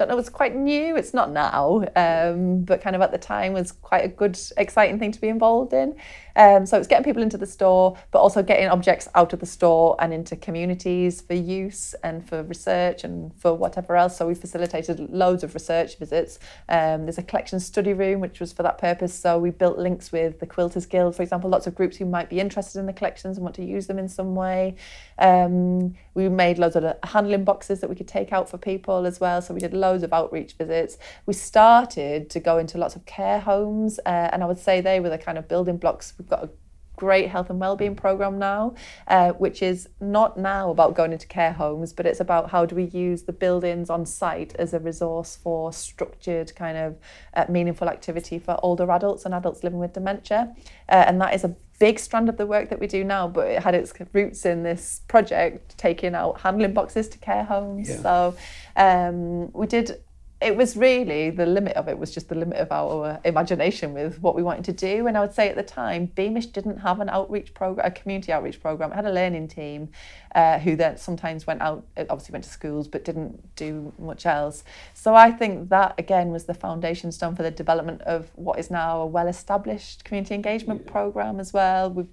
I 0.00 0.04
don't 0.04 0.14
know, 0.14 0.18
it's 0.18 0.28
quite 0.28 0.54
new. 0.54 0.96
It's 0.96 1.12
not 1.12 1.32
now, 1.32 1.84
um, 1.96 2.62
but 2.62 2.80
kind 2.80 2.94
of 2.94 3.02
at 3.02 3.10
the 3.10 3.18
time 3.18 3.52
was 3.52 3.72
quite 3.72 4.04
a 4.04 4.08
good, 4.08 4.38
exciting 4.56 5.00
thing 5.00 5.10
to 5.10 5.20
be 5.20 5.26
involved 5.28 5.72
in. 5.72 5.96
Um, 6.38 6.64
so 6.66 6.78
it's 6.78 6.86
getting 6.86 7.04
people 7.04 7.22
into 7.22 7.36
the 7.36 7.46
store, 7.46 7.98
but 8.12 8.20
also 8.20 8.42
getting 8.42 8.68
objects 8.68 9.08
out 9.14 9.32
of 9.32 9.40
the 9.40 9.46
store 9.46 9.96
and 9.98 10.14
into 10.14 10.36
communities 10.36 11.20
for 11.20 11.34
use 11.34 11.94
and 12.04 12.26
for 12.26 12.44
research 12.44 13.02
and 13.02 13.34
for 13.40 13.52
whatever 13.52 13.96
else. 13.96 14.16
So 14.16 14.28
we 14.28 14.34
facilitated 14.34 15.00
loads 15.10 15.42
of 15.42 15.52
research 15.54 15.98
visits. 15.98 16.38
Um, 16.68 17.06
there's 17.06 17.18
a 17.18 17.24
collection 17.24 17.58
study 17.58 17.92
room, 17.92 18.20
which 18.20 18.38
was 18.38 18.52
for 18.52 18.62
that 18.62 18.78
purpose. 18.78 19.12
So 19.12 19.38
we 19.38 19.50
built 19.50 19.78
links 19.78 20.12
with 20.12 20.38
the 20.38 20.46
Quilters 20.46 20.88
Guild, 20.88 21.16
for 21.16 21.22
example, 21.22 21.50
lots 21.50 21.66
of 21.66 21.74
groups 21.74 21.96
who 21.96 22.04
might 22.04 22.30
be 22.30 22.38
interested 22.38 22.78
in 22.78 22.86
the 22.86 22.92
collections 22.92 23.36
and 23.36 23.44
want 23.44 23.56
to 23.56 23.64
use 23.64 23.88
them 23.88 23.98
in 23.98 24.08
some 24.08 24.36
way. 24.36 24.76
Um, 25.18 25.96
we 26.14 26.28
made 26.28 26.58
loads 26.58 26.76
of 26.76 26.84
handling 27.02 27.44
boxes 27.44 27.80
that 27.80 27.90
we 27.90 27.96
could 27.96 28.08
take 28.08 28.32
out 28.32 28.48
for 28.48 28.58
people 28.58 29.06
as 29.06 29.18
well. 29.18 29.42
So 29.42 29.54
we 29.54 29.60
did 29.60 29.74
loads 29.74 30.04
of 30.04 30.12
outreach 30.12 30.52
visits. 30.54 30.98
We 31.26 31.34
started 31.34 32.30
to 32.30 32.40
go 32.40 32.58
into 32.58 32.78
lots 32.78 32.94
of 32.94 33.04
care 33.06 33.40
homes, 33.40 33.98
uh, 34.06 34.30
and 34.32 34.42
I 34.42 34.46
would 34.46 34.58
say 34.58 34.80
they 34.80 35.00
were 35.00 35.10
the 35.10 35.18
kind 35.18 35.36
of 35.36 35.48
building 35.48 35.76
blocks. 35.76 36.12
We've 36.28 36.38
got 36.38 36.44
a 36.44 36.50
great 36.96 37.30
health 37.30 37.48
and 37.48 37.58
wellbeing 37.58 37.94
program 37.94 38.38
now, 38.38 38.74
uh, 39.06 39.30
which 39.32 39.62
is 39.62 39.88
not 40.00 40.36
now 40.36 40.70
about 40.70 40.94
going 40.94 41.12
into 41.12 41.26
care 41.26 41.52
homes, 41.52 41.92
but 41.92 42.04
it's 42.04 42.20
about 42.20 42.50
how 42.50 42.66
do 42.66 42.74
we 42.74 42.84
use 42.84 43.22
the 43.22 43.32
buildings 43.32 43.88
on 43.88 44.04
site 44.04 44.54
as 44.56 44.74
a 44.74 44.80
resource 44.80 45.38
for 45.42 45.72
structured 45.72 46.54
kind 46.56 46.76
of 46.76 46.98
uh, 47.34 47.46
meaningful 47.48 47.88
activity 47.88 48.38
for 48.38 48.58
older 48.62 48.90
adults 48.90 49.24
and 49.24 49.32
adults 49.32 49.64
living 49.64 49.78
with 49.78 49.92
dementia, 49.94 50.54
uh, 50.88 51.04
and 51.06 51.20
that 51.20 51.34
is 51.34 51.44
a 51.44 51.56
big 51.78 51.98
strand 52.00 52.28
of 52.28 52.36
the 52.36 52.46
work 52.46 52.68
that 52.68 52.80
we 52.80 52.88
do 52.88 53.04
now, 53.04 53.28
but 53.28 53.46
it 53.46 53.62
had 53.62 53.74
its 53.74 53.92
roots 54.12 54.44
in 54.44 54.64
this 54.64 55.02
project 55.06 55.78
taking 55.78 56.14
out 56.14 56.40
handling 56.40 56.74
boxes 56.74 57.08
to 57.08 57.18
care 57.18 57.44
homes. 57.44 57.88
Yeah. 57.88 58.02
So 58.02 58.36
um, 58.76 59.52
we 59.52 59.68
did 59.68 60.02
it 60.40 60.56
was 60.56 60.76
really 60.76 61.30
the 61.30 61.46
limit 61.46 61.76
of 61.76 61.88
it 61.88 61.98
was 61.98 62.12
just 62.12 62.28
the 62.28 62.34
limit 62.36 62.58
of 62.58 62.70
our 62.70 63.20
imagination 63.24 63.92
with 63.92 64.20
what 64.20 64.36
we 64.36 64.42
wanted 64.42 64.64
to 64.66 64.72
do. 64.72 65.08
And 65.08 65.16
I 65.16 65.20
would 65.20 65.34
say 65.34 65.48
at 65.48 65.56
the 65.56 65.64
time, 65.64 66.06
Beamish 66.06 66.46
didn't 66.46 66.78
have 66.78 67.00
an 67.00 67.08
outreach 67.08 67.54
program, 67.54 67.84
a 67.84 67.90
community 67.90 68.30
outreach 68.30 68.60
program. 68.60 68.92
It 68.92 68.94
had 68.94 69.06
a 69.06 69.12
learning 69.12 69.48
team 69.48 69.88
uh, 70.36 70.60
who 70.60 70.76
then 70.76 70.96
sometimes 70.96 71.44
went 71.44 71.60
out, 71.60 71.84
obviously 71.96 72.32
went 72.32 72.44
to 72.44 72.50
schools, 72.50 72.86
but 72.86 73.04
didn't 73.04 73.56
do 73.56 73.92
much 73.98 74.26
else. 74.26 74.62
So 74.94 75.12
I 75.14 75.32
think 75.32 75.70
that 75.70 75.96
again 75.98 76.30
was 76.30 76.44
the 76.44 76.54
foundation 76.54 77.10
stone 77.10 77.34
for 77.34 77.42
the 77.42 77.50
development 77.50 78.02
of 78.02 78.30
what 78.36 78.60
is 78.60 78.70
now 78.70 79.00
a 79.00 79.06
well-established 79.06 80.04
community 80.04 80.36
engagement 80.36 80.82
yeah. 80.84 80.92
program 80.92 81.40
as 81.40 81.52
well. 81.52 81.90
We've 81.90 82.06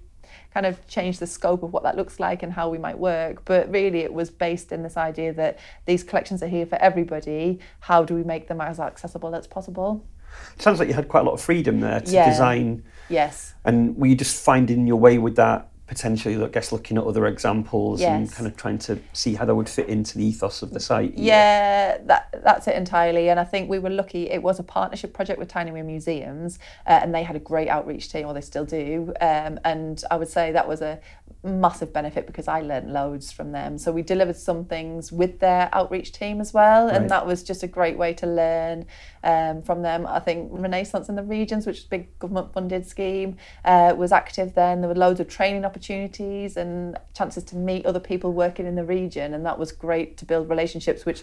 kind 0.52 0.66
of 0.66 0.86
change 0.86 1.18
the 1.18 1.26
scope 1.26 1.62
of 1.62 1.72
what 1.72 1.82
that 1.82 1.96
looks 1.96 2.18
like 2.20 2.42
and 2.42 2.52
how 2.52 2.68
we 2.68 2.78
might 2.78 2.98
work. 2.98 3.44
But 3.44 3.70
really, 3.70 4.00
it 4.00 4.12
was 4.12 4.30
based 4.30 4.72
in 4.72 4.82
this 4.82 4.96
idea 4.96 5.32
that 5.34 5.58
these 5.84 6.02
collections 6.02 6.42
are 6.42 6.48
here 6.48 6.66
for 6.66 6.76
everybody. 6.76 7.58
How 7.80 8.04
do 8.04 8.14
we 8.14 8.24
make 8.24 8.48
them 8.48 8.60
as 8.60 8.80
accessible 8.80 9.34
as 9.34 9.46
possible? 9.46 10.06
It 10.54 10.62
sounds 10.62 10.78
like 10.78 10.88
you 10.88 10.94
had 10.94 11.08
quite 11.08 11.20
a 11.20 11.24
lot 11.24 11.32
of 11.32 11.40
freedom 11.40 11.80
there 11.80 12.00
to 12.00 12.10
yeah. 12.10 12.28
design. 12.28 12.84
Yes. 13.08 13.54
And 13.64 13.96
were 13.96 14.06
you 14.06 14.14
just 14.14 14.42
finding 14.42 14.86
your 14.86 14.96
way 14.96 15.18
with 15.18 15.36
that 15.36 15.70
potentially, 15.86 16.42
I 16.42 16.48
guess, 16.48 16.72
looking 16.72 16.98
at 16.98 17.04
other 17.04 17.26
examples 17.26 18.00
yes. 18.00 18.10
and 18.10 18.32
kind 18.32 18.46
of 18.46 18.56
trying 18.56 18.78
to 18.78 18.98
see 19.12 19.34
how 19.34 19.44
they 19.44 19.52
would 19.52 19.68
fit 19.68 19.88
into 19.88 20.18
the 20.18 20.24
ethos 20.24 20.62
of 20.62 20.72
the 20.72 20.80
site. 20.80 21.16
Yeah, 21.16 21.98
that 22.06 22.40
that's 22.42 22.66
it 22.66 22.74
entirely. 22.74 23.30
And 23.30 23.38
I 23.38 23.44
think 23.44 23.70
we 23.70 23.78
were 23.78 23.90
lucky. 23.90 24.28
It 24.28 24.42
was 24.42 24.58
a 24.58 24.64
partnership 24.64 25.12
project 25.12 25.38
with 25.38 25.48
Tyne 25.48 25.68
and 25.68 25.74
Wear 25.74 25.84
Museums, 25.84 26.58
uh, 26.86 26.98
and 27.02 27.14
they 27.14 27.22
had 27.22 27.36
a 27.36 27.40
great 27.40 27.68
outreach 27.68 28.10
team, 28.10 28.26
or 28.26 28.34
they 28.34 28.40
still 28.40 28.64
do. 28.64 29.12
Um, 29.20 29.60
and 29.64 30.02
I 30.10 30.16
would 30.16 30.28
say 30.28 30.52
that 30.52 30.66
was 30.66 30.82
a 30.82 30.98
massive 31.46 31.92
benefit 31.92 32.26
because 32.26 32.48
I 32.48 32.60
learned 32.60 32.92
loads 32.92 33.32
from 33.32 33.52
them. 33.52 33.78
So 33.78 33.92
we 33.92 34.02
delivered 34.02 34.36
some 34.36 34.64
things 34.64 35.10
with 35.10 35.38
their 35.38 35.68
outreach 35.72 36.12
team 36.12 36.40
as 36.40 36.52
well, 36.52 36.86
right. 36.86 36.96
and 36.96 37.08
that 37.10 37.26
was 37.26 37.42
just 37.42 37.62
a 37.62 37.66
great 37.66 37.96
way 37.96 38.12
to 38.14 38.26
learn 38.26 38.86
um, 39.24 39.62
from 39.62 39.82
them. 39.82 40.06
I 40.06 40.20
think 40.20 40.48
Renaissance 40.52 41.08
in 41.08 41.16
the 41.16 41.22
Regions, 41.22 41.66
which 41.66 41.78
is 41.78 41.84
a 41.84 41.88
big 41.88 42.18
government 42.18 42.52
funded 42.52 42.86
scheme, 42.86 43.36
uh, 43.64 43.94
was 43.96 44.12
active 44.12 44.54
then. 44.54 44.80
There 44.80 44.88
were 44.88 44.94
loads 44.94 45.20
of 45.20 45.28
training 45.28 45.64
opportunities 45.64 46.56
and 46.56 46.98
chances 47.14 47.44
to 47.44 47.56
meet 47.56 47.86
other 47.86 48.00
people 48.00 48.32
working 48.32 48.66
in 48.66 48.74
the 48.74 48.84
region, 48.84 49.34
and 49.34 49.46
that 49.46 49.58
was 49.58 49.72
great 49.72 50.16
to 50.18 50.24
build 50.24 50.50
relationships, 50.50 51.06
which 51.06 51.22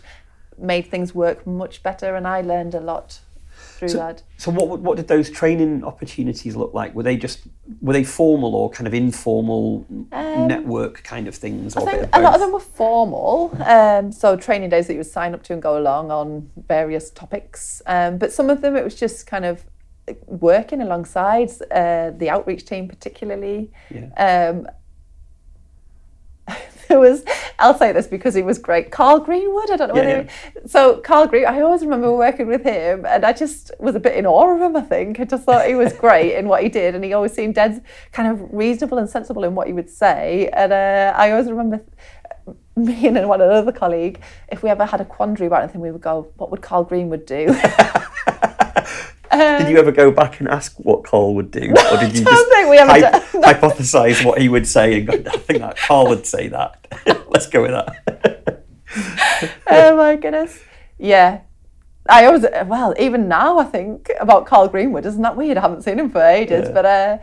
made 0.58 0.88
things 0.88 1.14
work 1.14 1.46
much 1.46 1.84
better. 1.84 2.16
And 2.16 2.28
I 2.28 2.42
learned 2.42 2.76
a 2.76 2.80
lot 2.80 3.20
through 3.74 3.90
so, 3.90 3.98
that. 3.98 4.24
So 4.38 4.52
what 4.52 4.80
what 4.80 4.98
did 4.98 5.08
those 5.08 5.30
training 5.30 5.84
opportunities 5.84 6.56
look 6.56 6.74
like? 6.74 6.94
Were 6.96 7.04
they 7.04 7.18
just 7.18 7.42
were 7.82 7.94
they 7.94 8.04
formal 8.04 8.56
or 8.56 8.70
kind 8.70 8.88
of 8.88 8.94
informal 8.94 9.86
um, 10.12 10.48
network 10.48 11.04
kind 11.04 11.28
of 11.28 11.36
things? 11.36 11.76
I 11.76 11.82
think 11.86 12.04
a, 12.14 12.20
a 12.20 12.22
lot 12.22 12.36
of 12.36 12.40
them 12.42 12.52
were 12.52 12.60
formal. 12.60 13.56
Um, 13.66 14.12
so 14.12 14.36
training 14.36 14.70
days 14.70 14.88
that 14.88 14.94
you 14.94 15.00
would 15.00 15.08
sign 15.08 15.34
up 15.34 15.44
to 15.44 15.54
and 15.54 15.62
go 15.62 15.78
along 15.78 16.12
on 16.12 16.50
various 16.68 17.10
topics. 17.12 17.82
Um, 17.86 18.18
but 18.18 18.32
some 18.32 18.50
of 18.50 18.62
them 18.62 18.76
it 18.76 18.84
was 18.84 18.96
just 18.96 19.28
kind 19.28 19.46
of 19.46 19.66
working 20.28 20.82
alongside 20.82 21.50
uh, 21.72 22.12
the 22.12 22.30
outreach 22.30 22.66
team 22.66 22.88
particularly. 22.88 23.72
Yeah. 23.90 24.64
There 26.90 27.00
was 27.00 27.24
I'll 27.60 27.78
say 27.78 27.92
this 27.92 28.08
because 28.08 28.34
he 28.34 28.42
was 28.42 28.58
great. 28.58 28.92
Carl 28.92 29.20
Greenwood, 29.20 29.72
I 29.72 29.78
don't 29.78 29.90
know 29.90 29.96
yeah, 29.96 30.18
whether 30.18 30.30
yeah. 30.56 30.62
so 30.66 30.98
Carl 30.98 31.28
Green 31.28 31.46
I 31.46 31.62
always 31.62 31.82
remember 31.82 32.12
working 32.14 32.48
with 32.48 32.64
him 32.64 33.06
and 33.06 33.26
I 33.26 33.34
just 33.34 33.72
was 33.80 33.96
a 33.96 34.00
bit 34.00 34.16
in 34.18 34.26
awe 34.26 34.54
of 34.54 34.62
him, 34.62 34.76
I 34.76 34.82
think. 34.82 35.20
I 35.20 35.26
just 35.26 35.44
thought 35.46 35.68
he 35.68 35.76
was 35.76 35.94
great 35.94 36.36
in 36.36 36.48
what 36.48 36.62
he 36.62 36.70
did 36.70 36.96
and 36.96 37.04
he 37.04 37.14
always 37.14 37.34
seemed 37.34 37.56
dead 37.56 37.84
kind 38.12 38.32
of 38.32 38.54
reasonable 38.54 38.98
and 38.98 39.10
sensible 39.10 39.44
in 39.44 39.56
what 39.56 39.68
he 39.68 39.74
would 39.74 39.90
say. 39.90 40.50
And 40.54 40.74
uh, 40.74 41.14
I 41.16 41.32
always 41.32 41.50
remember 41.50 41.82
me 42.76 43.08
and 43.08 43.28
one 43.30 43.42
other 43.42 43.72
colleague, 43.72 44.22
if 44.52 44.64
we 44.64 44.70
ever 44.70 44.86
had 44.86 45.00
a 45.00 45.06
quandary 45.06 45.48
about 45.48 45.64
anything, 45.64 45.82
we 45.82 45.92
would 45.92 46.02
go, 46.02 46.32
What 46.38 46.52
would 46.52 46.62
Carl 46.62 46.84
Greenwood 46.84 47.26
do? 47.26 47.56
did 49.38 49.70
you 49.70 49.78
ever 49.78 49.92
go 49.92 50.12
back 50.12 50.40
and 50.40 50.48
ask 50.48 50.76
what 50.78 51.04
Carl 51.04 51.36
would 51.36 51.52
do, 51.52 51.62
or 51.62 51.98
did 51.98 52.16
you 52.18 52.24
just 52.24 52.52
hy- 52.54 53.00
hypothesize 53.54 54.24
what 54.26 54.42
he 54.42 54.50
would 54.50 54.68
say 54.68 55.00
and 55.00 55.08
go, 55.08 55.14
"I 55.14 55.38
think 55.38 55.60
that 55.60 55.78
Carl 55.78 56.08
would 56.08 56.26
say 56.26 56.48
that"? 56.50 56.88
Let's 57.30 57.48
go 57.48 57.62
with 57.62 57.72
that. 57.72 58.64
oh 59.68 59.98
my 59.98 60.16
goodness! 60.16 60.62
Yeah, 60.98 61.42
I 62.08 62.26
always 62.26 62.46
well 62.66 62.94
even 63.00 63.28
now 63.28 63.60
I 63.60 63.66
think 63.66 64.12
about 64.20 64.46
Carl 64.46 64.68
Greenwood. 64.68 65.06
Isn't 65.06 65.22
that 65.22 65.36
weird? 65.36 65.58
I 65.58 65.62
haven't 65.62 65.84
seen 65.84 66.00
him 66.00 66.10
for 66.10 66.22
ages, 66.22 66.68
yeah. 66.68 66.74
but 66.74 66.86
uh, 66.86 67.18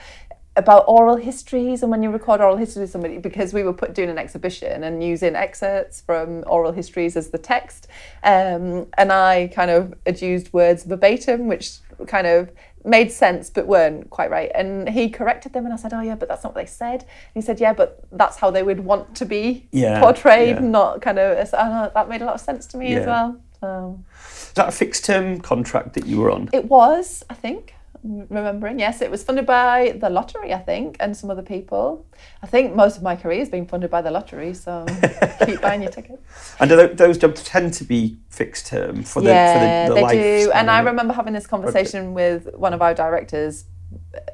about 0.56 0.84
oral 0.88 1.16
histories 1.16 1.82
and 1.82 1.90
when 1.90 2.02
you 2.02 2.10
record 2.10 2.40
oral 2.40 2.56
histories 2.56 2.82
with 2.82 2.90
somebody 2.90 3.18
because 3.18 3.54
we 3.54 3.62
were 3.62 3.72
put 3.72 3.94
doing 3.94 4.10
an 4.10 4.18
exhibition 4.18 4.82
and 4.82 5.02
using 5.02 5.36
excerpts 5.36 6.00
from 6.00 6.42
oral 6.46 6.72
histories 6.72 7.16
as 7.16 7.30
the 7.30 7.38
text 7.38 7.86
um, 8.24 8.86
and 8.98 9.12
I 9.12 9.50
kind 9.54 9.70
of 9.70 9.94
had 10.04 10.20
used 10.20 10.52
words 10.52 10.82
verbatim 10.84 11.46
which 11.46 11.78
kind 12.06 12.26
of 12.26 12.50
made 12.84 13.12
sense 13.12 13.50
but 13.50 13.66
weren't 13.66 14.10
quite 14.10 14.30
right. 14.30 14.50
And 14.54 14.88
he 14.88 15.08
corrected 15.08 15.52
them 15.52 15.64
and 15.64 15.72
I 15.72 15.76
said, 15.76 15.92
Oh 15.92 16.00
yeah, 16.00 16.14
but 16.14 16.28
that's 16.28 16.44
not 16.44 16.54
what 16.54 16.62
they 16.62 16.70
said. 16.70 17.02
And 17.02 17.34
he 17.34 17.40
said, 17.40 17.60
Yeah, 17.60 17.72
but 17.72 18.04
that's 18.12 18.36
how 18.36 18.50
they 18.50 18.62
would 18.62 18.80
want 18.80 19.14
to 19.16 19.26
be 19.26 19.68
yeah, 19.72 20.00
portrayed, 20.00 20.56
yeah. 20.56 20.60
not 20.60 21.02
kind 21.02 21.18
of 21.18 21.52
know, 21.52 21.58
uh, 21.58 21.88
that 21.88 22.08
made 22.08 22.22
a 22.22 22.24
lot 22.24 22.34
of 22.34 22.40
sense 22.40 22.66
to 22.68 22.76
me 22.76 22.92
yeah. 22.92 22.98
as 22.98 23.06
well. 23.06 23.40
So 23.60 24.00
Is 24.46 24.52
that 24.54 24.68
a 24.68 24.72
fixed 24.72 25.04
term 25.04 25.40
contract 25.40 25.94
that 25.94 26.06
you 26.06 26.18
were 26.18 26.30
on? 26.30 26.48
It 26.52 26.64
was, 26.66 27.24
I 27.28 27.34
think 27.34 27.74
remembering. 28.02 28.78
Yes, 28.78 29.02
it 29.02 29.10
was 29.10 29.22
funded 29.22 29.46
by 29.46 29.96
the 29.98 30.08
lottery, 30.10 30.52
I 30.54 30.58
think, 30.58 30.96
and 31.00 31.16
some 31.16 31.30
other 31.30 31.42
people. 31.42 32.06
I 32.42 32.46
think 32.46 32.74
most 32.74 32.96
of 32.96 33.02
my 33.02 33.16
career 33.16 33.38
has 33.38 33.48
been 33.48 33.66
funded 33.66 33.90
by 33.90 34.02
the 34.02 34.10
lottery, 34.10 34.54
so 34.54 34.86
keep 35.46 35.60
buying 35.60 35.82
your 35.82 35.90
tickets. 35.90 36.54
And 36.58 36.70
those 36.70 37.18
jobs 37.18 37.42
tend 37.44 37.74
to 37.74 37.84
be 37.84 38.18
fixed 38.28 38.66
term 38.66 39.02
for 39.02 39.20
the 39.20 39.28
yeah, 39.28 39.88
for 39.88 39.94
the, 39.94 40.00
the 40.00 40.06
they 40.06 40.44
do. 40.44 40.52
And 40.52 40.70
I 40.70 40.80
remember 40.80 41.12
having 41.12 41.32
this 41.32 41.46
conversation 41.46 42.14
with 42.14 42.54
one 42.54 42.72
of 42.72 42.82
our 42.82 42.94
directors. 42.94 43.64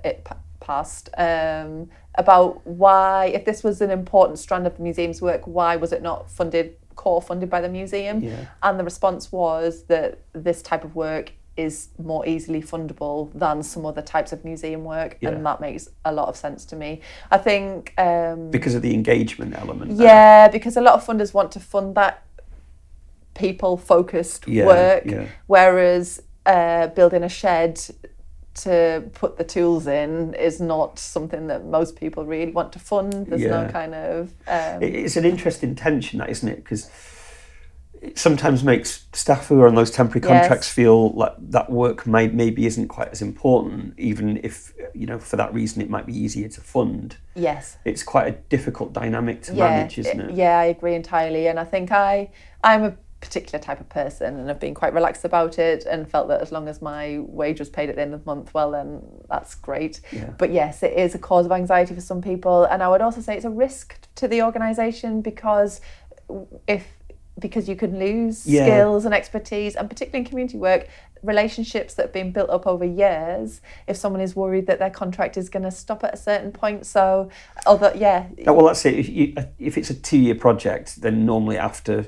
It 0.05 0.27
passed 0.61 1.09
um, 1.17 1.89
about 2.17 2.67
why, 2.67 3.27
if 3.27 3.45
this 3.45 3.63
was 3.63 3.81
an 3.81 3.91
important 3.91 4.39
strand 4.39 4.67
of 4.67 4.77
the 4.77 4.83
museum's 4.83 5.23
work, 5.23 5.43
why 5.47 5.77
was 5.77 5.93
it 5.93 6.03
not 6.03 6.31
funded 6.31 6.77
core 6.95 7.23
funded 7.23 7.51
by 7.51 7.61
the 7.61 7.69
museum? 7.69 8.21
Yeah. 8.21 8.47
And 8.63 8.79
the 8.79 8.85
response 8.85 9.31
was 9.31 9.85
that 9.85 10.21
this 10.33 10.63
type 10.63 10.85
of 10.85 10.95
work 10.95 11.33
is 11.57 11.88
more 11.99 12.27
easily 12.27 12.62
fundable 12.62 13.31
than 13.35 13.62
some 13.62 13.87
other 13.87 14.03
types 14.03 14.33
of 14.33 14.45
museum 14.45 14.85
work, 14.85 15.19
yeah. 15.21 15.31
and 15.31 15.45
that 15.47 15.61
makes 15.61 15.88
a 16.05 16.12
lot 16.12 16.29
of 16.29 16.37
sense 16.37 16.64
to 16.66 16.77
me. 16.77 17.01
I 17.31 17.38
think 17.38 17.95
um, 17.99 18.51
because 18.51 18.75
of 18.75 18.83
the 18.83 18.95
engagement 18.95 19.55
element. 19.57 19.92
Yeah, 19.92 20.49
because 20.49 20.77
a 20.77 20.81
lot 20.81 20.95
of 20.95 21.07
funders 21.07 21.33
want 21.33 21.53
to 21.53 21.61
fund 21.61 21.95
that 21.95 22.23
people 23.35 23.77
focused 23.77 24.47
yeah, 24.49 24.66
work, 24.66 25.05
yeah. 25.07 25.27
whereas 25.47 26.23
uh, 26.45 26.88
building 26.88 27.23
a 27.23 27.29
shed 27.29 27.81
to 28.55 29.11
put 29.12 29.37
the 29.37 29.45
tools 29.45 29.87
in 29.87 30.33
is 30.35 30.61
not 30.61 30.99
something 30.99 31.47
that 31.49 31.66
most 31.66 31.95
people 31.97 32.25
really 32.25 32.53
want 32.53 32.73
to 32.73 32.79
fund. 32.79 33.27
There's 33.27 33.42
no 33.42 33.69
kind 33.71 33.95
of. 33.95 34.33
Um, 34.47 34.83
it's 34.83 35.16
an 35.16 35.25
interesting 35.25 35.75
tension, 35.75 36.19
that 36.21 36.31
isn't 36.31 36.49
it? 36.49 36.57
Because 36.57 36.90
it 38.07 38.19
sometimes 38.19 38.62
makes 38.62 39.07
staff 39.12 39.49
who 39.49 39.61
are 39.61 39.69
on 39.69 39.75
those 39.75 39.90
temporary 39.90 40.21
contracts 40.21 40.69
yes. 40.69 40.73
feel 40.73 41.11
like 41.11 41.35
that 41.38 41.71
work 41.71 42.07
may, 42.07 42.29
maybe 42.29 42.66
isn't 42.66 42.88
quite 42.88 43.09
as 43.09 43.21
important, 43.21 43.95
even 43.99 44.38
if 44.42 44.73
you 44.95 45.07
know 45.07 45.19
for 45.19 45.37
that 45.37 45.53
reason 45.53 45.83
it 45.83 45.90
might 45.90 46.07
be 46.07 46.16
easier 46.16 46.49
to 46.49 46.61
fund. 46.61 47.16
Yes, 47.35 47.79
it's 47.85 48.03
quite 48.03 48.29
a 48.29 48.33
difficult 48.49 48.92
dynamic 48.92 49.42
to 49.42 49.55
yeah, 49.55 49.69
manage, 49.69 49.99
isn't 49.99 50.21
it? 50.21 50.35
Yeah, 50.35 50.59
I 50.59 50.66
agree 50.66 50.95
entirely, 50.95 51.49
and 51.49 51.59
I 51.59 51.64
think 51.64 51.90
I 51.90 52.31
I'm 52.62 52.85
a 52.85 52.97
particular 53.21 53.59
type 53.59 53.81
of 53.81 53.88
person 53.88 54.38
and 54.38 54.51
I've 54.51 54.61
been 54.61 54.75
quite 54.75 54.92
relaxed 54.92 55.25
about 55.25 55.59
it 55.59 55.85
and 55.87 56.09
felt 56.09 56.29
that 56.29 56.42
as 56.42 56.53
long 56.53 56.69
as 56.69 56.83
my 56.83 57.19
wage 57.21 57.59
was 57.59 57.69
paid 57.69 57.88
at 57.88 57.97
the 57.97 58.03
end 58.03 58.14
of 58.14 58.25
the 58.25 58.27
month, 58.27 58.53
well 58.53 58.71
then 58.71 59.03
that's 59.29 59.55
great. 59.55 60.01
Yeah. 60.12 60.31
But 60.38 60.53
yes, 60.53 60.83
it 60.83 60.92
is 60.92 61.14
a 61.14 61.19
cause 61.19 61.47
of 61.47 61.51
anxiety 61.51 61.95
for 61.95 62.01
some 62.03 62.21
people 62.21 62.64
and 62.64 62.83
I 62.83 62.88
would 62.88 63.01
also 63.01 63.23
say 63.23 63.35
it's 63.35 63.47
a 63.47 63.51
risk 63.51 63.99
to 64.16 64.29
the 64.29 64.42
organisation 64.42 65.23
because 65.23 65.81
if 66.66 66.87
because 67.38 67.68
you 67.68 67.77
can 67.77 67.99
lose 67.99 68.46
yeah. 68.46 68.64
skills 68.64 69.05
and 69.05 69.14
expertise, 69.14 69.77
and 69.77 69.88
particularly 69.88 70.25
in 70.25 70.29
community 70.29 70.57
work, 70.57 70.88
relationships 71.22 71.94
that 71.94 72.05
have 72.05 72.12
been 72.12 72.33
built 72.33 72.49
up 72.51 72.66
over 72.66 72.85
years. 72.85 73.61
If 73.87 73.96
someone 73.96 74.20
is 74.20 74.35
worried 74.35 74.66
that 74.68 74.79
their 74.79 74.90
contract 74.90 75.37
is 75.37 75.49
going 75.49 75.64
to 75.64 75.70
stop 75.70 76.05
at 76.05 76.14
a 76.14 76.16
certain 76.16 76.53
point, 76.53 76.87
so 76.87 77.31
although 77.66 77.92
yeah, 77.94 78.29
well, 78.46 78.66
that's 78.66 78.85
it. 78.87 78.94
If, 78.99 79.09
you, 79.09 79.35
if 79.59 79.77
it's 79.77 79.90
a 79.90 79.94
two-year 79.94 80.37
project, 80.37 81.01
then 81.03 81.27
normally 81.27 81.59
after 81.59 82.07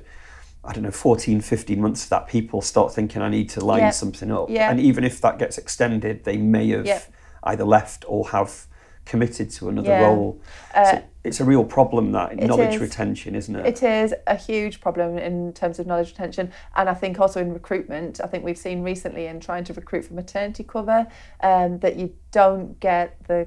I 0.65 0.73
don't 0.73 0.83
know 0.83 0.91
14, 0.91 1.41
15 1.41 1.81
months 1.81 2.05
of 2.05 2.11
that, 2.11 2.27
people 2.27 2.61
start 2.63 2.95
thinking 2.95 3.23
I 3.23 3.29
need 3.29 3.49
to 3.51 3.65
line 3.65 3.81
yep. 3.81 3.95
something 3.95 4.31
up, 4.31 4.51
yep. 4.51 4.71
and 4.71 4.81
even 4.81 5.05
if 5.05 5.21
that 5.21 5.39
gets 5.39 5.59
extended, 5.59 6.25
they 6.25 6.37
may 6.37 6.69
have 6.71 7.09
either 7.45 7.65
left 7.65 8.05
or 8.09 8.29
have 8.31 8.67
committed 9.05 9.51
to 9.51 9.69
another 9.69 9.89
Yeah. 9.89 10.07
role. 10.07 10.41
Uh, 10.75 10.85
so 10.85 11.03
it's 11.29 11.41
a 11.41 11.45
real 11.45 11.65
problem 11.65 12.13
that 12.13 12.37
knowledge 12.37 12.75
is. 12.75 12.81
retention, 12.81 13.35
isn't 13.35 13.55
it? 13.55 13.67
It 13.67 13.83
is 13.83 14.15
a 14.27 14.35
huge 14.35 14.81
problem 14.81 15.19
in 15.19 15.53
terms 15.53 15.79
of 15.79 15.87
knowledge 15.87 16.09
retention, 16.09 16.53
and 16.75 16.89
I 16.89 16.95
think 16.95 17.21
also 17.21 17.41
in 17.41 17.53
recruitment. 17.53 18.21
I 18.23 18.27
think 18.27 18.45
we've 18.45 18.59
seen 18.59 18.83
recently 18.83 19.27
in 19.27 19.39
trying 19.39 19.65
to 19.65 19.73
recruit 19.75 20.07
for 20.07 20.15
maternity 20.15 20.65
cover 20.65 21.07
um, 21.43 21.79
that 21.81 21.97
you 21.97 22.15
don't 22.33 22.81
get 22.81 23.23
the 23.29 23.47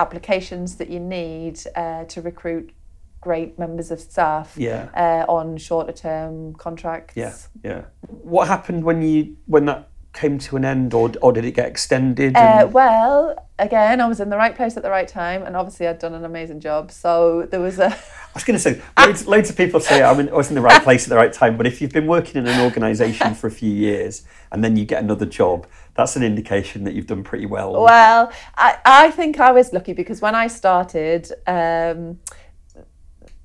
applications 0.00 0.76
that 0.76 0.88
you 0.88 1.00
need 1.00 1.60
uh, 1.76 2.04
to 2.04 2.22
recruit 2.22 2.72
great 3.20 3.58
members 3.58 3.90
of 3.90 4.00
staff 4.00 4.54
yeah. 4.56 4.88
uh, 4.94 5.30
on 5.30 5.56
shorter 5.56 5.92
term 5.92 6.54
contracts. 6.54 7.16
Yeah, 7.16 7.34
yeah. 7.62 7.84
What 8.06 8.48
happened 8.48 8.84
when 8.84 9.02
you 9.02 9.36
when 9.46 9.66
that 9.66 9.87
came 10.12 10.38
to 10.38 10.56
an 10.56 10.64
end, 10.64 10.94
or 10.94 11.12
or 11.22 11.32
did 11.32 11.44
it 11.44 11.52
get 11.52 11.66
extended? 11.66 12.36
Uh, 12.36 12.68
well, 12.70 13.48
again, 13.58 14.00
I 14.00 14.06
was 14.06 14.20
in 14.20 14.30
the 14.30 14.36
right 14.36 14.54
place 14.54 14.76
at 14.76 14.82
the 14.82 14.90
right 14.90 15.08
time, 15.08 15.42
and 15.42 15.56
obviously 15.56 15.86
I'd 15.86 15.98
done 15.98 16.14
an 16.14 16.24
amazing 16.24 16.60
job. 16.60 16.90
So 16.90 17.46
there 17.50 17.60
was 17.60 17.78
a 17.78 17.96
I 18.28 18.30
was 18.34 18.44
going 18.44 18.56
to 18.56 18.62
say, 18.62 18.82
loads, 18.98 19.26
loads 19.26 19.50
of 19.50 19.56
people 19.56 19.80
say 19.80 20.02
I'm 20.02 20.20
in, 20.20 20.28
I 20.28 20.34
was 20.34 20.48
in 20.48 20.54
the 20.54 20.60
right 20.60 20.82
place 20.82 21.04
at 21.04 21.08
the 21.08 21.16
right 21.16 21.32
time, 21.32 21.56
but 21.56 21.66
if 21.66 21.80
you've 21.80 21.92
been 21.92 22.06
working 22.06 22.36
in 22.36 22.46
an 22.46 22.60
organisation 22.60 23.34
for 23.34 23.46
a 23.46 23.50
few 23.50 23.72
years 23.72 24.24
and 24.52 24.62
then 24.62 24.76
you 24.76 24.84
get 24.84 25.02
another 25.02 25.26
job, 25.26 25.66
that's 25.94 26.14
an 26.14 26.22
indication 26.22 26.84
that 26.84 26.94
you've 26.94 27.06
done 27.06 27.24
pretty 27.24 27.46
well. 27.46 27.72
Well, 27.82 28.30
I, 28.56 28.78
I 28.84 29.10
think 29.12 29.40
I 29.40 29.50
was 29.50 29.72
lucky 29.72 29.94
because 29.94 30.20
when 30.20 30.34
I 30.34 30.46
started, 30.46 31.32
um, 31.46 32.20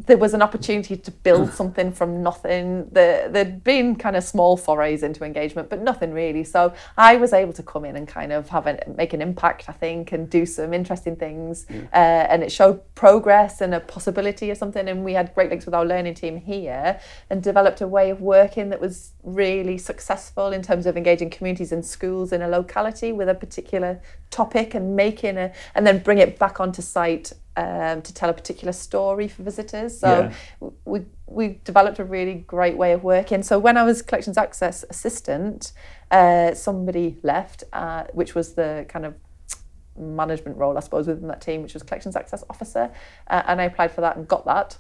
there 0.05 0.17
was 0.17 0.33
an 0.33 0.41
opportunity 0.41 0.97
to 0.97 1.11
build 1.11 1.53
something 1.53 1.91
from 1.91 2.21
nothing. 2.21 2.85
The, 2.91 3.29
there'd 3.29 3.63
been 3.63 3.95
kind 3.95 4.15
of 4.15 4.23
small 4.23 4.57
forays 4.57 5.03
into 5.03 5.23
engagement, 5.23 5.69
but 5.69 5.81
nothing 5.81 6.13
really. 6.13 6.43
So 6.43 6.73
I 6.97 7.15
was 7.17 7.33
able 7.33 7.53
to 7.53 7.63
come 7.63 7.85
in 7.85 7.95
and 7.95 8.07
kind 8.07 8.31
of 8.31 8.49
have 8.49 8.67
an, 8.67 8.79
make 8.97 9.13
an 9.13 9.21
impact, 9.21 9.69
I 9.69 9.73
think, 9.73 10.11
and 10.11 10.29
do 10.29 10.45
some 10.45 10.73
interesting 10.73 11.15
things. 11.15 11.65
Uh, 11.69 11.95
and 11.95 12.43
it 12.43 12.51
showed 12.51 12.81
progress 12.95 13.61
and 13.61 13.73
a 13.73 13.79
possibility 13.79 14.49
of 14.49 14.57
something. 14.57 14.87
And 14.87 15.03
we 15.03 15.13
had 15.13 15.33
great 15.33 15.49
links 15.49 15.65
with 15.65 15.73
our 15.73 15.85
learning 15.85 16.15
team 16.15 16.37
here 16.37 16.99
and 17.29 17.41
developed 17.41 17.81
a 17.81 17.87
way 17.87 18.09
of 18.09 18.21
working 18.21 18.69
that 18.69 18.81
was 18.81 19.13
really 19.23 19.77
successful 19.77 20.51
in 20.51 20.61
terms 20.61 20.85
of 20.85 20.97
engaging 20.97 21.29
communities 21.29 21.71
and 21.71 21.85
schools 21.85 22.33
in 22.33 22.41
a 22.41 22.47
locality 22.47 23.11
with 23.11 23.29
a 23.29 23.35
particular 23.35 24.01
topic 24.29 24.73
and 24.73 24.95
making 24.95 25.37
a, 25.37 25.51
and 25.75 25.85
then 25.87 25.99
bring 25.99 26.17
it 26.17 26.37
back 26.39 26.59
onto 26.59 26.81
site 26.81 27.31
um, 27.55 28.01
to 28.01 28.13
tell 28.13 28.29
a 28.29 28.33
particular 28.33 28.73
story 28.73 29.27
for 29.27 29.43
visitors. 29.43 29.99
So 29.99 30.31
Yeah. 30.61 30.69
we 30.85 31.05
we 31.27 31.59
developed 31.63 31.99
a 31.99 32.03
really 32.03 32.35
great 32.35 32.77
way 32.77 32.93
of 32.93 33.03
working. 33.03 33.41
So 33.43 33.57
when 33.57 33.75
I 33.77 33.83
was 33.83 34.01
collections 34.01 34.37
access 34.37 34.85
assistant, 34.89 35.73
uh, 36.11 36.53
somebody 36.53 37.17
left, 37.23 37.63
uh, 37.73 38.03
which 38.13 38.35
was 38.35 38.53
the 38.53 38.85
kind 38.87 39.05
of 39.05 39.15
management 39.97 40.57
role, 40.57 40.77
I 40.77 40.81
suppose, 40.81 41.07
within 41.07 41.27
that 41.27 41.41
team, 41.41 41.61
which 41.63 41.73
was 41.73 41.83
collections 41.83 42.15
access 42.15 42.43
officer, 42.49 42.91
uh, 43.27 43.43
and 43.47 43.61
I 43.61 43.65
applied 43.65 43.91
for 43.91 44.01
that 44.01 44.15
and 44.17 44.27
got 44.27 44.45
that. 44.45 44.77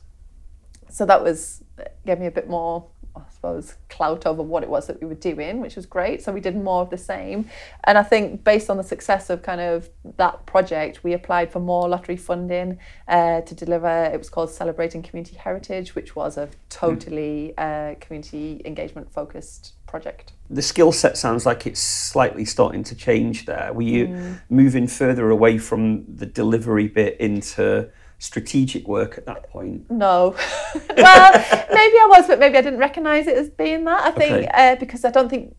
So 0.89 1.05
that 1.05 1.23
was 1.23 1.63
gave 2.05 2.19
me 2.19 2.27
a 2.27 2.31
bit 2.31 2.47
more, 2.47 2.87
I 3.15 3.21
suppose, 3.31 3.75
clout 3.89 4.25
over 4.25 4.41
what 4.41 4.63
it 4.63 4.69
was 4.69 4.87
that 4.87 4.99
we 4.99 5.07
were 5.07 5.13
doing, 5.13 5.61
which 5.61 5.75
was 5.75 5.85
great. 5.85 6.23
So 6.23 6.31
we 6.31 6.39
did 6.39 6.55
more 6.55 6.81
of 6.81 6.89
the 6.89 6.97
same, 6.97 7.47
and 7.83 7.97
I 7.97 8.03
think 8.03 8.43
based 8.43 8.69
on 8.69 8.77
the 8.77 8.83
success 8.83 9.29
of 9.29 9.43
kind 9.43 9.61
of 9.61 9.89
that 10.17 10.45
project, 10.47 11.03
we 11.03 11.13
applied 11.13 11.51
for 11.51 11.59
more 11.59 11.87
lottery 11.87 12.17
funding 12.17 12.79
uh, 13.07 13.41
to 13.41 13.53
deliver. 13.55 14.05
It 14.05 14.17
was 14.17 14.29
called 14.29 14.49
Celebrating 14.49 15.03
Community 15.03 15.35
Heritage, 15.37 15.93
which 15.93 16.15
was 16.15 16.37
a 16.37 16.49
totally 16.69 17.53
uh, 17.57 17.95
community 17.99 18.61
engagement 18.65 19.11
focused 19.11 19.73
project. 19.85 20.33
The 20.49 20.63
skill 20.63 20.91
set 20.91 21.15
sounds 21.17 21.45
like 21.45 21.67
it's 21.67 21.79
slightly 21.79 22.45
starting 22.45 22.83
to 22.85 22.95
change 22.95 23.45
there. 23.45 23.71
Were 23.73 23.83
you 23.83 24.07
Mm. 24.07 24.41
moving 24.49 24.87
further 24.87 25.29
away 25.29 25.57
from 25.59 26.03
the 26.15 26.25
delivery 26.25 26.87
bit 26.87 27.15
into 27.19 27.89
strategic 28.23 28.87
work 28.87 29.17
at 29.17 29.25
that 29.25 29.49
point? 29.49 29.89
No. 29.91 30.35
well, 30.97 31.31
maybe 31.79 31.97
I 32.03 32.07
was, 32.09 32.27
but 32.27 32.39
maybe 32.39 32.57
I 32.57 32.61
didn't 32.61 32.79
recognise 32.79 33.27
it 33.27 33.37
as 33.37 33.49
being 33.49 33.83
that. 33.85 34.01
I 34.07 34.11
think 34.11 34.33
Okay. 34.33 34.49
uh, 34.53 34.75
because 34.77 35.03
I 35.03 35.11
don't 35.11 35.29
think 35.29 35.55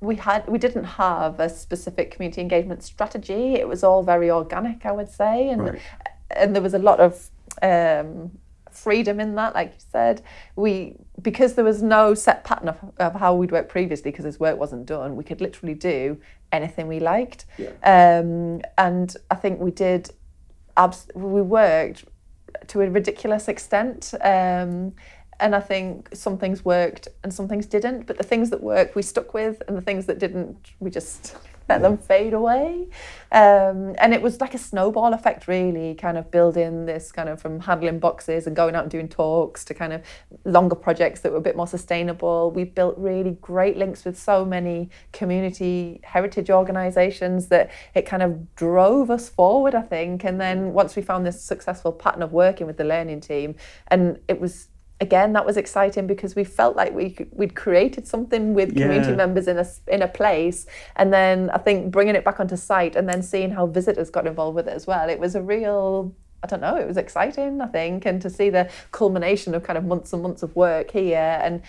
we 0.00 0.16
had 0.16 0.46
we 0.48 0.58
didn't 0.58 0.84
have 0.84 1.38
a 1.40 1.48
specific 1.48 2.10
community 2.10 2.40
engagement 2.40 2.82
strategy. 2.82 3.54
It 3.54 3.68
was 3.68 3.84
all 3.84 4.02
very 4.02 4.30
organic, 4.30 4.84
I 4.84 4.92
would 4.92 5.08
say, 5.08 5.48
and 5.50 5.62
Right. 5.62 5.80
and 6.30 6.54
there 6.54 6.62
was 6.62 6.74
a 6.74 6.78
lot 6.90 6.98
of 7.00 7.30
um, 7.62 8.32
freedom 8.70 9.20
in 9.20 9.36
that, 9.36 9.54
like 9.54 9.68
you 9.74 9.84
said. 9.92 10.20
We 10.56 10.96
because 11.22 11.54
there 11.54 11.64
was 11.64 11.80
no 11.80 12.14
set 12.14 12.42
pattern 12.44 12.68
of, 12.68 12.78
of 12.98 13.14
how 13.14 13.34
we'd 13.36 13.52
worked 13.52 13.68
previously, 13.70 14.10
because 14.10 14.24
this 14.24 14.40
work 14.40 14.58
wasn't 14.58 14.84
done. 14.86 15.14
We 15.14 15.24
could 15.24 15.40
literally 15.40 15.74
do 15.74 16.18
anything 16.50 16.88
we 16.88 16.98
liked, 17.00 17.46
um, 17.84 18.60
and 18.76 19.16
I 19.30 19.36
think 19.36 19.60
we 19.60 19.70
did. 19.70 20.10
Abs- 20.76 21.08
we 21.14 21.42
worked 21.42 22.04
to 22.68 22.80
a 22.80 22.90
ridiculous 22.90 23.48
extent. 23.48 24.14
Um, 24.20 24.94
and 25.40 25.54
I 25.54 25.60
think 25.60 26.10
some 26.12 26.38
things 26.38 26.64
worked 26.64 27.08
and 27.22 27.34
some 27.34 27.48
things 27.48 27.66
didn't. 27.66 28.06
But 28.06 28.18
the 28.18 28.24
things 28.24 28.50
that 28.50 28.62
worked, 28.62 28.94
we 28.94 29.02
stuck 29.02 29.34
with, 29.34 29.62
and 29.66 29.76
the 29.76 29.82
things 29.82 30.06
that 30.06 30.18
didn't, 30.18 30.72
we 30.80 30.90
just 30.90 31.36
let 31.68 31.82
them 31.82 31.96
fade 31.96 32.34
away. 32.34 32.88
Um, 33.32 33.94
and 33.98 34.12
it 34.14 34.22
was 34.22 34.40
like 34.40 34.54
a 34.54 34.58
snowball 34.58 35.12
effect, 35.12 35.48
really, 35.48 35.94
kind 35.94 36.18
of 36.18 36.30
building 36.30 36.86
this 36.86 37.10
kind 37.10 37.28
of 37.28 37.40
from 37.40 37.60
handling 37.60 37.98
boxes 37.98 38.46
and 38.46 38.54
going 38.54 38.74
out 38.74 38.82
and 38.82 38.90
doing 38.90 39.08
talks 39.08 39.64
to 39.64 39.74
kind 39.74 39.92
of 39.92 40.02
longer 40.44 40.76
projects 40.76 41.20
that 41.20 41.32
were 41.32 41.38
a 41.38 41.42
bit 41.42 41.56
more 41.56 41.66
sustainable. 41.66 42.50
We 42.50 42.64
built 42.64 42.96
really 42.98 43.32
great 43.40 43.76
links 43.76 44.04
with 44.04 44.18
so 44.18 44.44
many 44.44 44.90
community 45.12 46.00
heritage 46.04 46.50
organisations 46.50 47.48
that 47.48 47.70
it 47.94 48.02
kind 48.02 48.22
of 48.22 48.54
drove 48.54 49.10
us 49.10 49.28
forward, 49.28 49.74
I 49.74 49.82
think. 49.82 50.24
And 50.24 50.40
then 50.40 50.72
once 50.72 50.94
we 50.94 51.02
found 51.02 51.26
this 51.26 51.42
successful 51.42 51.92
pattern 51.92 52.22
of 52.22 52.32
working 52.32 52.66
with 52.66 52.76
the 52.76 52.84
learning 52.84 53.20
team, 53.20 53.56
and 53.88 54.20
it 54.28 54.40
was 54.40 54.68
again 55.00 55.32
that 55.32 55.44
was 55.44 55.56
exciting 55.56 56.06
because 56.06 56.34
we 56.36 56.44
felt 56.44 56.76
like 56.76 56.92
we 56.94 57.16
we'd 57.32 57.54
created 57.54 58.06
something 58.06 58.54
with 58.54 58.70
community 58.74 59.10
Yeah. 59.10 59.16
members 59.16 59.48
in 59.48 59.58
a 59.58 59.66
in 59.88 60.02
a 60.02 60.08
place 60.08 60.66
and 60.96 61.12
then 61.12 61.50
I 61.50 61.58
think 61.58 61.90
bringing 61.90 62.14
it 62.14 62.24
back 62.24 62.38
onto 62.40 62.56
site 62.56 62.94
and 62.96 63.08
then 63.08 63.22
seeing 63.22 63.50
how 63.50 63.66
visitors 63.66 64.10
got 64.10 64.26
involved 64.26 64.54
with 64.54 64.68
it 64.68 64.74
as 64.74 64.86
well 64.86 65.08
it 65.08 65.18
was 65.18 65.34
a 65.34 65.42
real 65.42 66.14
I 66.42 66.46
don't 66.46 66.60
know 66.60 66.76
it 66.76 66.86
was 66.86 66.96
exciting 66.96 67.60
I 67.60 67.66
think 67.66 68.06
and 68.06 68.22
to 68.22 68.30
see 68.30 68.50
the 68.50 68.70
culmination 68.92 69.54
of 69.54 69.62
kind 69.64 69.78
of 69.78 69.84
months 69.84 70.12
and 70.12 70.22
months 70.22 70.42
of 70.42 70.54
work 70.54 70.90
here 70.90 71.40
and 71.42 71.62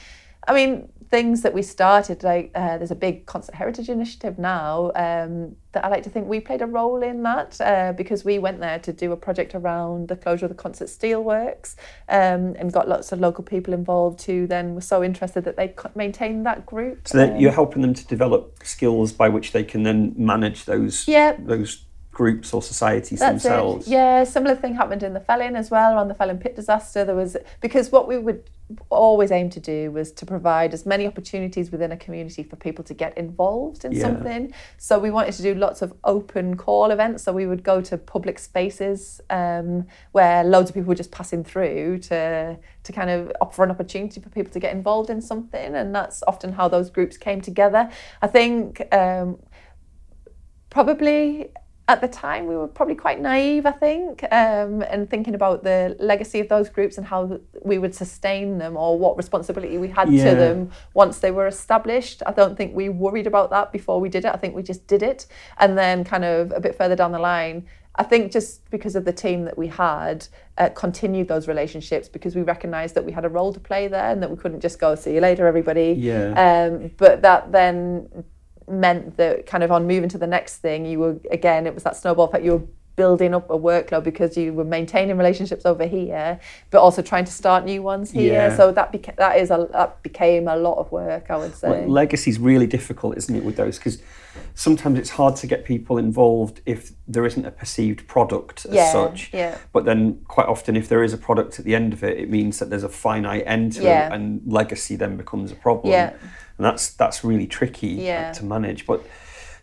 I 0.47 0.53
mean 0.53 0.89
things 1.11 1.43
that 1.43 1.53
we 1.53 1.61
started 1.61 2.23
like 2.23 2.51
uh, 2.55 2.77
there's 2.77 2.91
a 2.91 2.95
big 2.95 3.25
Consett 3.25 3.53
heritage 3.53 3.89
initiative 3.89 4.39
now 4.39 4.91
um, 4.95 5.55
that 5.71 5.85
I 5.85 5.87
like 5.87 6.03
to 6.03 6.09
think 6.09 6.27
we 6.27 6.39
played 6.39 6.61
a 6.61 6.65
role 6.65 7.03
in 7.03 7.21
that 7.23 7.61
uh, 7.61 7.93
because 7.93 8.25
we 8.25 8.39
went 8.39 8.59
there 8.59 8.79
to 8.79 8.91
do 8.91 9.11
a 9.11 9.17
project 9.17 9.53
around 9.55 10.07
the 10.07 10.15
closure 10.15 10.45
of 10.45 10.49
the 10.55 10.61
Consett 10.61 10.89
steelworks 10.89 11.75
um, 12.09 12.55
and 12.57 12.73
got 12.73 12.89
lots 12.89 13.11
of 13.11 13.19
local 13.19 13.43
people 13.43 13.73
involved 13.73 14.23
who 14.23 14.47
then 14.47 14.73
were 14.75 14.81
so 14.81 15.03
interested 15.03 15.43
that 15.45 15.57
they 15.57 15.73
maintained 15.95 16.45
that 16.45 16.65
group. 16.65 17.07
So 17.07 17.23
Um, 17.23 17.37
you're 17.37 17.51
helping 17.51 17.81
them 17.81 17.93
to 17.93 18.05
develop 18.07 18.59
skills 18.63 19.13
by 19.13 19.29
which 19.29 19.51
they 19.51 19.63
can 19.63 19.83
then 19.83 20.13
manage 20.17 20.65
those 20.65 21.07
Yeah. 21.07 21.35
those 21.37 21.85
groups 22.15 22.53
or 22.53 22.61
societies 22.63 23.19
That's 23.19 23.43
themselves. 23.43 23.87
it. 23.87 23.91
Yeah, 23.91 24.23
similar 24.23 24.55
thing 24.55 24.73
happened 24.73 25.03
in 25.03 25.13
the 25.13 25.19
Felling 25.19 25.55
as 25.55 25.69
well 25.69 25.93
around 25.93 26.07
the 26.07 26.15
Felling 26.15 26.39
pit 26.39 26.55
disaster. 26.55 27.03
There 27.05 27.13
was 27.15 27.35
because 27.61 27.91
what 27.91 28.07
we 28.07 28.17
would 28.17 28.49
always 28.89 29.31
aim 29.31 29.49
to 29.51 29.59
do 29.59 29.91
was 29.91 30.11
to 30.13 30.25
provide 30.25 30.73
as 30.73 30.87
many 30.87 31.05
opportunities 31.05 31.71
within 31.71 31.91
a 31.91 31.97
community 31.97 32.41
for 32.41 32.55
people 32.55 32.83
to 32.85 32.95
get 32.95 33.15
involved 33.17 33.85
in 33.85 33.91
Yeah. 33.91 34.01
something. 34.01 34.53
So 34.77 34.97
we 34.97 35.11
wanted 35.11 35.33
to 35.33 35.43
do 35.43 35.53
lots 35.53 35.83
of 35.83 35.93
open 36.03 36.55
call 36.57 36.89
events. 36.89 37.23
So 37.23 37.31
we 37.33 37.45
would 37.45 37.63
go 37.63 37.81
to 37.81 37.97
public 37.97 38.39
spaces 38.39 39.21
um, 39.29 39.85
where 40.13 40.43
loads 40.43 40.69
of 40.69 40.73
people 40.73 40.87
were 40.87 40.95
just 41.03 41.11
passing 41.11 41.43
through 41.43 41.99
to 42.09 42.57
to 42.85 42.91
kind 42.93 43.09
of 43.09 43.31
offer 43.41 43.63
an 43.63 43.71
opportunity 43.71 44.21
for 44.21 44.29
people 44.29 44.53
to 44.53 44.59
get 44.59 44.71
involved 44.73 45.09
in 45.09 45.21
something, 45.21 45.75
and 45.75 45.93
that's 45.93 46.23
often 46.27 46.53
how 46.53 46.67
those 46.69 46.89
groups 46.89 47.17
came 47.17 47.41
together. 47.41 47.89
I 48.21 48.27
think. 48.27 48.81
Um, 48.93 49.37
probably 50.69 51.49
at 51.87 52.01
the 52.01 52.07
time 52.07 52.47
we 52.47 52.55
were 52.55 52.67
probably 52.67 52.95
quite 52.95 53.19
naive 53.21 53.65
i 53.65 53.71
think 53.71 54.23
um, 54.31 54.81
and 54.83 55.09
thinking 55.09 55.35
about 55.35 55.63
the 55.63 55.95
legacy 55.99 56.39
of 56.39 56.49
those 56.49 56.69
groups 56.69 56.97
and 56.97 57.05
how 57.05 57.39
we 57.63 57.77
would 57.77 57.93
sustain 57.93 58.57
them 58.57 58.75
or 58.75 58.97
what 58.97 59.15
responsibility 59.17 59.77
we 59.77 59.89
had 59.89 60.11
Yeah. 60.11 60.31
to 60.31 60.35
them 60.35 60.71
once 60.93 61.19
they 61.19 61.31
were 61.31 61.47
established 61.47 62.23
i 62.25 62.31
don't 62.31 62.57
think 62.57 62.75
we 62.75 62.89
worried 62.89 63.27
about 63.27 63.51
that 63.51 63.71
before 63.71 63.99
we 64.01 64.09
did 64.09 64.25
it 64.25 64.33
i 64.33 64.37
think 64.37 64.55
we 64.55 64.63
just 64.63 64.87
did 64.87 65.03
it 65.03 65.27
and 65.59 65.77
then 65.77 66.03
kind 66.03 66.25
of 66.25 66.51
a 66.55 66.59
bit 66.59 66.75
further 66.75 66.95
down 66.95 67.11
the 67.11 67.19
line 67.19 67.65
I 67.97 68.03
think 68.03 68.33
just 68.33 68.69
because 68.71 68.97
of 68.97 69.05
the 69.05 69.13
team 69.13 69.45
that 69.45 69.57
we 69.57 69.67
had, 69.67 70.27
uh, 70.57 70.67
continued 70.67 71.29
those 71.29 71.47
relationships 71.47 72.09
because 72.09 72.35
we 72.35 72.41
recognised 72.41 72.93
that 72.95 73.05
we 73.05 73.13
had 73.13 73.23
a 73.23 73.29
role 73.29 73.53
to 73.53 73.59
play 73.61 73.87
there 73.87 74.11
and 74.11 74.21
that 74.21 74.29
we 74.29 74.35
couldn't 74.35 74.59
just 74.59 74.79
go, 74.79 74.95
see 74.95 75.13
you 75.13 75.21
later, 75.21 75.47
everybody. 75.47 75.95
Yeah. 75.97 76.33
Um, 76.71 76.91
but 76.97 77.21
that 77.21 77.53
then 77.53 78.25
meant 78.67 79.17
that 79.17 79.45
kind 79.45 79.63
of 79.63 79.71
on 79.71 79.87
moving 79.87 80.09
to 80.09 80.17
the 80.17 80.27
next 80.27 80.57
thing, 80.57 80.85
you 80.85 80.99
were 80.99 81.17
again, 81.31 81.67
it 81.67 81.73
was 81.73 81.83
that 81.83 81.95
snowball 81.95 82.25
effect. 82.27 82.43
You 82.43 82.51
were 82.53 82.63
building 82.95 83.33
up 83.33 83.49
a 83.49 83.57
workload 83.57 84.05
because 84.05 84.37
you 84.37 84.53
were 84.53 84.63
maintaining 84.63 85.17
relationships 85.17 85.65
over 85.65 85.85
here, 85.85 86.39
but 86.71 86.79
also 86.79 87.01
trying 87.01 87.25
to 87.25 87.31
start 87.31 87.65
new 87.65 87.81
ones 87.83 88.09
here. 88.11 88.31
Yeah. 88.33 88.55
So 88.55 88.71
that 88.71 88.93
beca- 88.93 89.17
that 89.17 89.37
is 89.37 89.51
a 89.51 89.67
that 89.73 90.01
became 90.01 90.47
a 90.47 90.55
lot 90.55 90.77
of 90.77 90.91
work, 90.91 91.29
I 91.29 91.37
would 91.37 91.55
say. 91.55 91.69
Well, 91.69 91.97
is 92.27 92.39
really 92.39 92.67
difficult, 92.67 93.17
isn't 93.17 93.35
it, 93.35 93.43
with 93.43 93.57
those? 93.57 93.77
Because 93.77 94.01
sometimes 94.53 94.97
it's 94.97 95.09
hard 95.09 95.35
to 95.37 95.47
get 95.47 95.65
people 95.65 95.97
involved 95.97 96.61
if 96.65 96.93
there 97.07 97.25
isn't 97.25 97.45
a 97.45 97.51
perceived 97.51 98.07
product 98.07 98.65
as 98.65 98.73
Yeah, 98.73 98.91
such. 98.91 99.29
yeah. 99.33 99.57
But 99.73 99.85
then, 99.85 100.21
quite 100.27 100.47
often, 100.47 100.75
if 100.75 100.87
there 100.87 101.03
is 101.03 101.13
a 101.13 101.17
product 101.17 101.59
at 101.59 101.65
the 101.65 101.75
end 101.75 101.93
of 101.93 102.03
it, 102.03 102.17
it 102.17 102.29
means 102.29 102.59
that 102.59 102.69
there's 102.69 102.83
a 102.83 102.89
finite 102.89 103.43
end 103.45 103.73
to 103.73 103.83
Yeah. 103.83 104.07
it, 104.07 104.13
and 104.13 104.41
legacy 104.45 104.95
then 104.95 105.17
becomes 105.17 105.51
a 105.51 105.55
problem. 105.55 105.91
Yeah. 105.91 106.13
And 106.57 106.65
that's 106.65 106.93
that's 106.93 107.23
really 107.23 107.47
tricky 107.47 107.99
uh, 107.99 108.03
Yeah. 108.03 108.31
to 108.33 108.45
manage. 108.45 108.85
But 108.85 109.05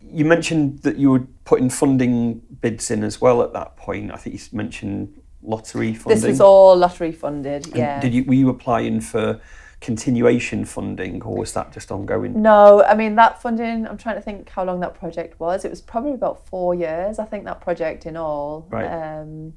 you 0.03 0.25
mentioned 0.25 0.81
that 0.81 0.97
you 0.97 1.11
were 1.11 1.27
putting 1.45 1.71
funding 1.71 2.43
bids 2.61 2.91
in 2.91 3.03
as 3.05 3.21
well 3.21 3.43
at 3.43 3.53
that 3.53 3.77
point. 3.77 4.13
I 4.13 4.17
think 4.17 4.35
you 4.35 4.57
mentioned 4.57 5.21
lottery 5.43 5.95
funding. 5.95 6.21
this 6.21 6.29
was 6.29 6.41
all 6.41 6.77
lottery 6.77 7.13
funded. 7.13 7.67
And 7.69 7.77
Yeah. 7.77 8.01
Did 8.01 8.15
you 8.15 8.25
were 8.25 8.35
you 8.35 8.49
applying 8.49 9.01
for 9.01 9.41
continuation 9.81 10.65
funding, 10.65 11.21
or 11.23 11.37
was 11.37 11.53
that 11.55 11.73
just 11.73 11.91
ongoing? 11.91 12.41
No, 12.41 12.85
I 12.85 12.95
mean 12.95 13.17
that 13.17 13.43
funding. 13.43 13.87
I'm 13.87 13.99
trying 13.99 14.15
to 14.15 14.23
think 14.23 14.49
how 14.49 14.65
long 14.65 14.81
that 14.81 14.95
project 14.95 15.41
was. 15.41 15.65
It 15.65 15.71
was 15.71 15.81
probably 15.81 16.13
about 16.15 16.47
four 16.47 16.75
years, 16.75 17.19
I 17.19 17.25
think, 17.25 17.45
that 17.47 17.61
project 17.61 18.07
in 18.07 18.17
all. 18.17 18.67
Right. 18.71 18.87
Um, 18.87 19.55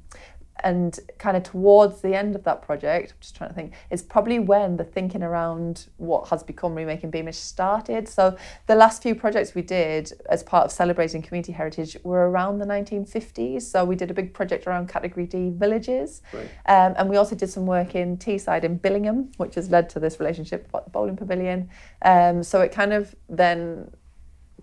and 0.60 0.98
kind 1.18 1.36
of 1.36 1.42
towards 1.42 2.00
the 2.00 2.14
end 2.14 2.34
of 2.34 2.44
that 2.44 2.62
project, 2.62 3.12
I'm 3.12 3.20
just 3.20 3.36
trying 3.36 3.50
to 3.50 3.54
think. 3.54 3.74
It's 3.90 4.02
probably 4.02 4.38
when 4.38 4.76
the 4.76 4.84
thinking 4.84 5.22
around 5.22 5.86
what 5.96 6.28
has 6.28 6.42
become 6.42 6.74
remaking 6.74 7.10
Beamish 7.10 7.36
started. 7.38 8.08
So 8.08 8.36
the 8.66 8.74
last 8.74 9.02
few 9.02 9.14
projects 9.14 9.54
we 9.54 9.62
did 9.62 10.12
as 10.28 10.42
part 10.42 10.64
of 10.64 10.72
celebrating 10.72 11.22
community 11.22 11.52
heritage 11.52 11.96
were 12.02 12.28
around 12.30 12.58
the 12.58 12.66
1950s. 12.66 13.62
So 13.62 13.84
we 13.84 13.96
did 13.96 14.10
a 14.10 14.14
big 14.14 14.32
project 14.34 14.66
around 14.66 14.88
Category 14.88 15.26
D 15.26 15.50
villages, 15.50 16.22
Right. 16.32 16.48
um, 16.66 16.94
and 16.96 17.08
we 17.08 17.16
also 17.16 17.34
did 17.36 17.50
some 17.50 17.66
work 17.66 17.94
in 17.94 18.16
Teesside 18.16 18.64
in 18.64 18.78
Billingham, 18.78 19.32
which 19.36 19.54
has 19.56 19.70
led 19.70 19.88
to 19.90 20.00
this 20.00 20.18
relationship 20.20 20.68
with 20.72 20.84
the 20.84 20.90
bowling 20.90 21.16
pavilion. 21.16 21.68
Um, 22.02 22.42
so 22.42 22.60
it 22.60 22.72
kind 22.72 22.92
of 22.92 23.14
then 23.28 23.90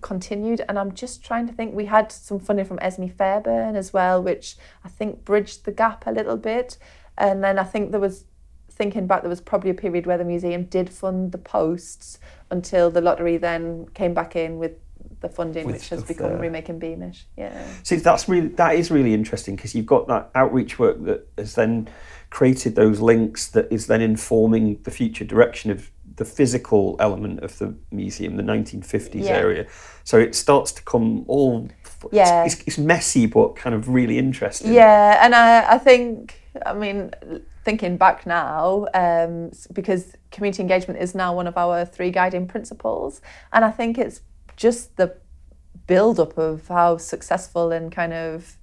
continued 0.04 0.62
and 0.68 0.78
I'm 0.78 0.94
just 0.94 1.24
trying 1.24 1.48
to 1.48 1.54
think 1.54 1.74
we 1.74 1.86
had 1.86 2.12
some 2.12 2.40
funding 2.40 2.66
from 2.66 2.78
Esmée 2.80 3.12
Fairbairn 3.12 3.76
as 3.76 3.94
well 3.94 4.22
which 4.22 4.56
I 4.84 4.90
think 4.90 5.26
bridged 5.26 5.66
the 5.66 5.72
gap 5.72 6.06
a 6.06 6.12
little 6.12 6.38
bit. 6.38 6.78
And 7.18 7.44
then 7.44 7.58
I 7.58 7.64
think 7.64 7.92
there 7.92 8.00
was 8.00 8.26
thinking 8.70 9.08
back 9.08 9.22
there 9.22 9.30
was 9.30 9.42
probably 9.42 9.70
a 9.70 9.74
period 9.74 10.06
where 10.06 10.18
the 10.18 10.26
museum 10.26 10.66
did 10.66 10.90
fund 10.90 11.32
the 11.32 11.38
posts 11.38 12.20
until 12.50 12.90
the 12.90 13.02
lottery 13.02 13.38
then 13.38 13.88
came 13.94 14.14
back 14.14 14.36
in 14.36 14.58
with 14.58 14.74
the 15.22 15.30
funding 15.30 15.66
which 15.66 15.90
has 15.90 16.04
become 16.04 16.32
there. 16.32 16.40
remaking 16.40 16.80
Beamish. 16.80 17.26
Yeah. 17.38 17.66
See, 17.84 17.96
that's 17.96 18.28
really 18.28 18.50
that 18.50 18.76
is 18.76 18.92
really 18.92 19.14
interesting 19.14 19.56
because 19.56 19.74
you've 19.74 19.86
got 19.86 20.08
that 20.08 20.30
outreach 20.36 20.78
work 20.78 21.04
that 21.06 21.28
has 21.38 21.56
then 21.56 21.90
created 22.30 22.76
those 22.76 23.00
links 23.00 23.48
that 23.50 23.72
is 23.72 23.88
then 23.88 24.02
informing 24.02 24.82
the 24.84 24.92
future 24.92 25.24
direction 25.24 25.72
of 25.72 25.92
the 26.16 26.26
physical 26.26 26.96
element 27.00 27.40
of 27.44 27.58
the 27.60 27.74
museum, 27.92 28.38
the 28.38 28.44
1950s 28.44 29.26
Yeah. 29.26 29.38
area. 29.38 29.68
So 30.04 30.18
it 30.20 30.36
starts 30.36 30.72
to 30.74 30.84
come 30.84 31.24
all. 31.28 31.70
Yeah. 32.12 32.46
It's, 32.46 32.62
it's 32.68 32.78
messy, 32.78 33.26
but 33.26 33.56
kind 33.56 33.76
of 33.76 33.90
really 33.90 34.18
interesting. 34.18 34.74
Yeah, 34.74 35.24
and 35.24 35.34
I, 35.34 35.74
I 35.74 35.78
think, 35.78 36.42
I 36.66 36.74
mean, 36.74 37.12
thinking 37.64 37.98
back 37.98 38.26
now, 38.26 38.88
um, 38.94 39.52
because 39.72 40.16
community 40.32 40.62
engagement 40.62 41.02
is 41.02 41.16
now 41.16 41.34
one 41.34 41.48
of 41.48 41.58
our 41.58 41.86
three 41.86 42.12
guiding 42.12 42.48
principles, 42.48 43.22
and 43.52 43.64
I 43.66 43.72
think 43.72 43.98
it's 43.98 44.22
just 44.56 44.98
the 44.98 45.16
build 45.88 46.20
up 46.20 46.38
of 46.38 46.68
how 46.68 46.98
successful 46.98 47.72
and 47.72 47.92
kind 47.92 48.14
of 48.14 48.58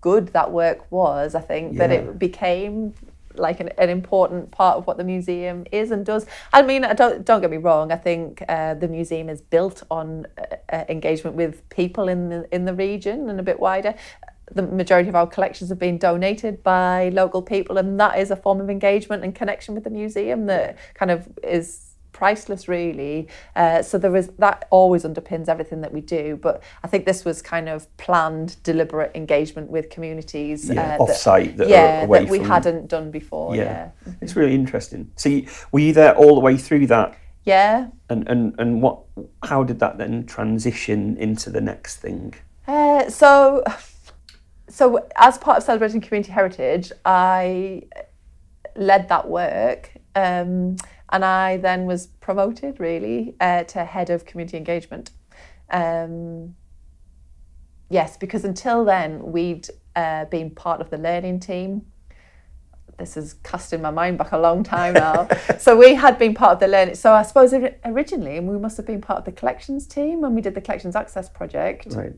good 0.00 0.28
that 0.28 0.52
work 0.52 0.90
was. 0.90 1.34
I 1.34 1.40
think 1.40 1.78
that 1.78 1.90
it 1.90 2.18
became 2.18 2.94
like 3.36 3.60
an, 3.60 3.70
an 3.78 3.88
important 3.88 4.50
part 4.50 4.76
of 4.76 4.86
what 4.86 4.96
the 4.96 5.04
museum 5.04 5.64
is 5.72 5.90
and 5.90 6.04
does. 6.04 6.26
I 6.52 6.62
mean, 6.62 6.84
I 6.84 6.94
don't 6.94 7.24
don't 7.24 7.40
get 7.40 7.50
me 7.50 7.56
wrong. 7.56 7.92
I 7.92 7.96
think 7.96 8.42
uh, 8.48 8.74
the 8.74 8.88
museum 8.88 9.28
is 9.28 9.40
built 9.40 9.82
on 9.90 10.26
uh, 10.38 10.56
uh, 10.72 10.84
engagement 10.88 11.36
with 11.36 11.68
people 11.68 12.08
in 12.08 12.28
the 12.28 12.54
in 12.54 12.64
the 12.64 12.74
region 12.74 13.28
and 13.28 13.38
a 13.40 13.42
bit 13.42 13.60
wider. 13.60 13.94
The 14.52 14.62
majority 14.62 15.08
of 15.08 15.14
our 15.14 15.26
collections 15.26 15.70
have 15.70 15.78
been 15.78 15.96
donated 15.96 16.62
by 16.62 17.08
local 17.10 17.40
people, 17.40 17.78
and 17.78 17.98
that 18.00 18.18
is 18.18 18.30
a 18.30 18.36
form 18.36 18.60
of 18.60 18.68
engagement 18.68 19.24
and 19.24 19.34
connection 19.34 19.74
with 19.74 19.84
the 19.84 19.90
museum 19.90 20.46
that 20.46 20.76
kind 20.94 21.10
of 21.10 21.26
is 21.42 21.91
priceless 22.12 22.68
really 22.68 23.26
uh, 23.56 23.82
so 23.82 23.98
there 23.98 24.14
is 24.16 24.28
that 24.38 24.66
always 24.70 25.04
underpins 25.04 25.48
everything 25.48 25.80
that 25.80 25.92
we 25.92 26.00
do 26.00 26.38
but 26.42 26.62
i 26.84 26.86
think 26.86 27.06
this 27.06 27.24
was 27.24 27.40
kind 27.42 27.68
of 27.68 27.94
planned 27.96 28.62
deliberate 28.62 29.10
engagement 29.14 29.70
with 29.70 29.88
communities 29.90 30.68
Yeah, 30.68 30.82
uh, 30.82 30.88
that- 30.88 31.00
off-site 31.00 31.56
that 31.56 31.66
are 31.66 31.70
yeah 31.70 32.06
that 32.06 32.28
we 32.28 32.38
from- 32.38 32.48
hadn't 32.48 32.88
done 32.88 33.10
before 33.10 33.56
Yeah. 33.56 33.90
yeah 34.06 34.12
It's 34.20 34.36
really 34.36 34.54
interesting. 34.54 35.10
So 35.16 35.28
you, 35.28 35.46
were 35.72 35.80
you 35.80 35.92
there 35.92 36.14
all 36.16 36.34
the 36.34 36.40
way 36.40 36.56
through 36.56 36.86
that? 36.88 37.16
yeah 37.44 37.88
And, 38.10 38.28
and, 38.28 38.54
and 38.58 38.82
what? 38.82 38.98
how 39.44 39.64
did 39.64 39.78
that 39.80 39.98
then 39.98 40.26
transition 40.26 41.16
into 41.16 41.50
the 41.50 41.60
next 41.60 41.96
thing? 41.96 42.34
Uh, 42.68 43.08
so, 43.10 43.62
so 44.68 45.06
as 45.16 45.38
part 45.38 45.56
of 45.58 45.62
celebrating 45.64 46.00
community 46.00 46.30
heritage, 46.32 46.92
I 47.04 47.82
led 48.76 49.08
that 49.08 49.28
work, 49.28 49.90
um, 50.14 50.76
and 51.12 51.24
I 51.24 51.58
then 51.58 51.84
was 51.84 52.06
promoted 52.06 52.80
really 52.80 53.36
uh, 53.38 53.64
to 53.64 53.84
head 53.84 54.10
of 54.10 54.24
community 54.24 54.56
engagement. 54.56 55.10
Um, 55.70 56.56
yes, 57.90 58.16
because 58.16 58.44
until 58.44 58.84
then 58.84 59.30
we'd 59.30 59.68
uh, 59.94 60.24
been 60.24 60.50
part 60.50 60.80
of 60.80 60.90
the 60.90 60.96
learning 60.96 61.40
team. 61.40 61.86
This 62.98 63.16
is 63.16 63.34
cast 63.42 63.72
in 63.72 63.82
my 63.82 63.90
mind 63.90 64.16
back 64.18 64.32
a 64.32 64.38
long 64.38 64.64
time 64.64 64.94
now. 64.94 65.28
so 65.58 65.76
we 65.76 65.94
had 65.94 66.18
been 66.18 66.34
part 66.34 66.54
of 66.54 66.60
the 66.60 66.68
learning. 66.68 66.94
So 66.94 67.12
I 67.12 67.22
suppose 67.22 67.52
ori- 67.52 67.76
originally 67.84 68.40
we 68.40 68.58
must 68.58 68.76
have 68.78 68.86
been 68.86 69.00
part 69.00 69.20
of 69.20 69.24
the 69.26 69.32
collections 69.32 69.86
team 69.86 70.22
when 70.22 70.34
we 70.34 70.40
did 70.40 70.54
the 70.54 70.60
collections 70.60 70.96
access 70.96 71.28
project. 71.28 71.88
Right. 71.90 72.14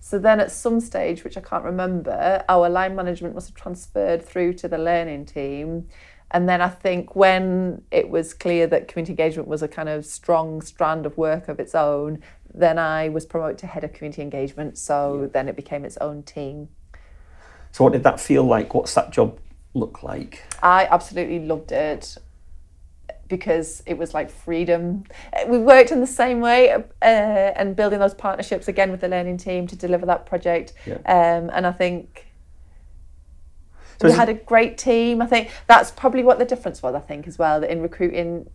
So 0.00 0.18
then 0.18 0.40
at 0.40 0.50
some 0.50 0.80
stage, 0.80 1.22
which 1.22 1.36
I 1.36 1.40
can't 1.40 1.64
remember, 1.64 2.44
our 2.48 2.68
line 2.68 2.96
management 2.96 3.34
must 3.34 3.48
have 3.48 3.54
transferred 3.54 4.24
through 4.24 4.54
to 4.54 4.68
the 4.68 4.78
learning 4.78 5.26
team. 5.26 5.88
And 6.32 6.48
then 6.48 6.60
I 6.60 6.68
think 6.68 7.14
when 7.14 7.82
it 7.90 8.08
was 8.08 8.32
clear 8.34 8.66
that 8.66 8.88
community 8.88 9.12
engagement 9.12 9.48
was 9.48 9.62
a 9.62 9.68
kind 9.68 9.88
of 9.88 10.04
strong 10.06 10.62
strand 10.62 11.06
of 11.06 11.16
work 11.16 11.48
of 11.48 11.60
its 11.60 11.74
own, 11.74 12.22
then 12.54 12.78
I 12.78 13.10
was 13.10 13.26
promoted 13.26 13.58
to 13.58 13.66
head 13.66 13.84
of 13.84 13.92
community 13.92 14.22
engagement. 14.22 14.78
So 14.78 15.30
then 15.32 15.48
it 15.48 15.56
became 15.56 15.84
its 15.84 15.98
own 15.98 16.22
team. 16.22 16.68
So 17.70 17.84
what 17.84 17.92
did 17.92 18.02
that 18.04 18.20
feel 18.20 18.44
like? 18.44 18.74
What's 18.74 18.94
that 18.94 19.12
job 19.12 19.38
look 19.74 20.02
like? 20.02 20.42
I 20.62 20.86
absolutely 20.90 21.40
loved 21.40 21.72
it 21.72 22.16
because 23.28 23.82
it 23.86 23.96
was 23.96 24.12
like 24.12 24.30
freedom. 24.30 25.04
We 25.46 25.58
worked 25.58 25.90
in 25.90 26.00
the 26.00 26.06
same 26.06 26.40
way 26.40 26.72
uh, 26.72 26.84
and 27.00 27.74
building 27.74 27.98
those 27.98 28.14
partnerships 28.14 28.68
again 28.68 28.90
with 28.90 29.00
the 29.00 29.08
learning 29.08 29.38
team 29.38 29.66
to 29.68 29.76
deliver 29.76 30.04
that 30.06 30.26
project. 30.26 30.74
Yeah. 30.86 30.96
Um, 31.06 31.50
and 31.52 31.66
I 31.66 31.72
think 31.72 32.26
So 34.02 34.08
we 34.08 34.14
had 34.14 34.28
a 34.28 34.34
great 34.34 34.78
team. 34.78 35.22
I 35.22 35.26
think 35.26 35.50
that's 35.66 35.90
probably 35.90 36.22
what 36.22 36.38
the 36.38 36.44
difference 36.44 36.82
was. 36.82 36.94
I 36.94 37.00
think 37.00 37.26
as 37.26 37.38
well 37.38 37.60
that 37.60 37.70
in 37.70 37.80
recruiting 37.80 38.48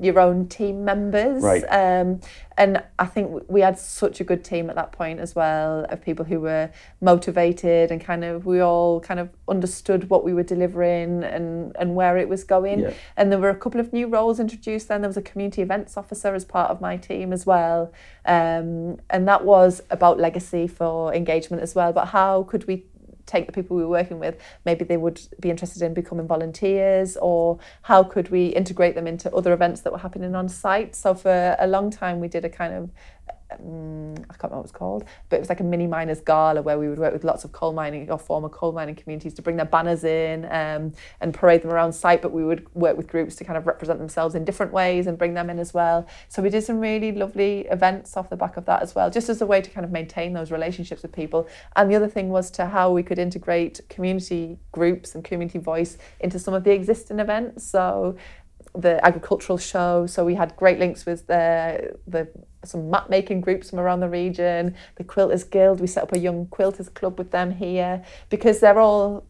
your 0.00 0.20
own 0.20 0.46
team 0.48 0.84
members. 0.84 1.42
Right. 1.42 1.62
Um, 1.64 2.20
and 2.58 2.82
I 2.98 3.06
think 3.06 3.44
we 3.48 3.60
had 3.60 3.78
such 3.78 4.20
a 4.20 4.24
good 4.24 4.44
team 4.44 4.70
at 4.70 4.76
that 4.76 4.92
point 4.92 5.20
as 5.20 5.34
well 5.34 5.84
of 5.88 6.02
people 6.02 6.24
who 6.24 6.40
were 6.40 6.70
motivated 7.00 7.90
and 7.90 8.00
kind 8.00 8.24
of 8.24 8.46
we 8.46 8.60
all 8.60 9.00
kind 9.00 9.20
of 9.20 9.30
understood 9.48 10.08
what 10.08 10.24
we 10.24 10.32
were 10.32 10.42
delivering 10.42 11.22
and 11.22 11.76
and 11.78 11.94
where 11.94 12.16
it 12.16 12.28
was 12.28 12.44
going. 12.44 12.80
Yeah. 12.80 12.94
And 13.16 13.30
there 13.30 13.38
were 13.38 13.50
a 13.50 13.56
couple 13.56 13.80
of 13.80 13.92
new 13.92 14.06
roles 14.06 14.40
introduced. 14.40 14.88
Then 14.88 15.02
there 15.02 15.08
was 15.08 15.16
a 15.16 15.22
community 15.22 15.62
events 15.62 15.96
officer 15.96 16.34
as 16.34 16.44
part 16.44 16.70
of 16.70 16.80
my 16.80 16.96
team 16.96 17.32
as 17.32 17.44
well, 17.46 17.92
um, 18.24 18.98
and 19.10 19.28
that 19.28 19.44
was 19.44 19.82
about 19.90 20.18
legacy 20.18 20.66
for 20.66 21.14
engagement 21.14 21.62
as 21.62 21.74
well. 21.74 21.92
But 21.92 22.06
how 22.06 22.44
could 22.44 22.66
we 22.66 22.84
take 23.26 23.46
the 23.46 23.52
people 23.52 23.76
we 23.76 23.82
were 23.82 23.90
working 23.90 24.18
with, 24.18 24.40
maybe 24.64 24.84
they 24.84 24.96
would 24.96 25.20
be 25.40 25.50
interested 25.50 25.82
in 25.82 25.94
becoming 25.94 26.26
volunteers, 26.26 27.16
or 27.18 27.58
how 27.82 28.02
could 28.02 28.30
we 28.30 28.46
integrate 28.46 28.94
them 28.94 29.06
into 29.06 29.32
other 29.34 29.52
events 29.52 29.82
that 29.82 29.92
were 29.92 29.98
happening 29.98 30.34
on 30.34 30.48
site? 30.48 30.94
So 30.94 31.14
for 31.14 31.56
a 31.58 31.66
long 31.66 31.90
time, 31.90 32.20
we 32.20 32.28
did 32.28 32.44
a 32.44 32.50
kind 32.50 32.72
of 32.72 32.90
um, 33.50 34.14
I 34.16 34.34
can't 34.34 34.44
remember 34.44 34.56
what 34.56 34.58
it 34.58 34.62
was 34.62 34.72
called, 34.72 35.04
but 35.28 35.36
it 35.36 35.40
was 35.40 35.48
like 35.48 35.60
a 35.60 35.64
mini 35.64 35.86
miners 35.86 36.20
gala 36.20 36.62
where 36.62 36.78
we 36.78 36.88
would 36.88 36.98
work 36.98 37.12
with 37.12 37.24
lots 37.24 37.44
of 37.44 37.52
coal 37.52 37.72
mining 37.72 38.10
or 38.10 38.18
former 38.18 38.48
coal 38.48 38.72
mining 38.72 38.94
communities 38.94 39.34
to 39.34 39.42
bring 39.42 39.56
their 39.56 39.66
banners 39.66 40.04
in 40.04 40.44
um, 40.46 40.92
and 41.20 41.32
parade 41.32 41.62
them 41.62 41.70
around 41.70 41.92
site. 41.92 42.22
But 42.22 42.32
we 42.32 42.44
would 42.44 42.66
work 42.74 42.96
with 42.96 43.06
groups 43.06 43.36
to 43.36 43.44
kind 43.44 43.56
of 43.56 43.66
represent 43.66 43.98
themselves 43.98 44.34
in 44.34 44.44
different 44.44 44.72
ways 44.72 45.06
and 45.06 45.16
bring 45.16 45.34
them 45.34 45.50
in 45.50 45.58
as 45.58 45.72
well. 45.72 46.06
So 46.28 46.42
we 46.42 46.50
did 46.50 46.64
some 46.64 46.80
really 46.80 47.12
lovely 47.12 47.66
events 47.66 48.16
off 48.16 48.30
the 48.30 48.36
back 48.36 48.56
of 48.56 48.64
that 48.66 48.82
as 48.82 48.94
well, 48.94 49.10
just 49.10 49.28
as 49.28 49.40
a 49.40 49.46
way 49.46 49.60
to 49.60 49.70
kind 49.70 49.84
of 49.84 49.92
maintain 49.92 50.32
those 50.32 50.50
relationships 50.50 51.02
with 51.02 51.12
people. 51.12 51.48
And 51.76 51.90
the 51.90 51.96
other 51.96 52.08
thing 52.08 52.30
was 52.30 52.50
to 52.52 52.66
how 52.66 52.90
we 52.90 53.02
could 53.02 53.18
integrate 53.18 53.80
community 53.88 54.58
groups 54.72 55.14
and 55.14 55.22
community 55.22 55.58
voice 55.58 55.98
into 56.20 56.38
some 56.38 56.54
of 56.54 56.64
the 56.64 56.72
existing 56.72 57.20
events. 57.20 57.64
So 57.64 58.16
the 58.74 59.04
agricultural 59.04 59.58
show. 59.58 60.06
So 60.06 60.24
we 60.24 60.34
had 60.34 60.54
great 60.56 60.78
links 60.78 61.06
with 61.06 61.26
the 61.26 61.96
the 62.06 62.28
some 62.66 62.90
map 62.90 63.08
making 63.10 63.40
groups 63.40 63.70
from 63.70 63.78
around 63.78 64.00
the 64.00 64.08
region. 64.08 64.74
The 64.96 65.04
Quilters 65.04 65.48
Guild, 65.48 65.80
we 65.80 65.86
set 65.86 66.02
up 66.02 66.12
a 66.12 66.18
young 66.18 66.46
quilters 66.46 66.92
club 66.92 67.18
with 67.18 67.30
them 67.30 67.52
here 67.52 68.04
because 68.28 68.60
they're 68.60 68.78
all 68.78 69.24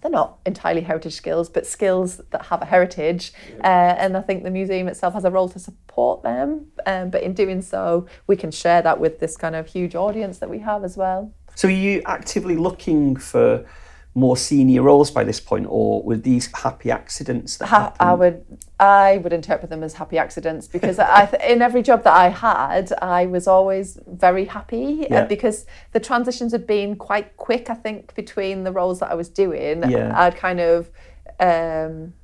they're 0.00 0.10
not 0.10 0.38
entirely 0.46 0.80
heritage 0.80 1.14
skills, 1.14 1.48
but 1.48 1.66
skills 1.66 2.20
that 2.30 2.46
have 2.46 2.62
a 2.62 2.64
heritage. 2.64 3.32
Uh, 3.64 3.96
and 3.98 4.16
I 4.16 4.20
think 4.20 4.44
the 4.44 4.50
museum 4.50 4.86
itself 4.88 5.14
has 5.14 5.24
a 5.24 5.30
role 5.30 5.48
to 5.48 5.58
support 5.58 6.22
them. 6.22 6.66
Um, 6.86 7.10
but 7.10 7.22
in 7.22 7.34
doing 7.34 7.62
so, 7.62 8.06
we 8.26 8.36
can 8.36 8.50
share 8.50 8.80
that 8.82 9.00
with 9.00 9.18
this 9.18 9.36
kind 9.36 9.56
of 9.56 9.66
huge 9.66 9.94
audience 9.94 10.38
that 10.38 10.48
we 10.48 10.60
have 10.60 10.84
as 10.84 10.96
well. 10.96 11.32
So, 11.54 11.66
are 11.66 11.72
you 11.72 12.02
actively 12.06 12.56
looking 12.56 13.16
for 13.16 13.66
more 14.18 14.36
senior 14.36 14.82
roles 14.82 15.10
by 15.10 15.24
this 15.24 15.40
point, 15.40 15.66
or 15.68 16.02
were 16.02 16.16
these 16.16 16.46
happy 16.54 16.90
accidents 16.90 17.56
that 17.58 17.66
ha- 17.66 17.94
I 18.00 18.14
would 18.14 18.44
I 18.80 19.18
would 19.18 19.32
interpret 19.32 19.70
them 19.70 19.82
as 19.82 19.94
happy 19.94 20.18
accidents 20.18 20.68
because 20.68 20.98
I 20.98 21.26
th- 21.26 21.42
in 21.42 21.62
every 21.62 21.82
job 21.82 22.04
that 22.04 22.14
I 22.14 22.28
had, 22.28 22.92
I 23.00 23.26
was 23.26 23.46
always 23.46 23.98
very 24.06 24.44
happy 24.44 25.04
uh, 25.04 25.08
yeah. 25.10 25.24
because 25.24 25.66
the 25.92 26.00
transitions 26.00 26.52
had 26.52 26.66
been 26.66 26.96
quite 26.96 27.36
quick. 27.36 27.70
I 27.70 27.74
think 27.74 28.14
between 28.14 28.64
the 28.64 28.72
roles 28.72 29.00
that 29.00 29.10
I 29.10 29.14
was 29.14 29.28
doing, 29.28 29.88
yeah. 29.90 30.12
I'd 30.20 30.36
kind 30.36 30.60
of. 30.60 30.90
Um, 31.40 32.14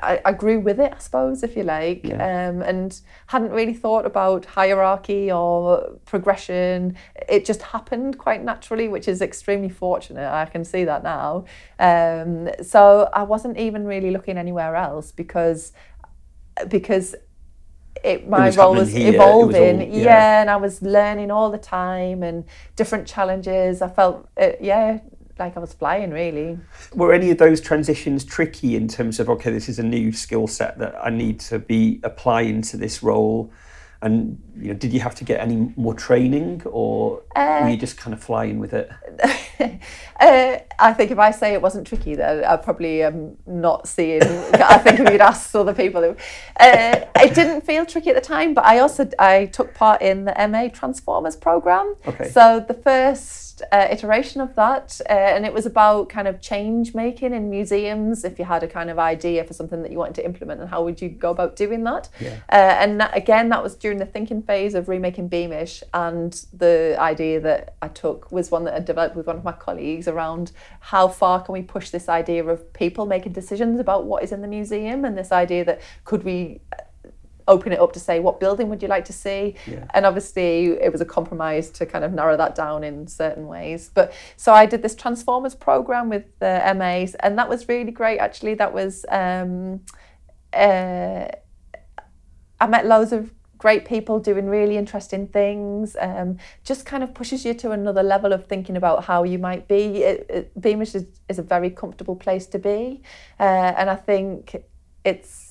I, 0.00 0.20
I 0.26 0.32
grew 0.32 0.60
with 0.60 0.78
it, 0.78 0.92
I 0.94 0.98
suppose, 0.98 1.42
if 1.42 1.56
you 1.56 1.62
like, 1.62 2.04
yeah. 2.04 2.48
um, 2.48 2.62
and 2.62 3.00
hadn't 3.28 3.50
really 3.50 3.72
thought 3.72 4.04
about 4.04 4.44
hierarchy 4.44 5.32
or 5.32 5.98
progression. 6.04 6.96
It 7.28 7.46
just 7.46 7.62
happened 7.62 8.18
quite 8.18 8.44
naturally, 8.44 8.88
which 8.88 9.08
is 9.08 9.22
extremely 9.22 9.70
fortunate. 9.70 10.30
I 10.30 10.44
can 10.44 10.64
see 10.64 10.84
that 10.84 11.02
now. 11.02 11.46
Um, 11.78 12.50
so 12.62 13.08
I 13.14 13.22
wasn't 13.22 13.56
even 13.56 13.86
really 13.86 14.10
looking 14.10 14.36
anywhere 14.36 14.76
else 14.76 15.12
because 15.12 15.72
because 16.68 17.14
it, 18.04 18.28
my 18.28 18.48
it 18.48 18.56
role 18.56 18.74
was 18.74 18.92
here. 18.92 19.14
evolving. 19.14 19.78
Was 19.78 19.86
all, 19.88 19.94
yeah. 19.94 20.04
yeah. 20.04 20.40
and 20.42 20.50
I 20.50 20.56
was 20.56 20.82
learning 20.82 21.30
all 21.30 21.50
the 21.50 21.58
time 21.58 22.22
and 22.22 22.44
different 22.76 23.06
challenges. 23.06 23.82
I 23.82 23.88
felt, 23.88 24.28
it, 24.36 24.58
yeah, 24.60 25.00
like 25.38 25.56
I 25.56 25.60
was 25.60 25.72
flying 25.72 26.10
really. 26.10 26.58
Were 26.94 27.12
any 27.12 27.30
of 27.30 27.38
those 27.38 27.60
transitions 27.60 28.24
tricky 28.24 28.76
in 28.76 28.88
terms 28.88 29.20
of 29.20 29.28
okay, 29.30 29.50
this 29.50 29.68
is 29.68 29.78
a 29.78 29.82
new 29.82 30.12
skill 30.12 30.46
set 30.46 30.78
that 30.78 30.94
I 31.02 31.10
need 31.10 31.40
to 31.40 31.58
be 31.58 32.00
applying 32.02 32.62
to 32.62 32.76
this 32.76 33.02
role? 33.02 33.52
And 34.02 34.38
you 34.56 34.68
know, 34.68 34.74
did 34.74 34.92
you 34.92 35.00
have 35.00 35.14
to 35.16 35.24
get 35.24 35.40
any 35.40 35.72
more 35.76 35.94
training, 35.94 36.62
or 36.66 37.22
uh, 37.34 37.60
were 37.62 37.70
you 37.70 37.78
just 37.78 37.96
kind 37.96 38.12
of 38.12 38.22
flying 38.22 38.58
with 38.58 38.74
it? 38.74 38.90
uh, 40.20 40.58
I 40.78 40.92
think 40.92 41.10
if 41.10 41.18
I 41.18 41.30
say 41.30 41.54
it 41.54 41.62
wasn't 41.62 41.86
tricky, 41.86 42.14
then 42.14 42.44
I 42.44 42.56
probably 42.56 43.02
am 43.02 43.36
not 43.46 43.88
seeing. 43.88 44.22
I 44.22 44.78
think 44.78 45.00
if 45.00 45.10
you'd 45.10 45.20
asked 45.22 45.56
other 45.56 45.72
people, 45.72 46.04
uh, 46.04 46.14
it 46.60 47.34
didn't 47.34 47.62
feel 47.62 47.86
tricky 47.86 48.10
at 48.10 48.16
the 48.16 48.20
time. 48.20 48.52
But 48.52 48.66
I 48.66 48.80
also 48.80 49.08
I 49.18 49.46
took 49.46 49.72
part 49.74 50.02
in 50.02 50.26
the 50.26 50.34
MA 50.48 50.68
Transformers 50.68 51.34
program. 51.34 51.96
Okay. 52.06 52.28
So 52.28 52.64
the 52.66 52.74
first 52.74 53.45
uh, 53.72 53.88
iteration 53.90 54.40
of 54.40 54.54
that, 54.54 55.00
uh, 55.08 55.12
and 55.12 55.44
it 55.44 55.52
was 55.52 55.66
about 55.66 56.08
kind 56.08 56.28
of 56.28 56.40
change 56.40 56.94
making 56.94 57.32
in 57.32 57.50
museums. 57.50 58.24
If 58.24 58.38
you 58.38 58.44
had 58.44 58.62
a 58.62 58.68
kind 58.68 58.90
of 58.90 58.98
idea 58.98 59.44
for 59.44 59.52
something 59.52 59.82
that 59.82 59.90
you 59.90 59.98
wanted 59.98 60.16
to 60.16 60.24
implement, 60.24 60.60
and 60.60 60.70
how 60.70 60.82
would 60.84 61.00
you 61.00 61.08
go 61.08 61.30
about 61.30 61.56
doing 61.56 61.84
that? 61.84 62.08
Yeah. 62.20 62.38
Uh, 62.50 62.76
and 62.80 63.00
that, 63.00 63.16
again, 63.16 63.48
that 63.50 63.62
was 63.62 63.74
during 63.74 63.98
the 63.98 64.06
thinking 64.06 64.42
phase 64.42 64.74
of 64.74 64.88
remaking 64.88 65.28
Beamish, 65.28 65.82
and 65.94 66.32
the 66.52 66.96
idea 66.98 67.40
that 67.40 67.76
I 67.82 67.88
took 67.88 68.30
was 68.30 68.50
one 68.50 68.64
that 68.64 68.74
I 68.74 68.80
developed 68.80 69.16
with 69.16 69.26
one 69.26 69.36
of 69.36 69.44
my 69.44 69.52
colleagues 69.52 70.08
around 70.08 70.52
how 70.80 71.08
far 71.08 71.42
can 71.42 71.52
we 71.52 71.62
push 71.62 71.90
this 71.90 72.08
idea 72.08 72.44
of 72.44 72.72
people 72.72 73.06
making 73.06 73.32
decisions 73.32 73.80
about 73.80 74.04
what 74.04 74.22
is 74.22 74.32
in 74.32 74.42
the 74.42 74.48
museum, 74.48 75.04
and 75.04 75.16
this 75.16 75.32
idea 75.32 75.64
that 75.64 75.80
could 76.04 76.24
we 76.24 76.60
open 77.48 77.72
it 77.72 77.80
up 77.80 77.92
to 77.92 78.00
say 78.00 78.18
what 78.20 78.40
building 78.40 78.68
would 78.68 78.82
you 78.82 78.88
like 78.88 79.04
to 79.06 79.12
see? 79.12 79.54
Yeah. 79.66 79.84
and 79.94 80.04
obviously 80.06 80.66
it 80.66 80.92
was 80.92 81.00
a 81.00 81.04
compromise 81.04 81.70
to 81.70 81.86
kind 81.86 82.04
of 82.04 82.12
narrow 82.12 82.36
that 82.36 82.54
down 82.54 82.84
in 82.84 83.06
certain 83.06 83.46
ways. 83.46 83.90
But 83.92 84.12
so 84.36 84.52
i 84.52 84.66
did 84.66 84.82
this 84.82 84.94
transformers 84.94 85.54
program 85.54 86.08
with 86.08 86.24
the 86.38 86.60
mas 86.76 87.14
and 87.16 87.38
that 87.38 87.48
was 87.48 87.68
really 87.68 87.92
great 87.92 88.18
actually. 88.18 88.54
That 88.54 88.72
was 88.72 89.04
um, 89.08 89.80
uh, 90.52 91.28
i 92.58 92.66
met 92.66 92.86
loads 92.86 93.12
of 93.12 93.32
great 93.58 93.86
people 93.86 94.20
doing 94.20 94.46
really 94.46 94.76
interesting 94.76 95.26
things 95.26 95.96
um, 96.00 96.36
just 96.62 96.84
kind 96.84 97.02
of 97.02 97.14
pushes 97.14 97.44
you 97.44 97.54
to 97.54 97.70
another 97.70 98.02
level 98.02 98.32
of 98.32 98.46
thinking 98.46 98.76
about 98.76 99.04
how 99.04 99.24
you 99.24 99.38
might 99.38 99.66
be. 99.66 100.02
It, 100.02 100.26
it, 100.28 100.60
beamish 100.60 100.94
is, 100.94 101.06
is 101.28 101.38
a 101.38 101.42
very 101.42 101.70
comfortable 101.70 102.16
place 102.16 102.46
to 102.48 102.58
be 102.58 103.02
uh, 103.40 103.72
and 103.78 103.88
i 103.88 103.96
think 103.96 104.56
it's 105.04 105.45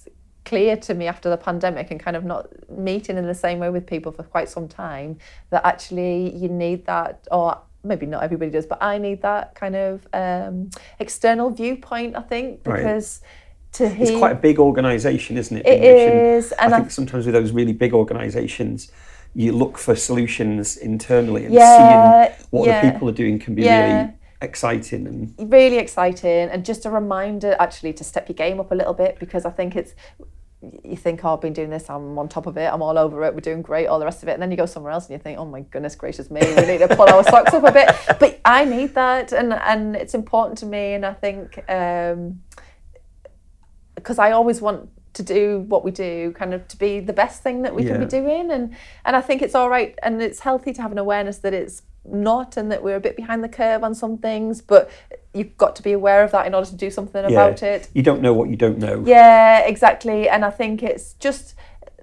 clear 0.46 0.78
to 0.78 0.94
me 0.94 1.08
after 1.08 1.30
the 1.30 1.38
pandemic 1.38 1.92
and 1.92 2.00
kind 2.00 2.16
of 2.16 2.24
not 2.24 2.48
meeting 2.70 3.18
in 3.18 3.26
the 3.26 3.34
same 3.34 3.60
way 3.60 3.70
with 3.70 3.86
people 3.86 4.12
for 4.12 4.24
quite 4.24 4.48
some 4.48 4.68
time 4.68 5.18
that 5.50 5.66
actually 5.66 6.36
you 6.36 6.48
need 6.48 6.86
that 6.86 7.28
or 7.32 7.60
maybe 7.84 8.06
not 8.06 8.24
everybody 8.24 8.50
does 8.52 8.66
but 8.66 8.82
i 8.82 8.98
need 8.98 9.22
that 9.22 9.54
kind 9.56 9.76
of 9.76 10.08
um, 10.14 10.70
external 11.00 11.50
viewpoint 11.50 12.16
i 12.16 12.22
think 12.22 12.64
because 12.64 13.22
right. 13.22 13.32
To 13.76 13.90
hear, 13.90 14.08
it's 14.08 14.18
quite 14.18 14.32
a 14.32 14.40
big 14.40 14.58
organisation, 14.58 15.38
isn't 15.38 15.58
it? 15.58 15.66
It 15.66 15.84
is, 15.84 16.54
and 16.54 16.74
I 16.74 16.78
think 16.78 16.88
I, 16.88 16.92
sometimes 16.92 17.26
with 17.26 17.36
those 17.36 17.52
really 17.52 17.74
big 17.74 17.94
organisations, 17.94 18.90
you 19.34 19.52
look 19.52 19.78
for 19.78 19.98
solutions 19.98 20.78
internally, 20.78 21.44
and 21.44 21.54
yeah, 21.54 22.30
seeing 22.30 22.48
what 22.52 22.68
yeah, 22.68 22.86
the 22.86 22.92
people 22.94 23.10
are 23.10 23.12
doing 23.12 23.38
can 23.38 23.54
be 23.54 23.64
yeah. 23.64 23.98
really 23.98 24.14
exciting 24.42 25.08
and 25.08 25.52
really 25.52 25.78
exciting 25.78 26.50
and 26.50 26.64
just 26.66 26.86
a 26.86 26.90
reminder 26.90 27.56
actually 27.60 27.92
to 27.94 28.04
step 28.04 28.30
your 28.30 28.36
game 28.36 28.60
up 28.60 28.72
a 28.72 28.76
little 28.76 28.94
bit 28.94 29.20
because 29.20 29.46
I 29.46 29.50
think 29.50 29.76
it's 29.76 29.94
you 30.84 30.96
think, 30.96 31.24
oh, 31.24 31.34
I've 31.34 31.42
been 31.42 31.54
doing 31.54 31.70
this, 31.70 31.90
I'm 31.90 32.18
on 32.18 32.28
top 32.28 32.46
of 32.48 32.58
it, 32.58 32.72
I'm 32.72 32.82
all 32.82 32.98
over 32.98 33.24
it, 33.24 33.34
we're 33.34 33.42
doing 33.42 33.62
great, 33.62 33.88
all 33.88 34.00
the 34.00 34.06
rest 34.06 34.24
of 34.24 34.30
it. 34.30 34.34
And 34.34 34.42
then 34.42 34.52
you 34.52 34.58
go 34.58 34.66
somewhere 34.66 34.92
else 34.92 35.06
and 35.06 35.14
you 35.14 35.20
think, 35.20 35.38
oh 35.38 35.46
my 35.46 35.62
goodness 35.62 35.96
gracious 35.96 36.30
me, 36.30 36.42
we 36.42 36.66
need 36.66 36.80
to 36.80 36.96
pull 36.96 37.10
our 37.10 37.24
socks 37.24 37.54
up 37.54 37.64
a 37.64 37.72
bit. 37.72 37.90
But 38.20 38.40
I 38.46 38.66
need 38.66 38.96
that 38.96 39.34
and, 39.34 39.54
and 39.54 39.96
it's 39.96 40.14
important 40.14 40.58
to 40.60 40.66
me. 40.66 40.94
And 40.94 41.06
I 41.06 41.14
think, 41.14 41.58
um, 41.70 42.42
because 43.96 44.20
I 44.20 44.32
always 44.32 44.62
want 44.62 44.90
to 45.14 45.24
do 45.24 45.60
what 45.68 45.84
we 45.84 45.92
do, 45.92 46.32
kind 46.34 46.54
of 46.54 46.68
to 46.70 46.78
be 46.78 47.00
the 47.00 47.14
best 47.14 47.42
thing 47.42 47.62
that 47.64 47.74
we 47.74 47.84
yeah. 47.84 47.94
can 47.94 48.02
be 48.02 48.08
doing. 48.08 48.52
And, 48.52 48.76
and 49.04 49.16
I 49.16 49.22
think 49.22 49.42
it's 49.42 49.56
all 49.56 49.70
right 49.70 49.98
and 50.04 50.22
it's 50.22 50.40
healthy 50.40 50.74
to 50.74 50.82
have 50.82 50.92
an 50.92 50.98
awareness 50.98 51.40
that 51.40 51.54
it's 51.54 51.82
not 52.06 52.58
and 52.58 52.72
that 52.72 52.84
we're 52.84 52.96
a 52.96 53.00
bit 53.00 53.16
behind 53.16 53.44
the 53.44 53.50
curve 53.50 53.84
on 53.84 53.96
some 53.96 54.18
things, 54.18 54.62
but 54.62 54.90
you've 55.36 55.58
got 55.58 55.76
to 55.76 55.84
be 55.84 55.92
aware 55.92 56.24
of 56.24 56.32
that 56.32 56.48
in 56.48 56.56
order 56.56 56.70
to 56.70 56.76
do 56.76 56.90
something 56.90 57.24
yeah. 57.24 57.30
about 57.30 57.62
it. 57.64 57.90
You 57.94 58.04
don't 58.04 58.22
know 58.22 58.34
what 58.34 58.50
you 58.50 58.56
don't 58.56 58.78
know. 58.78 59.04
Yeah, 59.06 59.60
exactly. 59.60 60.30
And 60.30 60.46
I 60.46 60.50
think 60.50 60.82
it's 60.82 61.14
just 61.14 61.56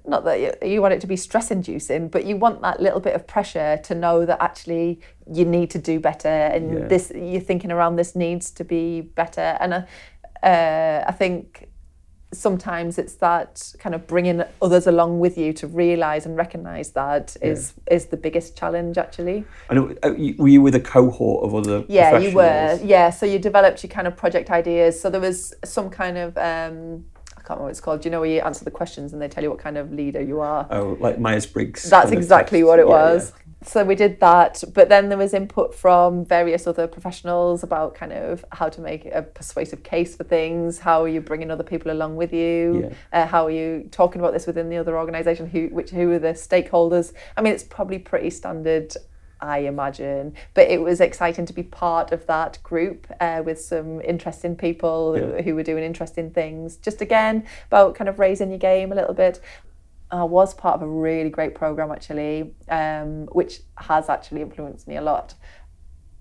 not 0.04 0.24
that 0.24 0.40
you, 0.40 0.68
you 0.68 0.82
want 0.82 0.94
it 0.94 1.00
to 1.00 1.06
be 1.06 1.16
stress 1.16 1.50
inducing, 1.50 2.08
but 2.08 2.24
you 2.24 2.36
want 2.36 2.60
that 2.62 2.80
little 2.80 3.00
bit 3.00 3.14
of 3.14 3.26
pressure 3.26 3.80
to 3.84 3.94
know 3.94 4.26
that 4.26 4.42
actually 4.42 5.00
you 5.32 5.44
need 5.44 5.70
to 5.70 5.78
do 5.78 6.00
better 6.00 6.28
and 6.28 6.72
yeah. 6.72 6.86
this 6.86 7.12
you're 7.14 7.40
thinking 7.40 7.70
around 7.70 7.96
this 7.96 8.16
needs 8.16 8.50
to 8.50 8.64
be 8.64 9.00
better. 9.00 9.56
And 9.60 9.74
uh, 9.74 9.82
uh, 10.42 11.04
I 11.06 11.12
think 11.12 11.68
sometimes 12.32 12.98
it's 12.98 13.14
that 13.14 13.74
kind 13.78 13.94
of 13.94 14.06
bringing 14.06 14.42
others 14.60 14.86
along 14.86 15.20
with 15.20 15.36
you 15.36 15.52
to 15.52 15.66
realize 15.66 16.24
and 16.26 16.36
recognize 16.36 16.90
that 16.90 17.36
is 17.42 17.74
yeah. 17.86 17.94
is 17.94 18.06
the 18.06 18.16
biggest 18.16 18.56
challenge 18.56 18.96
actually 18.96 19.44
and 19.68 19.98
uh, 20.02 20.14
were 20.38 20.48
you 20.48 20.62
with 20.62 20.74
a 20.74 20.80
cohort 20.80 21.44
of 21.44 21.54
other 21.54 21.84
yeah 21.88 22.18
you 22.18 22.34
were 22.34 22.78
yeah 22.82 23.10
so 23.10 23.26
you 23.26 23.38
developed 23.38 23.82
your 23.82 23.90
kind 23.90 24.06
of 24.06 24.16
project 24.16 24.50
ideas 24.50 24.98
so 24.98 25.10
there 25.10 25.20
was 25.20 25.54
some 25.64 25.90
kind 25.90 26.16
of 26.16 26.36
um, 26.38 27.04
I 27.42 27.44
can't 27.44 27.58
remember 27.58 27.64
what 27.64 27.70
it's 27.70 27.80
called. 27.80 28.00
Do 28.02 28.06
you 28.06 28.12
know 28.12 28.20
where 28.20 28.30
you 28.30 28.40
answer 28.40 28.64
the 28.64 28.70
questions 28.70 29.12
and 29.12 29.20
they 29.20 29.26
tell 29.26 29.42
you 29.42 29.50
what 29.50 29.58
kind 29.58 29.76
of 29.76 29.92
leader 29.92 30.22
you 30.22 30.38
are? 30.40 30.64
Oh, 30.70 30.96
like 31.00 31.18
Myers 31.18 31.44
Briggs. 31.44 31.82
That's 31.90 32.12
exactly 32.12 32.62
what 32.62 32.78
it 32.78 32.86
was. 32.86 33.32
So 33.64 33.84
we 33.84 33.94
did 33.94 34.20
that 34.20 34.62
but 34.74 34.88
then 34.88 35.08
there 35.08 35.18
was 35.18 35.34
input 35.34 35.74
from 35.74 36.24
various 36.24 36.66
other 36.66 36.86
professionals 36.86 37.62
about 37.62 37.94
kind 37.94 38.12
of 38.12 38.44
how 38.52 38.68
to 38.68 38.80
make 38.80 39.06
a 39.06 39.22
persuasive 39.22 39.82
case 39.82 40.16
for 40.16 40.24
things 40.24 40.78
how 40.78 41.02
are 41.02 41.08
you 41.08 41.20
bringing 41.20 41.50
other 41.50 41.64
people 41.64 41.90
along 41.90 42.16
with 42.16 42.32
you 42.32 42.90
yeah. 43.12 43.22
uh, 43.22 43.26
how 43.26 43.46
are 43.46 43.50
you 43.50 43.88
talking 43.90 44.20
about 44.20 44.32
this 44.32 44.46
within 44.46 44.68
the 44.68 44.76
other 44.76 44.98
organization 44.98 45.46
who 45.48 45.68
which 45.68 45.90
who 45.90 46.10
are 46.10 46.18
the 46.18 46.28
stakeholders 46.28 47.12
i 47.36 47.42
mean 47.42 47.52
it's 47.52 47.64
probably 47.64 47.98
pretty 47.98 48.30
standard 48.30 48.94
I 49.42 49.58
imagine. 49.58 50.34
But 50.54 50.70
it 50.70 50.80
was 50.80 51.00
exciting 51.00 51.46
to 51.46 51.52
be 51.52 51.64
part 51.64 52.12
of 52.12 52.26
that 52.26 52.60
group 52.62 53.08
uh, 53.20 53.42
with 53.44 53.60
some 53.60 54.00
interesting 54.02 54.54
people 54.54 55.18
yeah. 55.18 55.42
who 55.42 55.56
were 55.56 55.64
doing 55.64 55.82
interesting 55.82 56.30
things. 56.30 56.76
Just 56.76 57.00
again, 57.00 57.44
about 57.66 57.96
kind 57.96 58.08
of 58.08 58.20
raising 58.20 58.50
your 58.50 58.60
game 58.60 58.92
a 58.92 58.94
little 58.94 59.14
bit. 59.14 59.40
I 60.12 60.24
was 60.24 60.52
part 60.52 60.74
of 60.74 60.82
a 60.82 60.88
really 60.88 61.30
great 61.30 61.54
program 61.54 61.90
actually, 61.90 62.54
um, 62.68 63.26
which 63.32 63.60
has 63.78 64.10
actually 64.10 64.42
influenced 64.42 64.86
me 64.86 64.96
a 64.96 65.00
lot. 65.00 65.34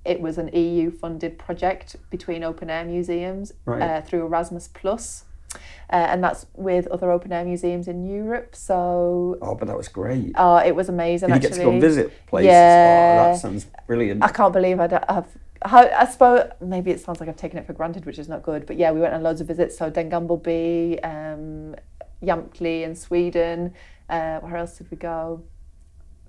It 0.05 0.21
was 0.21 0.37
an 0.37 0.47
EU 0.55 0.89
funded 0.89 1.37
project 1.37 1.97
between 2.09 2.43
open 2.43 2.69
air 2.69 2.85
museums 2.85 3.51
right. 3.65 3.81
uh, 3.81 4.01
through 4.01 4.25
Erasmus 4.25 4.69
Plus. 4.69 5.25
Uh, 5.53 5.95
and 5.95 6.23
that's 6.23 6.45
with 6.55 6.87
other 6.87 7.11
open 7.11 7.33
air 7.33 7.43
museums 7.43 7.89
in 7.89 8.05
Europe. 8.05 8.55
So 8.55 9.37
oh, 9.41 9.55
but 9.55 9.67
that 9.67 9.75
was 9.75 9.89
great. 9.89 10.31
Oh, 10.35 10.55
it 10.55 10.73
was 10.73 10.87
amazing. 10.87 11.27
Did 11.27 11.35
actually. 11.35 11.49
you 11.49 11.49
get 11.49 11.59
to 11.59 11.65
go 11.65 11.71
and 11.71 11.81
visit 11.81 12.27
places? 12.27 12.47
Yeah, 12.47 13.25
oh, 13.27 13.33
that 13.33 13.41
sounds 13.41 13.67
brilliant. 13.85 14.23
I 14.23 14.29
can't 14.29 14.53
believe 14.53 14.79
I'd 14.79 14.93
have. 15.09 15.27
How, 15.63 15.87
I 15.89 16.05
suppose 16.05 16.49
maybe 16.61 16.89
it 16.91 17.01
sounds 17.01 17.19
like 17.19 17.27
I've 17.27 17.35
taken 17.35 17.59
it 17.59 17.67
for 17.67 17.73
granted, 17.73 18.05
which 18.05 18.17
is 18.17 18.29
not 18.29 18.43
good. 18.43 18.65
But 18.65 18.77
yeah, 18.77 18.91
we 18.91 19.01
went 19.01 19.13
on 19.13 19.21
loads 19.21 19.41
of 19.41 19.47
visits. 19.47 19.77
So 19.77 19.89
Den 19.89 20.09
Gamle 20.09 20.41
By, 20.41 21.07
um, 21.07 21.75
Jamtli 22.23 22.83
in 22.83 22.95
Sweden. 22.95 23.73
Uh, 24.09 24.39
where 24.39 24.57
else 24.57 24.77
did 24.77 24.89
we 24.91 24.97
go? 24.97 25.41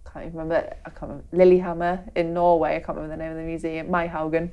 I 0.06 0.10
can't 0.10 0.26
even 0.26 0.38
remember. 0.38 0.74
I 0.84 0.90
can't 0.90 1.02
remember 1.02 1.24
Lillehammer 1.32 2.04
in 2.16 2.34
Norway. 2.34 2.76
I 2.76 2.80
can't 2.80 2.96
remember 2.98 3.16
the 3.16 3.22
name 3.22 3.32
of 3.32 3.38
the 3.38 3.44
museum. 3.44 3.88
Maihaugen. 3.88 4.50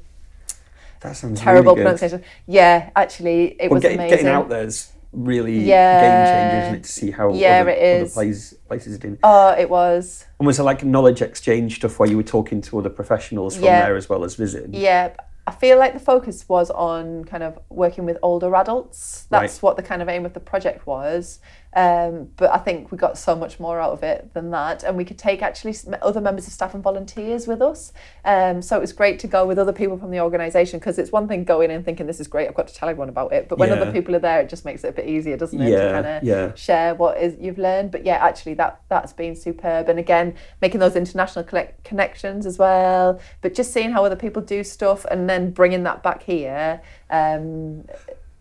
That 1.01 1.15
sounds 1.15 1.39
Terrible 1.39 1.75
really 1.75 1.75
good. 1.77 1.81
pronunciation. 1.83 2.23
Yeah, 2.45 2.89
actually, 2.95 3.55
it 3.61 3.69
Well, 3.69 3.75
was 3.75 3.83
getting, 3.83 3.99
amazing. 3.99 4.17
getting 4.17 4.31
out 4.31 4.49
there 4.49 4.63
is 4.63 4.91
really 5.13 5.59
Yeah. 5.59 6.01
game 6.01 6.35
changing, 6.35 6.59
isn't 6.61 6.75
it? 6.75 6.83
To 6.83 6.91
see 6.91 7.11
how 7.11 7.33
Yeah, 7.33 7.61
other, 7.61 7.69
it 7.69 8.01
other 8.01 8.09
places, 8.11 8.53
places 8.67 8.95
are 8.95 8.99
doing. 8.99 9.17
Oh, 9.23 9.55
it 9.57 9.69
was. 9.69 10.25
And 10.39 10.45
was 10.45 10.57
there 10.57 10.65
like 10.65 10.83
knowledge 10.83 11.21
exchange 11.21 11.77
stuff 11.77 11.99
where 11.99 12.09
you 12.09 12.17
were 12.17 12.23
talking 12.23 12.61
to 12.63 12.79
other 12.79 12.89
professionals 12.89 13.55
from 13.55 13.65
Yeah. 13.65 13.85
there 13.85 13.95
as 13.95 14.09
well 14.09 14.25
as 14.25 14.35
visiting? 14.35 14.73
Yeah, 14.73 15.11
I 15.49 15.51
feel 15.51 15.79
like 15.79 15.93
the 15.93 15.99
focus 15.99 16.47
was 16.47 16.69
on 16.69 17.23
kind 17.25 17.41
of 17.41 17.57
working 17.69 18.05
with 18.05 18.19
older 18.21 18.55
adults. 18.55 19.25
That's 19.31 19.55
Right. 19.55 19.63
what 19.63 19.77
the 19.77 19.81
kind 19.81 19.99
of 19.99 20.07
aim 20.07 20.23
of 20.23 20.33
the 20.33 20.39
project 20.39 20.85
was. 20.85 21.39
Um, 21.73 22.29
but 22.35 22.51
I 22.51 22.57
think 22.57 22.91
we 22.91 22.97
got 22.97 23.15
so 23.17 23.35
much 23.35 23.59
more 23.59 23.79
out 23.79 23.91
of 23.91 24.01
it 24.01 24.33
than 24.33 24.49
that, 24.51 24.83
and 24.83 24.97
we 24.97 25.05
could 25.05 25.19
take 25.19 25.43
actually 25.43 25.75
other 26.01 26.19
members 26.19 26.47
of 26.47 26.53
staff 26.53 26.73
and 26.73 26.81
volunteers 26.81 27.45
with 27.47 27.61
us. 27.61 27.93
Um, 28.25 28.61
so 28.63 28.75
it 28.75 28.79
was 28.81 28.91
great 28.91 29.19
to 29.19 29.27
go 29.27 29.45
with 29.45 29.59
other 29.59 29.71
people 29.73 29.97
from 29.97 30.09
the 30.09 30.19
organisation 30.19 30.79
because 30.79 30.97
it's 30.97 31.11
one 31.11 31.27
thing 31.27 31.43
going 31.43 31.69
in 31.69 31.83
thinking 31.83 32.07
this 32.07 32.19
is 32.19 32.27
great, 32.27 32.47
I've 32.47 32.55
got 32.55 32.67
to 32.69 32.73
tell 32.73 32.89
everyone 32.89 33.09
about 33.09 33.33
it. 33.33 33.47
But 33.47 33.59
when 33.59 33.69
Yeah. 33.69 33.75
other 33.75 33.91
people 33.91 34.15
are 34.15 34.19
there, 34.19 34.41
it 34.41 34.49
just 34.49 34.65
makes 34.65 34.83
it 34.83 34.87
a 34.87 34.91
bit 34.93 35.05
easier, 35.07 35.37
doesn't 35.37 35.61
it? 35.61 35.69
Yeah, 35.69 35.83
to 35.85 35.91
kind 35.91 36.05
of 36.07 36.23
yeah. 36.23 36.55
share 36.55 36.95
what 36.95 37.17
is 37.21 37.35
you've 37.39 37.59
learned. 37.59 37.91
But 37.91 38.03
yeah, 38.03 38.15
actually 38.15 38.55
that 38.55 38.81
that's 38.89 39.13
been 39.13 39.35
superb. 39.35 39.89
And 39.89 39.99
again, 39.99 40.33
making 40.61 40.79
those 40.79 40.95
international 40.95 41.45
collect- 41.45 41.83
connections 41.83 42.47
as 42.47 42.57
well. 42.57 43.19
But 43.41 43.53
just 43.53 43.71
seeing 43.71 43.91
how 43.91 44.03
other 44.05 44.15
people 44.15 44.41
do 44.41 44.63
stuff 44.63 45.05
and 45.11 45.29
then 45.29 45.51
bringing 45.51 45.83
that 45.83 46.01
back 46.01 46.23
here 46.23 46.81
um, 47.11 47.85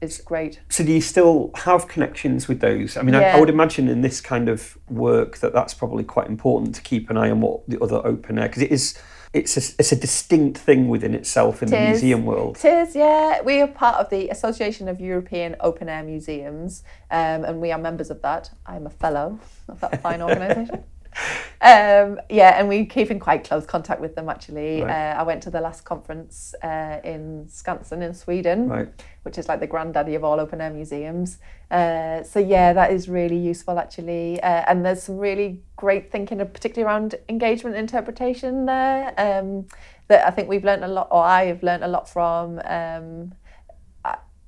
is 0.01 0.19
great. 0.19 0.61
So 0.69 0.85
do 0.85 0.93
you 0.93 1.01
still 1.01 1.51
have 1.55 1.89
connections 1.89 2.49
with 2.49 2.61
those? 2.61 2.97
I 2.97 3.03
mean, 3.03 3.15
I, 3.15 3.31
I 3.31 3.41
would 3.41 3.49
imagine 3.51 3.89
in 3.89 4.01
this 4.03 4.21
kind 4.21 4.49
of 4.49 4.79
work 4.89 5.39
that 5.39 5.53
that's 5.53 5.75
probably 5.75 6.05
quite 6.05 6.29
important 6.29 6.75
to 6.77 6.83
keep 6.83 7.11
an 7.11 7.17
eye 7.17 7.31
on 7.31 7.41
what 7.41 7.69
the 7.69 7.81
other 7.81 8.05
open 8.05 8.39
air 8.39 8.49
because 8.49 8.63
it 8.63 8.71
is 8.71 8.99
it's 9.33 9.57
a, 9.57 9.75
it's 9.79 9.93
a 9.93 9.97
distinct 9.97 10.59
thing 10.59 10.89
within 10.89 11.15
itself 11.15 11.63
in 11.63 11.69
the 11.69 11.77
It 11.77 11.83
is. 11.83 12.03
museum 12.03 12.25
world. 12.25 12.57
It 12.57 12.65
is, 12.65 12.97
yeah. 12.97 13.43
We 13.43 13.61
are 13.61 13.67
part 13.67 13.97
of 13.97 14.09
the 14.09 14.31
Association 14.31 14.89
of 14.89 15.01
European 15.01 15.55
Open 15.61 15.89
Air 15.89 16.03
Museums, 16.03 16.83
um, 17.11 17.45
and 17.45 17.61
we 17.61 17.71
are 17.71 17.79
members 17.79 18.11
of 18.11 18.23
that. 18.23 18.51
I'm 18.67 18.87
a 18.87 18.91
fellow 18.91 19.39
of 19.69 19.81
that 19.81 20.01
fine 20.01 20.23
organisation. 20.29 20.83
Um, 21.61 22.21
yeah, 22.31 22.59
and 22.59 22.69
we 22.69 22.87
keep 22.87 23.11
in 23.11 23.19
quite 23.19 23.43
close 23.45 23.67
contact 23.67 24.01
with 24.01 24.15
them 24.15 24.29
actually. 24.29 24.83
Right. 24.83 25.13
Uh, 25.13 25.21
I 25.21 25.23
went 25.25 25.43
to 25.45 25.51
the 25.51 25.61
last 25.61 25.85
conference 25.85 26.55
uh, 26.63 27.01
in 27.03 27.47
Skansen 27.49 28.03
in 28.03 28.15
Sweden, 28.15 28.69
Right. 28.69 28.89
which 29.25 29.39
is 29.39 29.49
like 29.49 29.61
the 29.61 29.67
granddaddy 29.67 30.15
of 30.15 30.23
all 30.25 30.39
open 30.39 30.61
air 30.61 30.71
museums. 30.71 31.39
Uh, 31.71 32.23
so 32.23 32.39
yeah, 32.39 32.73
that 32.73 32.93
is 32.93 33.09
really 33.09 33.37
useful 33.37 33.79
actually. 33.79 34.41
Uh, 34.41 34.65
and 34.69 34.85
there's 34.85 35.03
some 35.03 35.19
really 35.19 35.61
great 35.77 36.13
thinking, 36.13 36.39
particularly 36.39 36.87
around 36.87 37.17
engagement 37.29 37.77
interpretation 37.77 38.67
there. 38.67 39.13
Um, 39.19 39.67
that 40.09 40.27
I 40.27 40.31
think 40.31 40.49
we've 40.49 40.65
learned 40.65 40.85
a 40.85 40.89
lot, 40.89 41.09
or 41.11 41.23
I 41.23 41.45
have 41.47 41.63
learned 41.63 41.85
a 41.85 41.89
lot 41.89 42.09
from. 42.09 42.61
Um, 42.65 43.33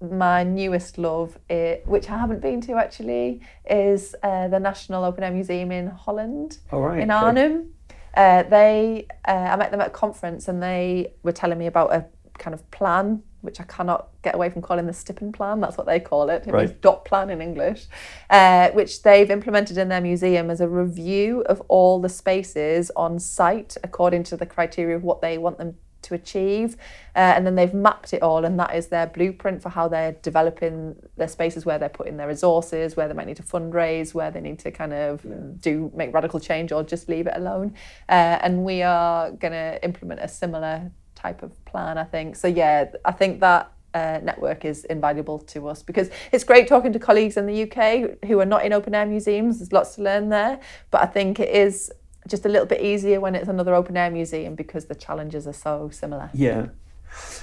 my 0.00 0.42
newest 0.44 0.98
love, 0.98 1.38
i 1.50 1.80
which 1.84 2.08
I 2.08 2.18
haven't 2.18 2.40
been 2.40 2.60
to 2.62 2.72
actually, 2.74 3.40
is 3.68 4.14
uh, 4.22 4.48
the 4.48 4.58
National 4.60 5.04
Open 5.04 5.22
Air 5.22 5.30
Museum 5.30 5.70
in 5.72 5.88
Holland 5.88 6.58
All 6.72 6.80
right. 6.80 7.00
in. 7.00 7.10
Arnhem. 7.10 7.70
Uh, 8.14 8.42
they, 8.42 9.06
uh, 9.28 9.30
I 9.30 9.56
met 9.56 9.70
them 9.70 9.80
at 9.80 9.86
a 9.88 9.90
conference, 9.90 10.48
and 10.48 10.62
they 10.62 11.12
were 11.22 11.32
telling 11.32 11.58
me 11.58 11.66
about 11.66 11.92
a 11.92 12.06
kind 12.38 12.54
of 12.54 12.68
plan, 12.72 13.22
which 13.42 13.60
I 13.60 13.64
cannot 13.64 14.08
get 14.22 14.34
away 14.34 14.50
from 14.50 14.62
calling 14.62 14.86
the 14.86 14.92
Stippen 14.92 15.32
plan. 15.32 15.60
That's 15.60 15.76
what 15.78 15.86
they 15.86 16.00
call 16.00 16.28
it. 16.30 16.46
It 16.46 16.52
means 16.52 16.70
Right. 16.70 16.80
dot 16.80 17.04
plan 17.04 17.30
in 17.30 17.40
English, 17.40 17.86
uh, 18.30 18.70
which 18.70 19.02
they've 19.02 19.30
implemented 19.30 19.78
in 19.78 19.88
their 19.90 20.00
museum 20.00 20.50
as 20.50 20.60
a 20.60 20.68
review 20.68 21.42
of 21.42 21.62
all 21.68 22.00
the 22.00 22.08
spaces 22.08 22.90
on 22.96 23.18
site 23.20 23.76
according 23.84 24.24
to 24.24 24.36
the 24.36 24.46
criteria 24.46 24.96
of 24.96 25.04
what 25.04 25.20
they 25.20 25.38
want 25.38 25.58
them 25.58 25.76
to 26.02 26.14
achieve. 26.14 26.76
Uh, 27.14 27.34
and 27.36 27.46
then 27.46 27.54
they've 27.54 27.74
mapped 27.74 28.12
it 28.12 28.22
all, 28.22 28.44
and 28.44 28.58
that 28.58 28.74
is 28.74 28.88
their 28.88 29.06
blueprint 29.06 29.62
for 29.62 29.68
how 29.68 29.88
they're 29.88 30.12
developing 30.22 30.96
their 31.16 31.28
spaces, 31.28 31.66
where 31.66 31.78
they're 31.78 31.88
putting 31.88 32.16
their 32.16 32.28
resources, 32.28 32.96
where 32.96 33.08
they 33.08 33.14
might 33.14 33.26
need 33.26 33.36
to 33.36 33.42
fundraise, 33.42 34.14
where 34.14 34.30
they 34.30 34.40
need 34.40 34.58
to 34.58 34.70
kind 34.70 34.92
of 34.92 35.60
do 35.60 35.90
make 35.94 36.12
radical 36.14 36.40
change 36.40 36.72
or 36.72 36.82
just 36.82 37.08
leave 37.08 37.26
it 37.26 37.34
alone. 37.36 37.74
Uh, 38.08 38.38
and 38.42 38.64
we 38.64 38.82
are 38.82 39.30
going 39.32 39.52
to 39.52 39.82
implement 39.82 40.20
a 40.20 40.28
similar 40.28 40.90
type 41.14 41.42
of 41.42 41.64
plan, 41.64 41.98
I 41.98 42.04
think. 42.04 42.36
So, 42.36 42.48
yeah, 42.48 42.90
I 43.04 43.12
think 43.12 43.40
that. 43.40 43.72
Uh, 43.92 44.20
network 44.22 44.64
is 44.64 44.84
invaluable 44.84 45.40
to 45.40 45.66
us 45.66 45.82
because 45.82 46.10
it's 46.30 46.44
great 46.44 46.68
talking 46.68 46.92
to 46.92 47.00
colleagues 47.00 47.36
in 47.36 47.44
the 47.44 47.64
UK 47.64 48.24
who 48.28 48.38
are 48.38 48.46
not 48.46 48.64
in 48.64 48.72
open 48.72 48.94
air 48.94 49.04
museums. 49.04 49.58
There's 49.58 49.72
lots 49.72 49.96
to 49.96 50.02
learn 50.02 50.28
there, 50.28 50.60
but 50.92 51.02
I 51.02 51.06
think 51.06 51.40
it 51.40 51.48
is 51.48 51.90
just 52.28 52.44
a 52.46 52.48
little 52.48 52.66
bit 52.66 52.80
easier 52.80 53.20
when 53.20 53.34
it's 53.34 53.48
another 53.48 53.74
open 53.74 53.96
air 53.96 54.10
museum 54.10 54.54
because 54.54 54.86
the 54.86 54.94
challenges 54.94 55.46
are 55.46 55.52
so 55.52 55.90
similar. 55.90 56.30
Yeah. 56.32 56.68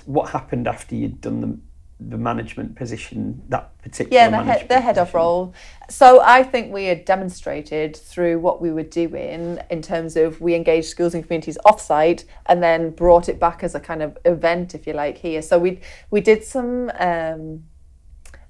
What 0.05 0.29
happened 0.29 0.67
after 0.67 0.95
you'd 0.95 1.21
done 1.21 1.41
the 1.41 1.57
the 1.99 2.17
management 2.17 2.75
position, 2.75 3.41
that 3.49 3.75
particular 3.81 4.13
Yeah, 4.13 4.29
the 4.29 4.43
head, 4.43 4.69
the 4.69 4.79
head 4.79 4.97
of 4.99 5.13
role. 5.15 5.53
So 5.89 6.21
I 6.21 6.43
think 6.43 6.71
we 6.71 6.85
had 6.85 7.05
demonstrated 7.05 7.95
through 7.95 8.39
what 8.39 8.61
we 8.61 8.71
were 8.71 8.83
doing 8.83 9.59
in 9.71 9.81
terms 9.81 10.15
of 10.15 10.39
we 10.39 10.53
engaged 10.53 10.87
schools 10.89 11.15
and 11.15 11.23
communities 11.23 11.57
offsite 11.65 12.25
and 12.45 12.61
then 12.61 12.91
brought 12.91 13.29
it 13.29 13.39
back 13.39 13.63
as 13.63 13.73
a 13.73 13.79
kind 13.79 14.03
of 14.03 14.17
event, 14.25 14.75
if 14.75 14.85
you 14.85 14.93
like, 14.93 15.17
here. 15.17 15.41
So 15.41 15.57
we 15.57 15.79
we 16.11 16.21
did 16.21 16.43
some. 16.43 16.91
Um, 16.99 17.63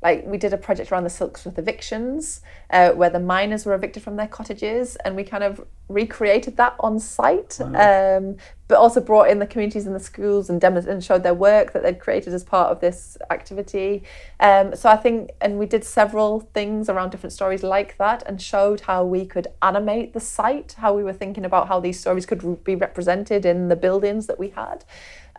like 0.08 0.26
we 0.26 0.38
did 0.38 0.54
a 0.54 0.62
project 0.68 0.92
around 0.92 1.04
the 1.04 1.16
Silksworth 1.20 1.58
evictions, 1.58 2.42
uh, 2.70 2.90
where 3.00 3.12
the 3.18 3.20
miners 3.20 3.66
were 3.66 3.76
evicted 3.80 4.02
from 4.04 4.16
their 4.16 4.32
cottages, 4.38 4.96
and 5.04 5.16
we 5.20 5.24
kind 5.34 5.44
of 5.44 5.54
recreated 5.90 6.54
that 6.58 6.74
on 6.80 7.00
site, 7.00 7.54
um, 7.62 8.26
but 8.70 8.78
also 8.84 9.00
brought 9.02 9.30
in 9.30 9.40
the 9.40 9.50
communities 9.54 9.86
and 9.88 9.96
the 9.96 10.06
schools 10.12 10.50
and, 10.50 10.60
demo- 10.62 10.90
and 10.94 11.04
showed 11.04 11.24
their 11.24 11.34
work 11.50 11.72
that 11.74 11.82
they'd 11.84 12.00
created 12.00 12.34
as 12.34 12.44
part 12.44 12.70
of 12.74 12.80
this 12.80 13.18
activity. 13.38 14.04
Um, 14.40 14.76
so 14.76 14.90
I 14.90 14.98
think, 14.98 15.32
and 15.44 15.52
we 15.62 15.66
did 15.66 15.84
several 15.84 16.32
things 16.58 16.90
around 16.90 17.10
different 17.10 17.34
stories 17.34 17.64
like 17.64 17.98
that, 17.98 18.24
and 18.28 18.42
showed 18.42 18.80
how 18.90 19.00
we 19.16 19.26
could 19.26 19.48
animate 19.62 20.14
the 20.14 20.24
site, 20.38 20.76
how 20.84 20.92
we 20.94 21.04
were 21.04 21.18
thinking 21.24 21.46
about 21.46 21.68
how 21.68 21.80
these 21.82 22.00
stories 22.00 22.26
could 22.26 22.42
be 22.64 22.76
represented 22.76 23.46
in 23.46 23.68
the 23.68 23.76
buildings 23.76 24.28
that 24.28 24.40
we 24.44 24.50
had, 24.50 24.86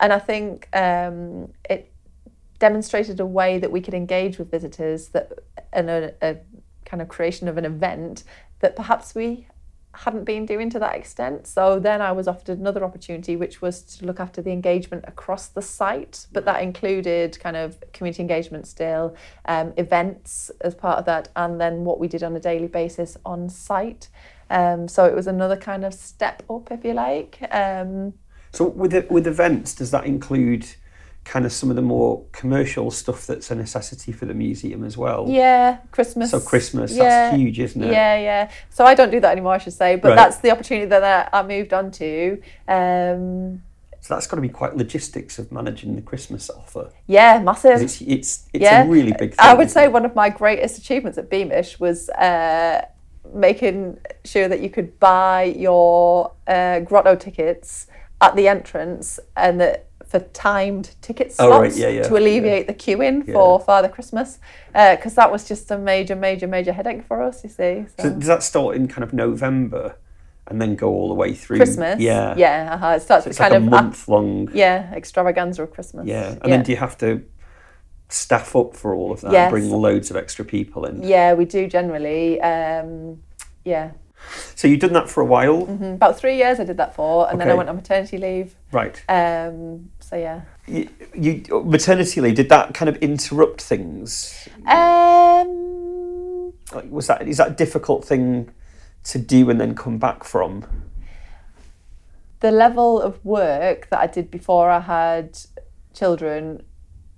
and 0.03 0.13
I 0.13 0.21
think 0.31 0.69
um, 0.87 1.53
it 1.75 1.91
demonstrated 2.59 3.21
a 3.21 3.27
way 3.27 3.59
that 3.59 3.71
we 3.71 3.81
could 3.81 3.95
engage 3.95 4.39
with 4.39 4.51
visitors 4.51 5.09
that 5.09 5.33
and 5.73 5.89
a, 5.89 6.15
a 6.23 6.37
kind 6.85 7.03
of 7.03 7.09
creation 7.09 7.49
of 7.49 7.57
an 7.57 7.65
event 7.65 8.25
that 8.61 8.75
perhaps 8.75 9.15
we 9.15 9.47
hadn't 9.93 10.25
been 10.25 10.47
doing 10.47 10.71
to 10.71 10.79
that 10.79 10.95
extent. 10.95 11.47
So 11.47 11.81
then 11.81 12.01
I 12.01 12.13
was 12.13 12.29
offered 12.29 12.51
another 12.51 12.85
opportunity, 12.85 13.37
which 13.37 13.61
was 13.61 13.83
to 13.97 14.07
look 14.07 14.21
after 14.21 14.41
the 14.41 14.53
engagement 14.53 15.05
across 15.09 15.49
the 15.49 15.63
site, 15.63 16.27
but 16.33 16.45
that 16.45 16.63
included 16.63 17.39
kind 17.41 17.57
of 17.57 17.83
community 17.93 18.23
engagement 18.23 18.67
still, 18.67 19.17
um, 19.47 19.73
events 19.77 20.51
as 20.61 20.75
part 20.75 20.99
of 20.99 21.05
that, 21.07 21.29
and 21.35 21.61
then 21.61 21.85
what 21.85 21.99
we 21.99 22.07
did 22.07 22.23
on 22.23 22.37
a 22.37 22.41
daily 22.41 22.69
basis 22.69 23.17
on 23.25 23.49
site. 23.49 24.09
Um, 24.51 24.89
so 24.89 25.05
it 25.05 25.15
was 25.15 25.27
another 25.27 25.57
kind 25.57 25.85
of 25.85 25.93
step 25.95 26.43
up, 26.49 26.71
if 26.71 26.85
you 26.85 26.95
like. 26.95 27.39
Um, 27.51 28.15
So 28.53 28.67
with 28.67 28.95
with 29.11 29.27
events, 29.27 29.75
does 29.75 29.91
that 29.91 30.05
include 30.07 30.67
kind 31.29 31.45
of 31.45 31.53
some 31.53 31.69
of 31.69 31.77
the 31.77 31.83
more 31.83 32.25
commercial 32.33 32.91
stuff 32.91 33.27
that's 33.27 33.51
a 33.51 33.55
necessity 33.55 34.13
for 34.13 34.25
the 34.25 34.33
museum 34.33 34.83
as 34.83 34.97
well? 34.97 35.27
yeah, 35.29 35.77
Christmas. 35.91 36.31
So 36.31 36.41
Christmas, 36.41 36.97
yeah. 36.97 37.05
that's 37.05 37.37
huge, 37.37 37.61
isn't 37.61 37.85
it? 37.85 37.93
Yeah, 37.93 38.19
yeah. 38.19 38.51
So 38.71 38.87
I 38.87 38.95
don't 38.95 39.11
do 39.11 39.21
that 39.21 39.33
anymore, 39.33 39.53
I 39.53 39.59
should 39.59 39.75
say, 39.75 39.97
but 39.97 40.09
Right. 40.09 40.17
that's 40.17 40.39
the 40.39 40.51
opportunity 40.51 40.87
that 40.87 41.29
I, 41.33 41.43
moved 41.43 41.75
on 41.75 41.91
to. 41.91 42.43
Um, 42.67 43.63
So 44.01 44.15
that's 44.15 44.27
got 44.27 44.37
to 44.37 44.43
be 44.43 44.49
quite 44.49 44.75
logistics 44.77 45.39
of 45.39 45.53
managing 45.53 45.97
the 45.97 46.03
Christmas 46.03 46.49
offer. 46.49 46.91
Yeah, 47.07 47.41
massive. 47.41 47.83
It's 47.83 48.01
it's 48.01 48.47
it's 48.55 48.63
yeah. 48.63 48.85
a 48.85 48.89
really 48.89 49.13
big 49.13 49.31
thing. 49.35 49.51
I 49.51 49.53
would 49.53 49.71
say 49.71 49.85
it? 49.85 49.93
one 49.93 50.07
of 50.07 50.15
my 50.15 50.31
greatest 50.31 50.79
achievements 50.79 51.19
at 51.19 51.29
Beamish 51.29 51.79
was 51.79 52.09
uh, 52.11 52.87
making 53.35 53.99
sure 54.25 54.49
that 54.49 54.61
you 54.61 54.71
could 54.71 54.99
buy 54.99 55.43
your 55.67 56.33
uh, 56.47 56.81
grotto 56.81 57.17
tickets 57.17 57.87
at 58.21 58.35
the 58.35 58.49
entrance 58.49 59.21
and 59.37 59.61
that 59.61 59.88
for 60.09 60.21
timed 60.21 60.95
ticket 61.03 61.35
Oh, 61.39 61.61
right, 61.61 61.75
yeah, 61.77 61.89
yeah, 61.89 62.03
to 62.05 62.17
alleviate 62.17 62.67
the 62.67 62.75
queuing 62.75 63.27
Yeah. 63.27 63.35
for 63.35 63.61
Father 63.61 63.89
Christmas 63.89 64.39
because 64.73 65.15
that 65.15 65.31
was 65.31 65.47
just 65.47 65.71
a 65.71 65.79
major, 65.79 66.17
major, 66.17 66.47
major 66.47 66.73
headache 66.73 67.05
for 67.05 67.23
us. 67.23 67.45
You 67.45 67.51
see, 67.51 67.85
So 67.99 68.11
does 68.11 68.27
that 68.29 68.43
start 68.43 68.77
in 68.77 68.89
kind 68.89 69.05
of 69.05 69.13
November 69.13 69.97
and 70.47 70.61
then 70.63 70.77
go 70.77 70.89
all 70.89 71.09
the 71.09 71.15
way 71.15 71.35
through 71.35 71.59
Christmas. 71.59 72.01
Yeah. 72.01 72.35
yeah. 72.39 72.71
Uh-huh. 72.75 72.95
It 72.97 73.03
starts 73.03 73.25
So 73.25 73.29
it's 73.31 73.39
kind 73.39 73.53
like 73.53 73.61
a 73.61 73.65
of 73.65 73.71
month 73.71 74.09
long. 74.09 74.49
yeah 74.55 74.91
extravaganza 74.95 75.63
of 75.63 75.71
Christmas. 75.73 76.07
Yeah. 76.07 76.37
And 76.41 76.51
then 76.53 76.63
do 76.63 76.73
you 76.73 76.79
have 76.79 76.97
to 76.99 77.23
staff 78.09 78.57
up 78.57 78.75
for 78.75 78.95
all 78.95 79.13
of 79.13 79.21
that? 79.21 79.33
Yes. 79.33 79.51
Bring 79.51 79.69
loads 79.71 80.11
of 80.11 80.17
extra 80.17 80.45
people 80.45 80.87
in. 80.87 81.03
yeah, 81.03 81.35
we 81.35 81.45
do 81.45 81.67
generally. 81.69 82.41
Um, 82.41 83.19
yeah, 83.65 83.91
So 84.55 84.67
you've 84.67 84.81
done 84.81 84.95
that 84.95 85.09
for 85.11 85.21
a 85.21 85.27
while, 85.27 85.67
Mm, 85.67 85.95
about 85.97 86.19
three 86.19 86.37
years 86.39 86.59
I 86.59 86.65
did 86.65 86.79
that 86.79 86.95
for, 86.95 87.29
and 87.31 87.39
then 87.39 87.51
I 87.51 87.55
went 87.55 87.69
on 87.69 87.77
maternity 87.77 88.17
leave. 88.17 88.57
right? 88.73 88.97
Um, 89.09 89.91
so 90.09 90.17
yeah. 90.17 90.43
You, 90.67 90.89
you 91.15 91.43
maternity 91.65 92.21
leave. 92.21 92.35
Did 92.37 92.49
that 92.49 92.75
kind 92.75 92.89
of 92.89 92.97
interrupt 92.97 93.61
things? 93.61 94.49
Um, 94.67 96.53
Like, 96.75 96.91
was 96.91 97.07
that 97.09 97.27
is 97.27 97.37
that 97.39 97.49
a 97.49 97.55
difficult 97.55 98.05
thing 98.05 98.51
to 99.05 99.19
do 99.19 99.51
and 99.51 99.61
then 99.61 99.75
come 99.75 99.99
back 99.99 100.25
from? 100.25 100.65
the 102.41 102.53
level 102.53 103.01
of 103.03 103.25
work 103.25 103.89
that 103.91 103.99
I 103.99 104.07
did 104.07 104.31
before 104.31 104.71
I 104.71 104.79
had 104.79 105.37
children 105.93 106.63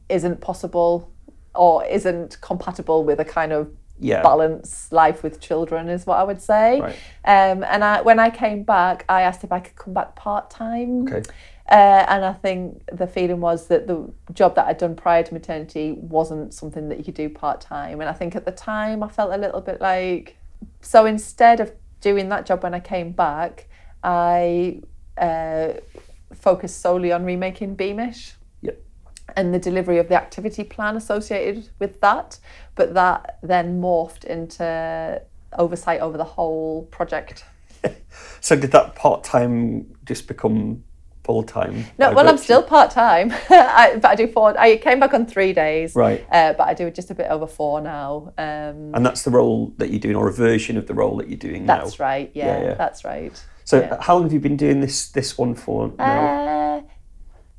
isn't 0.08 0.40
possible 0.40 1.12
or 1.54 1.84
isn't 1.84 2.40
compatible 2.40 3.04
with 3.04 3.20
a 3.20 3.24
kind 3.24 3.52
of 3.52 3.68
Yeah. 3.98 4.22
balance 4.22 4.90
life 4.90 5.22
with 5.22 5.38
children 5.38 5.90
is 5.90 6.06
what 6.06 6.16
I 6.18 6.24
would 6.24 6.40
say. 6.40 6.80
Right. 6.80 6.96
Um, 7.26 7.62
and 7.64 7.84
I, 7.84 8.00
when 8.00 8.18
I 8.18 8.30
came 8.30 8.62
back, 8.62 9.04
I 9.10 9.20
asked 9.28 9.44
if 9.44 9.52
I 9.52 9.60
could 9.60 9.76
come 9.76 9.92
back 9.92 10.16
part 10.16 10.48
time. 10.48 11.02
Okay. 11.06 11.22
Uh, 11.70 12.04
and 12.08 12.24
I 12.24 12.32
think 12.32 12.82
the 12.92 13.06
feeling 13.06 13.40
was 13.40 13.68
that 13.68 13.86
the 13.86 14.12
job 14.32 14.56
that 14.56 14.66
I'd 14.66 14.78
done 14.78 14.96
prior 14.96 15.22
to 15.22 15.32
maternity 15.32 15.92
wasn't 15.92 16.52
something 16.52 16.88
that 16.88 16.98
you 16.98 17.04
could 17.04 17.14
do 17.14 17.28
part 17.28 17.60
time. 17.60 18.00
And 18.00 18.10
I 18.10 18.12
think 18.12 18.34
at 18.34 18.44
the 18.44 18.52
time 18.52 19.04
I 19.04 19.08
felt 19.08 19.32
a 19.32 19.36
little 19.36 19.60
bit 19.60 19.80
like, 19.80 20.36
so 20.80 21.06
instead 21.06 21.60
of 21.60 21.72
doing 22.00 22.28
that 22.30 22.44
job 22.44 22.64
when 22.64 22.74
I 22.74 22.80
came 22.80 23.12
back, 23.12 23.68
I 24.02 24.82
uh, 25.16 25.74
focused 26.34 26.80
solely 26.80 27.12
on 27.12 27.24
remaking 27.24 27.76
Beamish 27.76 28.34
Yep. 28.62 28.82
and 29.36 29.54
the 29.54 29.58
delivery 29.60 29.98
of 29.98 30.08
the 30.08 30.16
activity 30.16 30.64
plan 30.64 30.96
associated 30.96 31.68
with 31.78 32.00
that. 32.00 32.40
But 32.74 32.94
that 32.94 33.38
then 33.44 33.80
morphed 33.80 34.24
into 34.24 35.22
oversight 35.56 36.00
over 36.00 36.16
the 36.18 36.24
whole 36.24 36.86
project. 36.86 37.44
So 38.40 38.56
did 38.56 38.72
that 38.72 38.94
part 38.96 39.22
time 39.22 39.94
just 40.04 40.26
become 40.26 40.82
full 41.24 41.42
time? 41.42 41.84
No, 41.98 42.12
well, 42.12 42.28
I'm 42.28 42.38
still 42.38 42.62
part 42.62 42.90
time, 42.90 43.28
but 43.48 44.04
I 44.04 44.14
do 44.14 44.26
four. 44.26 44.58
I 44.58 44.76
came 44.76 45.00
back 45.00 45.14
on 45.14 45.26
three 45.26 45.52
days, 45.52 45.94
Right. 45.94 46.24
Uh, 46.30 46.54
but 46.54 46.68
I 46.68 46.74
do 46.74 46.90
just 46.90 47.10
a 47.10 47.14
bit 47.14 47.26
over 47.30 47.46
four 47.46 47.80
now. 47.80 48.32
Um, 48.38 48.94
And 48.94 49.04
that's 49.04 49.22
the 49.22 49.30
role 49.30 49.72
that 49.78 49.90
you're 49.90 50.00
doing, 50.00 50.16
or 50.16 50.28
a 50.28 50.32
version 50.32 50.76
of 50.76 50.86
the 50.86 50.94
role 50.94 51.16
that 51.18 51.28
you're 51.28 51.38
doing 51.38 51.66
now. 51.66 51.78
that's 51.78 52.00
right. 52.00 52.30
Yeah, 52.34 52.46
Yeah, 52.46 52.64
yeah. 52.64 52.74
that's 52.74 53.04
right. 53.04 53.42
So 53.64 53.80
yeah. 53.80 53.98
how 54.00 54.14
long 54.14 54.24
have 54.24 54.32
you 54.32 54.40
been 54.40 54.56
doing 54.56 54.80
this 54.80 55.08
this 55.08 55.38
one 55.38 55.54
for 55.54 55.92
now? 55.96 56.04
Uh, 56.04 56.82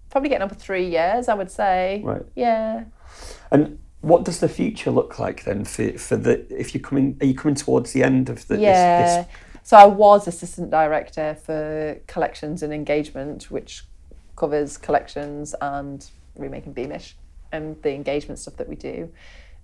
probably 0.09 0.29
getting 0.29 0.43
over 0.43 0.55
three 0.55 0.89
years, 0.89 1.29
I 1.29 1.33
would 1.33 1.49
say. 1.49 2.01
Right. 2.03 2.23
Yeah. 2.35 2.83
And 3.51 3.79
what 4.01 4.25
does 4.25 4.39
the 4.39 4.49
future 4.49 4.91
look 4.91 5.19
like 5.19 5.43
then 5.45 5.63
for 5.63 5.97
for 5.97 6.17
the 6.17 6.45
if 6.53 6.73
you're 6.73 6.81
coming 6.81 7.17
are 7.21 7.25
you 7.25 7.35
coming 7.35 7.55
towards 7.55 7.93
the 7.93 8.03
end 8.03 8.29
of 8.29 8.47
the 8.47 8.57
yeah. 8.57 9.01
this, 9.01 9.15
this 9.27 9.35
So 9.63 9.77
I 9.77 9.85
was 9.85 10.27
assistant 10.27 10.69
director 10.69 11.35
for 11.35 11.99
collections 12.07 12.63
and 12.63 12.73
engagement, 12.73 13.51
which 13.51 13.83
covers 14.35 14.77
collections 14.77 15.53
and 15.61 16.05
remaking 16.35 16.73
Beamish 16.73 17.15
and 17.51 17.81
the 17.83 17.93
engagement 17.93 18.39
stuff 18.39 18.57
that 18.57 18.67
we 18.67 18.75
do. 18.75 19.11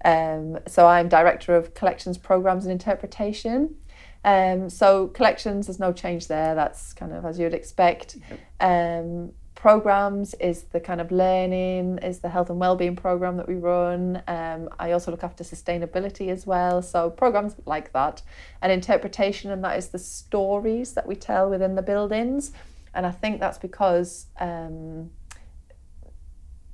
Um, 0.05 0.59
so 0.67 0.87
I'm 0.87 1.09
director 1.09 1.55
of 1.55 1.73
collections 1.73 2.17
programs 2.17 2.65
and 2.65 2.71
interpretation. 2.71 3.75
Um, 4.23 4.69
so 4.69 5.07
collections, 5.07 5.67
there's 5.67 5.79
no 5.79 5.93
change 5.93 6.27
there. 6.27 6.53
That's 6.53 6.93
kind 6.93 7.13
of 7.13 7.25
as 7.25 7.39
you'd 7.39 7.53
expect. 7.53 8.17
Um, 8.59 9.31
programs 9.57 10.35
is 10.35 10.65
the 10.65 10.79
kind 10.79 11.01
of 11.01 11.11
learning, 11.11 11.97
is 11.97 12.19
the 12.19 12.29
health 12.29 12.51
and 12.51 12.59
well-being 12.59 12.95
program 12.95 13.37
that 13.37 13.47
we 13.47 13.55
run. 13.55 14.21
Um, 14.27 14.69
I 14.77 14.91
also 14.91 15.09
look 15.09 15.23
after 15.23 15.43
sustainability 15.43 16.29
as 16.29 16.45
well. 16.45 16.83
So 16.83 17.09
programs 17.09 17.55
like 17.65 17.91
that, 17.93 18.21
and 18.61 18.71
interpretation, 18.71 19.49
and 19.49 19.63
that 19.63 19.75
is 19.75 19.87
the 19.87 19.97
stories 19.97 20.93
that 20.93 21.07
we 21.07 21.15
tell 21.15 21.49
within 21.49 21.73
the 21.73 21.81
buildings. 21.81 22.51
And 22.93 23.05
I 23.07 23.11
think 23.11 23.39
that's 23.39 23.57
because 23.57 24.27
um, 24.39 25.09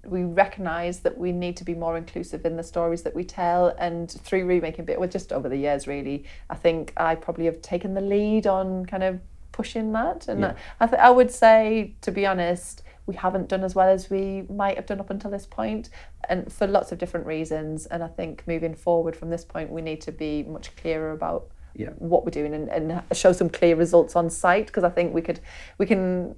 we 0.05 0.25
recognise 0.25 0.99
that 0.99 1.17
we 1.17 1.31
need 1.31 1.55
to 1.57 1.63
be 1.63 1.73
more 1.73 1.97
inclusive 1.97 2.45
in 2.45 2.57
the 2.57 2.63
stories 2.63 3.03
that 3.03 3.15
we 3.15 3.23
tell. 3.23 3.69
And 3.79 4.11
through 4.11 4.45
remaking 4.45 4.84
bit, 4.84 4.99
well, 4.99 5.07
just 5.07 5.31
over 5.31 5.47
the 5.47 5.57
years, 5.57 5.88
really, 5.88 6.25
I 6.49 6.55
think 6.55 6.91
I 6.97 7.15
probably 7.15 7.45
have 7.45 7.61
taken 7.61 7.93
the 7.93 8.01
lead 8.01 8.45
on 8.45 8.86
kind 8.86 9.03
of 9.03 9.21
pushing 9.53 9.93
that. 9.93 10.27
And 10.27 10.41
Yeah. 10.41 10.55
I, 10.81 10.87
th- 10.87 10.99
I 11.01 11.09
would 11.09 11.31
say, 11.31 11.95
to 12.01 12.11
be 12.11 12.25
honest, 12.25 12.83
we 13.05 13.15
haven't 13.15 13.47
done 13.49 13.63
as 13.63 13.73
well 13.75 13.87
as 13.89 14.09
we 14.09 14.43
might 14.49 14.75
have 14.75 14.85
done 14.85 14.99
up 14.99 15.09
until 15.09 15.31
this 15.31 15.45
point, 15.45 15.89
and 16.29 16.51
for 16.51 16.67
lots 16.67 16.91
of 16.91 16.97
different 16.97 17.25
reasons. 17.25 17.85
And 17.85 18.03
I 18.03 18.07
think 18.07 18.43
moving 18.47 18.75
forward 18.75 19.15
from 19.15 19.29
this 19.29 19.45
point, 19.45 19.69
we 19.71 19.81
need 19.81 20.01
to 20.01 20.11
be 20.11 20.43
much 20.43 20.75
clearer 20.75 21.11
about 21.11 21.47
Yeah. 21.75 21.89
what 21.97 22.23
we're 22.25 22.31
doing 22.41 22.53
and, 22.53 22.69
and 22.69 23.01
show 23.13 23.31
some 23.33 23.49
clear 23.49 23.75
results 23.75 24.15
on 24.15 24.29
site 24.29 24.67
because 24.67 24.83
I 24.83 24.89
think 24.89 25.13
we 25.13 25.21
could 25.21 25.39
we 25.77 25.85
can 25.85 26.35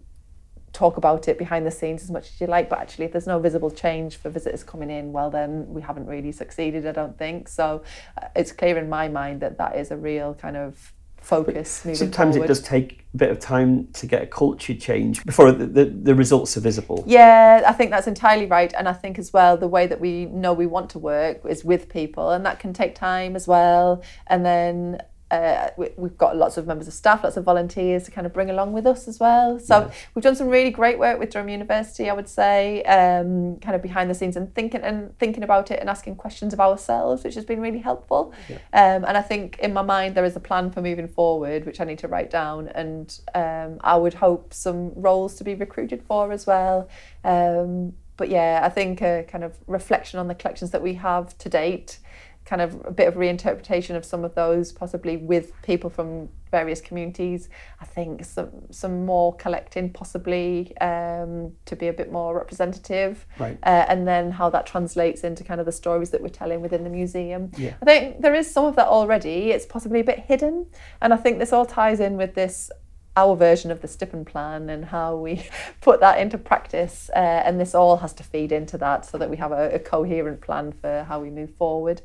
talk 0.72 0.98
about 0.98 1.28
it 1.30 1.38
behind 1.38 1.66
the 1.66 1.72
scenes 1.72 2.04
as 2.04 2.12
much 2.12 2.26
as 2.32 2.42
you 2.42 2.48
like 2.48 2.68
but 2.70 2.80
actually 2.80 3.06
if 3.06 3.12
there's 3.14 3.28
no 3.28 3.40
visible 3.40 3.72
change 3.72 4.18
for 4.18 4.30
visitors 4.30 4.62
coming 4.62 4.90
in 4.90 5.14
well 5.14 5.30
then 5.30 5.66
we 5.76 5.82
haven't 5.82 6.06
really 6.06 6.34
succeeded 6.34 6.86
I 6.86 6.92
don't 6.92 7.18
think 7.18 7.48
so 7.48 7.82
uh, 8.22 8.28
it's 8.36 8.52
clear 8.52 8.78
in 8.78 8.90
my 8.90 9.08
mind 9.08 9.40
that 9.42 9.58
that 9.58 9.78
is 9.78 9.92
a 9.92 9.96
real 9.98 10.34
kind 10.34 10.58
of 10.58 10.94
focus 11.26 11.84
moving 11.84 11.96
sometimes 11.96 12.36
forward. 12.36 12.46
it 12.46 12.48
does 12.48 12.62
take 12.62 13.04
a 13.14 13.18
bit 13.18 13.32
of 13.32 13.40
time 13.40 13.88
to 13.94 14.06
get 14.06 14.22
a 14.22 14.28
culture 14.28 14.76
change 14.76 15.26
before 15.26 15.52
the, 15.52 15.66
the, 15.66 15.86
the 15.86 16.14
results 16.14 16.56
are 16.56 16.60
visible. 16.60 17.04
Yeah, 17.08 17.64
I 17.66 17.74
think 17.74 17.90
that's 17.90 18.08
entirely 18.08 18.46
right. 18.46 18.72
And 18.78 18.88
I 18.88 18.94
think 18.94 19.18
as 19.18 19.34
well, 19.34 19.58
the 19.58 19.68
way 19.68 19.88
that 19.88 20.00
we 20.00 20.26
know 20.26 20.54
we 20.54 20.68
want 20.68 20.92
to 20.92 21.00
work 21.00 21.44
is 21.46 21.66
with 21.66 21.90
people, 21.90 22.30
and 22.30 22.46
that 22.46 22.60
can 22.60 22.74
take 22.74 22.94
time 22.94 23.36
as 23.36 23.48
well. 23.48 24.04
And 24.28 24.46
then 24.46 25.02
uh, 25.32 25.70
we, 25.76 25.90
we've 25.98 26.18
got 26.18 26.38
lots 26.38 26.58
of 26.58 26.68
members 26.68 26.88
of 26.88 26.94
staff, 26.94 27.24
lots 27.24 27.36
of 27.36 27.44
volunteers 27.44 28.04
to 28.04 28.12
kind 28.12 28.28
of 28.28 28.34
bring 28.34 28.50
along 28.50 28.74
with 28.74 28.86
us 28.86 29.08
as 29.08 29.20
well. 29.20 29.60
So 29.60 29.90
we've 30.14 30.24
done 30.24 30.36
some 30.36 30.50
really 30.50 30.70
great 30.70 31.00
work 31.00 31.20
with 31.20 31.32
Durham 31.32 31.50
University, 31.50 32.10
I 32.10 32.14
would 32.14 32.30
say, 32.30 32.84
um, 32.84 33.58
kind 33.60 33.76
of 33.76 33.82
behind 33.82 34.10
the 34.10 34.14
scenes 34.14 34.38
and 34.38 34.54
thinking 34.54 34.82
and 34.82 35.18
thinking 35.18 35.44
about 35.44 35.72
it 35.72 35.80
and 35.80 35.90
asking 35.90 36.16
questions 36.18 36.54
of 36.54 36.60
ourselves, 36.60 37.24
which 37.24 37.36
has 37.36 37.46
been 37.46 37.60
really 37.60 37.80
helpful. 37.80 38.34
Um, 38.74 39.04
and 39.06 39.18
I 39.18 39.22
think 39.22 39.58
in 39.60 39.74
my 39.74 39.82
mind 39.82 40.16
there 40.16 40.26
is 40.26 40.36
a 40.36 40.40
plan 40.40 40.70
for 40.72 40.82
moving 40.82 41.08
forward, 41.08 41.66
which 41.66 41.82
I 41.82 41.86
need 41.86 42.00
to 42.00 42.08
write 42.08 42.30
down, 42.30 42.68
and 42.70 43.20
um, 43.34 43.80
I 43.82 43.98
would 43.98 44.14
hope 44.14 44.54
some 44.54 44.94
roles 44.96 45.36
to 45.36 45.44
be 45.44 45.56
recruited 45.56 46.04
for 46.04 46.32
as 46.32 46.46
well. 46.46 46.88
Um, 47.24 47.94
but 48.18 48.30
yeah, 48.30 48.62
I 48.64 48.70
think 48.70 49.02
a 49.02 49.26
kind 49.28 49.44
of 49.44 49.58
reflection 49.68 50.20
on 50.20 50.28
the 50.28 50.36
collections 50.36 50.72
that 50.72 50.82
we 50.82 50.94
have 50.94 51.38
to 51.40 51.50
date, 51.50 52.00
kind 52.46 52.62
of 52.62 52.80
a 52.86 52.92
bit 52.92 53.08
of 53.08 53.16
reinterpretation 53.16 53.96
of 53.96 54.06
some 54.06 54.24
of 54.24 54.36
those, 54.36 54.72
possibly 54.72 55.18
with 55.18 55.52
people 55.64 55.90
from 55.90 56.30
various 56.52 56.80
communities. 56.80 57.50
I 57.82 57.86
think 57.86 58.24
some 58.24 58.52
some 58.72 59.06
more 59.06 59.36
collecting, 59.36 59.92
possibly 59.92 60.78
um, 60.78 61.54
to 61.66 61.76
be 61.76 61.88
a 61.88 61.94
bit 61.94 62.12
more 62.12 62.36
representative, 62.36 63.26
Right. 63.40 63.58
uh, 63.64 63.86
and 63.90 64.08
then 64.08 64.32
how 64.32 64.50
that 64.52 64.66
translates 64.66 65.24
into 65.24 65.44
kind 65.44 65.60
of 65.60 65.66
the 65.66 65.72
stories 65.72 66.12
that 66.12 66.22
we're 66.22 66.30
telling 66.30 66.62
within 66.62 66.84
the 66.84 66.90
museum. 66.90 67.52
Yeah. 67.58 67.74
I 67.82 67.86
think 67.86 68.22
there 68.22 68.36
is 68.36 68.50
some 68.50 68.66
of 68.66 68.76
that 68.76 68.88
already. 68.88 69.52
It's 69.52 69.66
possibly 69.66 70.00
a 70.00 70.04
bit 70.04 70.20
hidden, 70.20 70.68
and 71.02 71.14
I 71.14 71.18
think 71.18 71.40
this 71.40 71.52
all 71.52 71.66
ties 71.66 72.00
in 72.00 72.16
with 72.16 72.36
this 72.36 72.70
our 73.18 73.34
version 73.36 73.72
of 73.72 73.82
the 73.82 73.88
Stippen 73.88 74.26
plan 74.26 74.70
and 74.70 74.84
how 74.86 75.16
we 75.16 75.48
put 75.82 76.00
that 76.02 76.20
into 76.20 76.38
practice. 76.38 77.10
Uh, 77.16 77.20
and 77.46 77.60
this 77.60 77.74
all 77.74 77.98
has 77.98 78.12
to 78.14 78.24
feed 78.24 78.52
into 78.52 78.78
that 78.78 79.06
so 79.06 79.18
that 79.18 79.30
we 79.30 79.38
have 79.38 79.54
a, 79.54 79.72
a 79.76 79.80
coherent 79.80 80.42
plan 80.42 80.74
for 80.74 81.06
how 81.08 81.22
we 81.22 81.30
move 81.30 81.50
forward. 81.56 82.02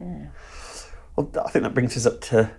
Yeah. 0.00 0.26
Well, 1.16 1.30
I 1.44 1.50
think 1.50 1.64
that 1.64 1.74
brings 1.74 1.96
us 1.96 2.06
up 2.06 2.20
to 2.22 2.50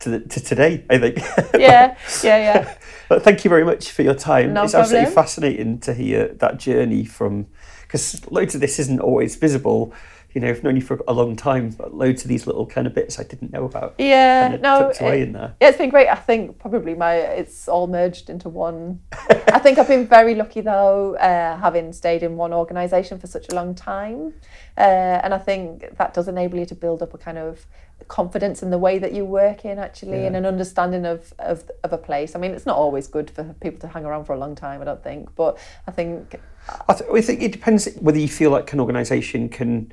to, 0.00 0.10
the, 0.10 0.20
to 0.20 0.40
today. 0.40 0.84
I 0.88 0.98
think. 0.98 1.18
Yeah, 1.58 1.96
yeah, 2.22 2.36
yeah. 2.38 2.74
But 3.08 3.22
thank 3.22 3.42
you 3.42 3.48
very 3.48 3.64
much 3.64 3.90
for 3.90 4.02
your 4.02 4.14
time. 4.14 4.52
No 4.52 4.64
it's 4.64 4.74
absolutely 4.74 5.12
fascinating 5.12 5.78
to 5.80 5.94
hear 5.94 6.28
that 6.28 6.58
journey 6.58 7.06
from 7.06 7.46
because 7.82 8.30
loads 8.30 8.54
of 8.54 8.60
this 8.60 8.78
isn't 8.78 9.00
always 9.00 9.36
visible. 9.36 9.94
You 10.38 10.44
know, 10.44 10.50
I've 10.50 10.62
known 10.62 10.76
you 10.76 10.82
for 10.82 11.00
a 11.08 11.12
long 11.12 11.34
time, 11.34 11.70
but 11.70 11.94
loads 11.94 12.22
of 12.22 12.28
these 12.28 12.46
little 12.46 12.64
kind 12.64 12.86
of 12.86 12.94
bits 12.94 13.18
I 13.18 13.24
didn't 13.24 13.52
know 13.52 13.64
about. 13.64 13.96
Yeah, 13.98 14.42
kind 14.42 14.54
of 14.54 14.60
no, 14.60 14.78
tucked 14.82 15.00
away 15.00 15.20
it- 15.20 15.22
in 15.24 15.32
there. 15.32 15.56
Yeah, 15.60 15.68
it's 15.70 15.78
been 15.78 15.90
great. 15.90 16.06
I 16.06 16.14
think 16.14 16.60
probably 16.60 16.94
my 16.94 17.14
it's 17.16 17.66
all 17.66 17.88
merged 17.88 18.30
into 18.30 18.48
one. 18.48 19.00
I 19.48 19.58
think 19.58 19.78
I've 19.78 19.88
been 19.88 20.06
very 20.06 20.36
lucky 20.36 20.60
though, 20.60 21.16
uh, 21.16 21.56
having 21.56 21.92
stayed 21.92 22.22
in 22.22 22.36
one 22.36 22.52
organisation 22.52 23.18
for 23.18 23.26
such 23.26 23.48
a 23.50 23.54
long 23.56 23.74
time, 23.74 24.32
uh, 24.76 24.80
and 25.24 25.34
I 25.34 25.38
think 25.38 25.96
that 25.98 26.14
does 26.14 26.28
enable 26.28 26.56
you 26.60 26.66
to 26.66 26.74
build 26.76 27.02
up 27.02 27.14
a 27.14 27.18
kind 27.18 27.38
of 27.38 27.66
confidence 28.06 28.62
in 28.62 28.70
the 28.70 28.78
way 28.78 29.00
that 29.00 29.12
you 29.12 29.24
work 29.24 29.64
in 29.64 29.80
actually, 29.80 30.24
and 30.24 30.36
an 30.36 30.46
understanding 30.46 31.04
of, 31.04 31.34
of 31.40 31.68
of 31.82 31.92
a 31.92 31.98
place. 31.98 32.36
I 32.36 32.38
mean, 32.38 32.52
it's 32.52 32.64
not 32.64 32.76
always 32.76 33.08
good 33.08 33.28
for 33.28 33.42
people 33.60 33.80
to 33.80 33.88
hang 33.88 34.04
around 34.04 34.26
for 34.26 34.34
a 34.34 34.38
long 34.38 34.54
time. 34.54 34.80
I 34.82 34.84
don't 34.84 35.02
think, 35.02 35.34
but 35.34 35.58
I 35.88 35.90
think 35.90 36.40
I, 36.88 36.92
th- 36.94 37.10
I 37.12 37.20
think 37.22 37.42
it 37.42 37.50
depends 37.50 37.88
whether 37.96 38.20
you 38.20 38.28
feel 38.28 38.52
like 38.52 38.72
an 38.72 38.78
organisation 38.78 39.48
can 39.48 39.92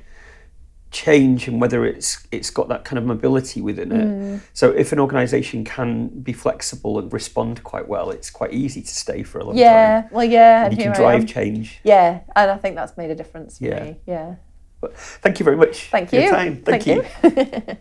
change 0.96 1.46
and 1.48 1.60
whether 1.60 1.84
it's 1.84 2.26
it's 2.32 2.50
got 2.50 2.68
that 2.68 2.84
kind 2.84 2.98
of 2.98 3.04
mobility 3.04 3.60
within 3.60 3.92
it. 3.92 4.06
Mm. 4.08 4.40
So 4.54 4.70
if 4.70 4.92
an 4.92 4.98
organisation 4.98 5.64
can 5.64 6.08
be 6.08 6.32
flexible 6.32 6.98
and 6.98 7.12
respond 7.12 7.62
quite 7.62 7.86
well, 7.86 8.10
it's 8.10 8.30
quite 8.30 8.52
easy 8.54 8.80
to 8.82 8.94
stay 9.04 9.22
for 9.22 9.38
a 9.40 9.44
long 9.44 9.54
time. 9.54 9.60
yeah, 9.60 10.08
well, 10.10 10.24
yeah, 10.24 10.64
And 10.64 10.72
and 10.72 10.78
you 10.78 10.84
can 10.90 10.94
drive 10.94 11.26
change. 11.26 11.80
Yeah, 11.84 12.20
and 12.34 12.50
I 12.50 12.56
think 12.56 12.76
that's 12.76 12.96
made 12.96 13.10
a 13.10 13.14
difference 13.14 13.58
for 13.58 13.64
Yeah. 13.64 13.84
me. 13.84 13.96
Yeah. 14.06 14.36
But 14.80 14.96
thank 14.96 15.38
you 15.38 15.44
very 15.44 15.56
much 15.56 15.90
Thank 15.90 16.10
for 16.10 16.16
you. 16.16 16.22
your 16.22 16.30
time. 16.30 16.62
Thank, 16.62 16.86
you. 16.86 17.04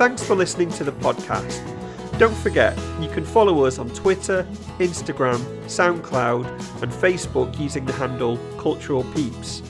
Thanks 0.00 0.24
for 0.24 0.34
listening 0.34 0.70
to 0.70 0.82
the 0.82 0.92
podcast. 0.92 1.60
Don't 2.18 2.34
forget, 2.38 2.74
you 3.02 3.10
can 3.10 3.22
follow 3.22 3.66
us 3.66 3.78
on 3.78 3.90
Twitter, 3.90 4.46
Instagram, 4.78 5.38
SoundCloud, 5.66 6.46
and 6.82 6.90
Facebook 6.90 7.60
using 7.60 7.84
the 7.84 7.92
handle 7.92 8.38
Cultural 8.56 9.04
Peeps. 9.12 9.60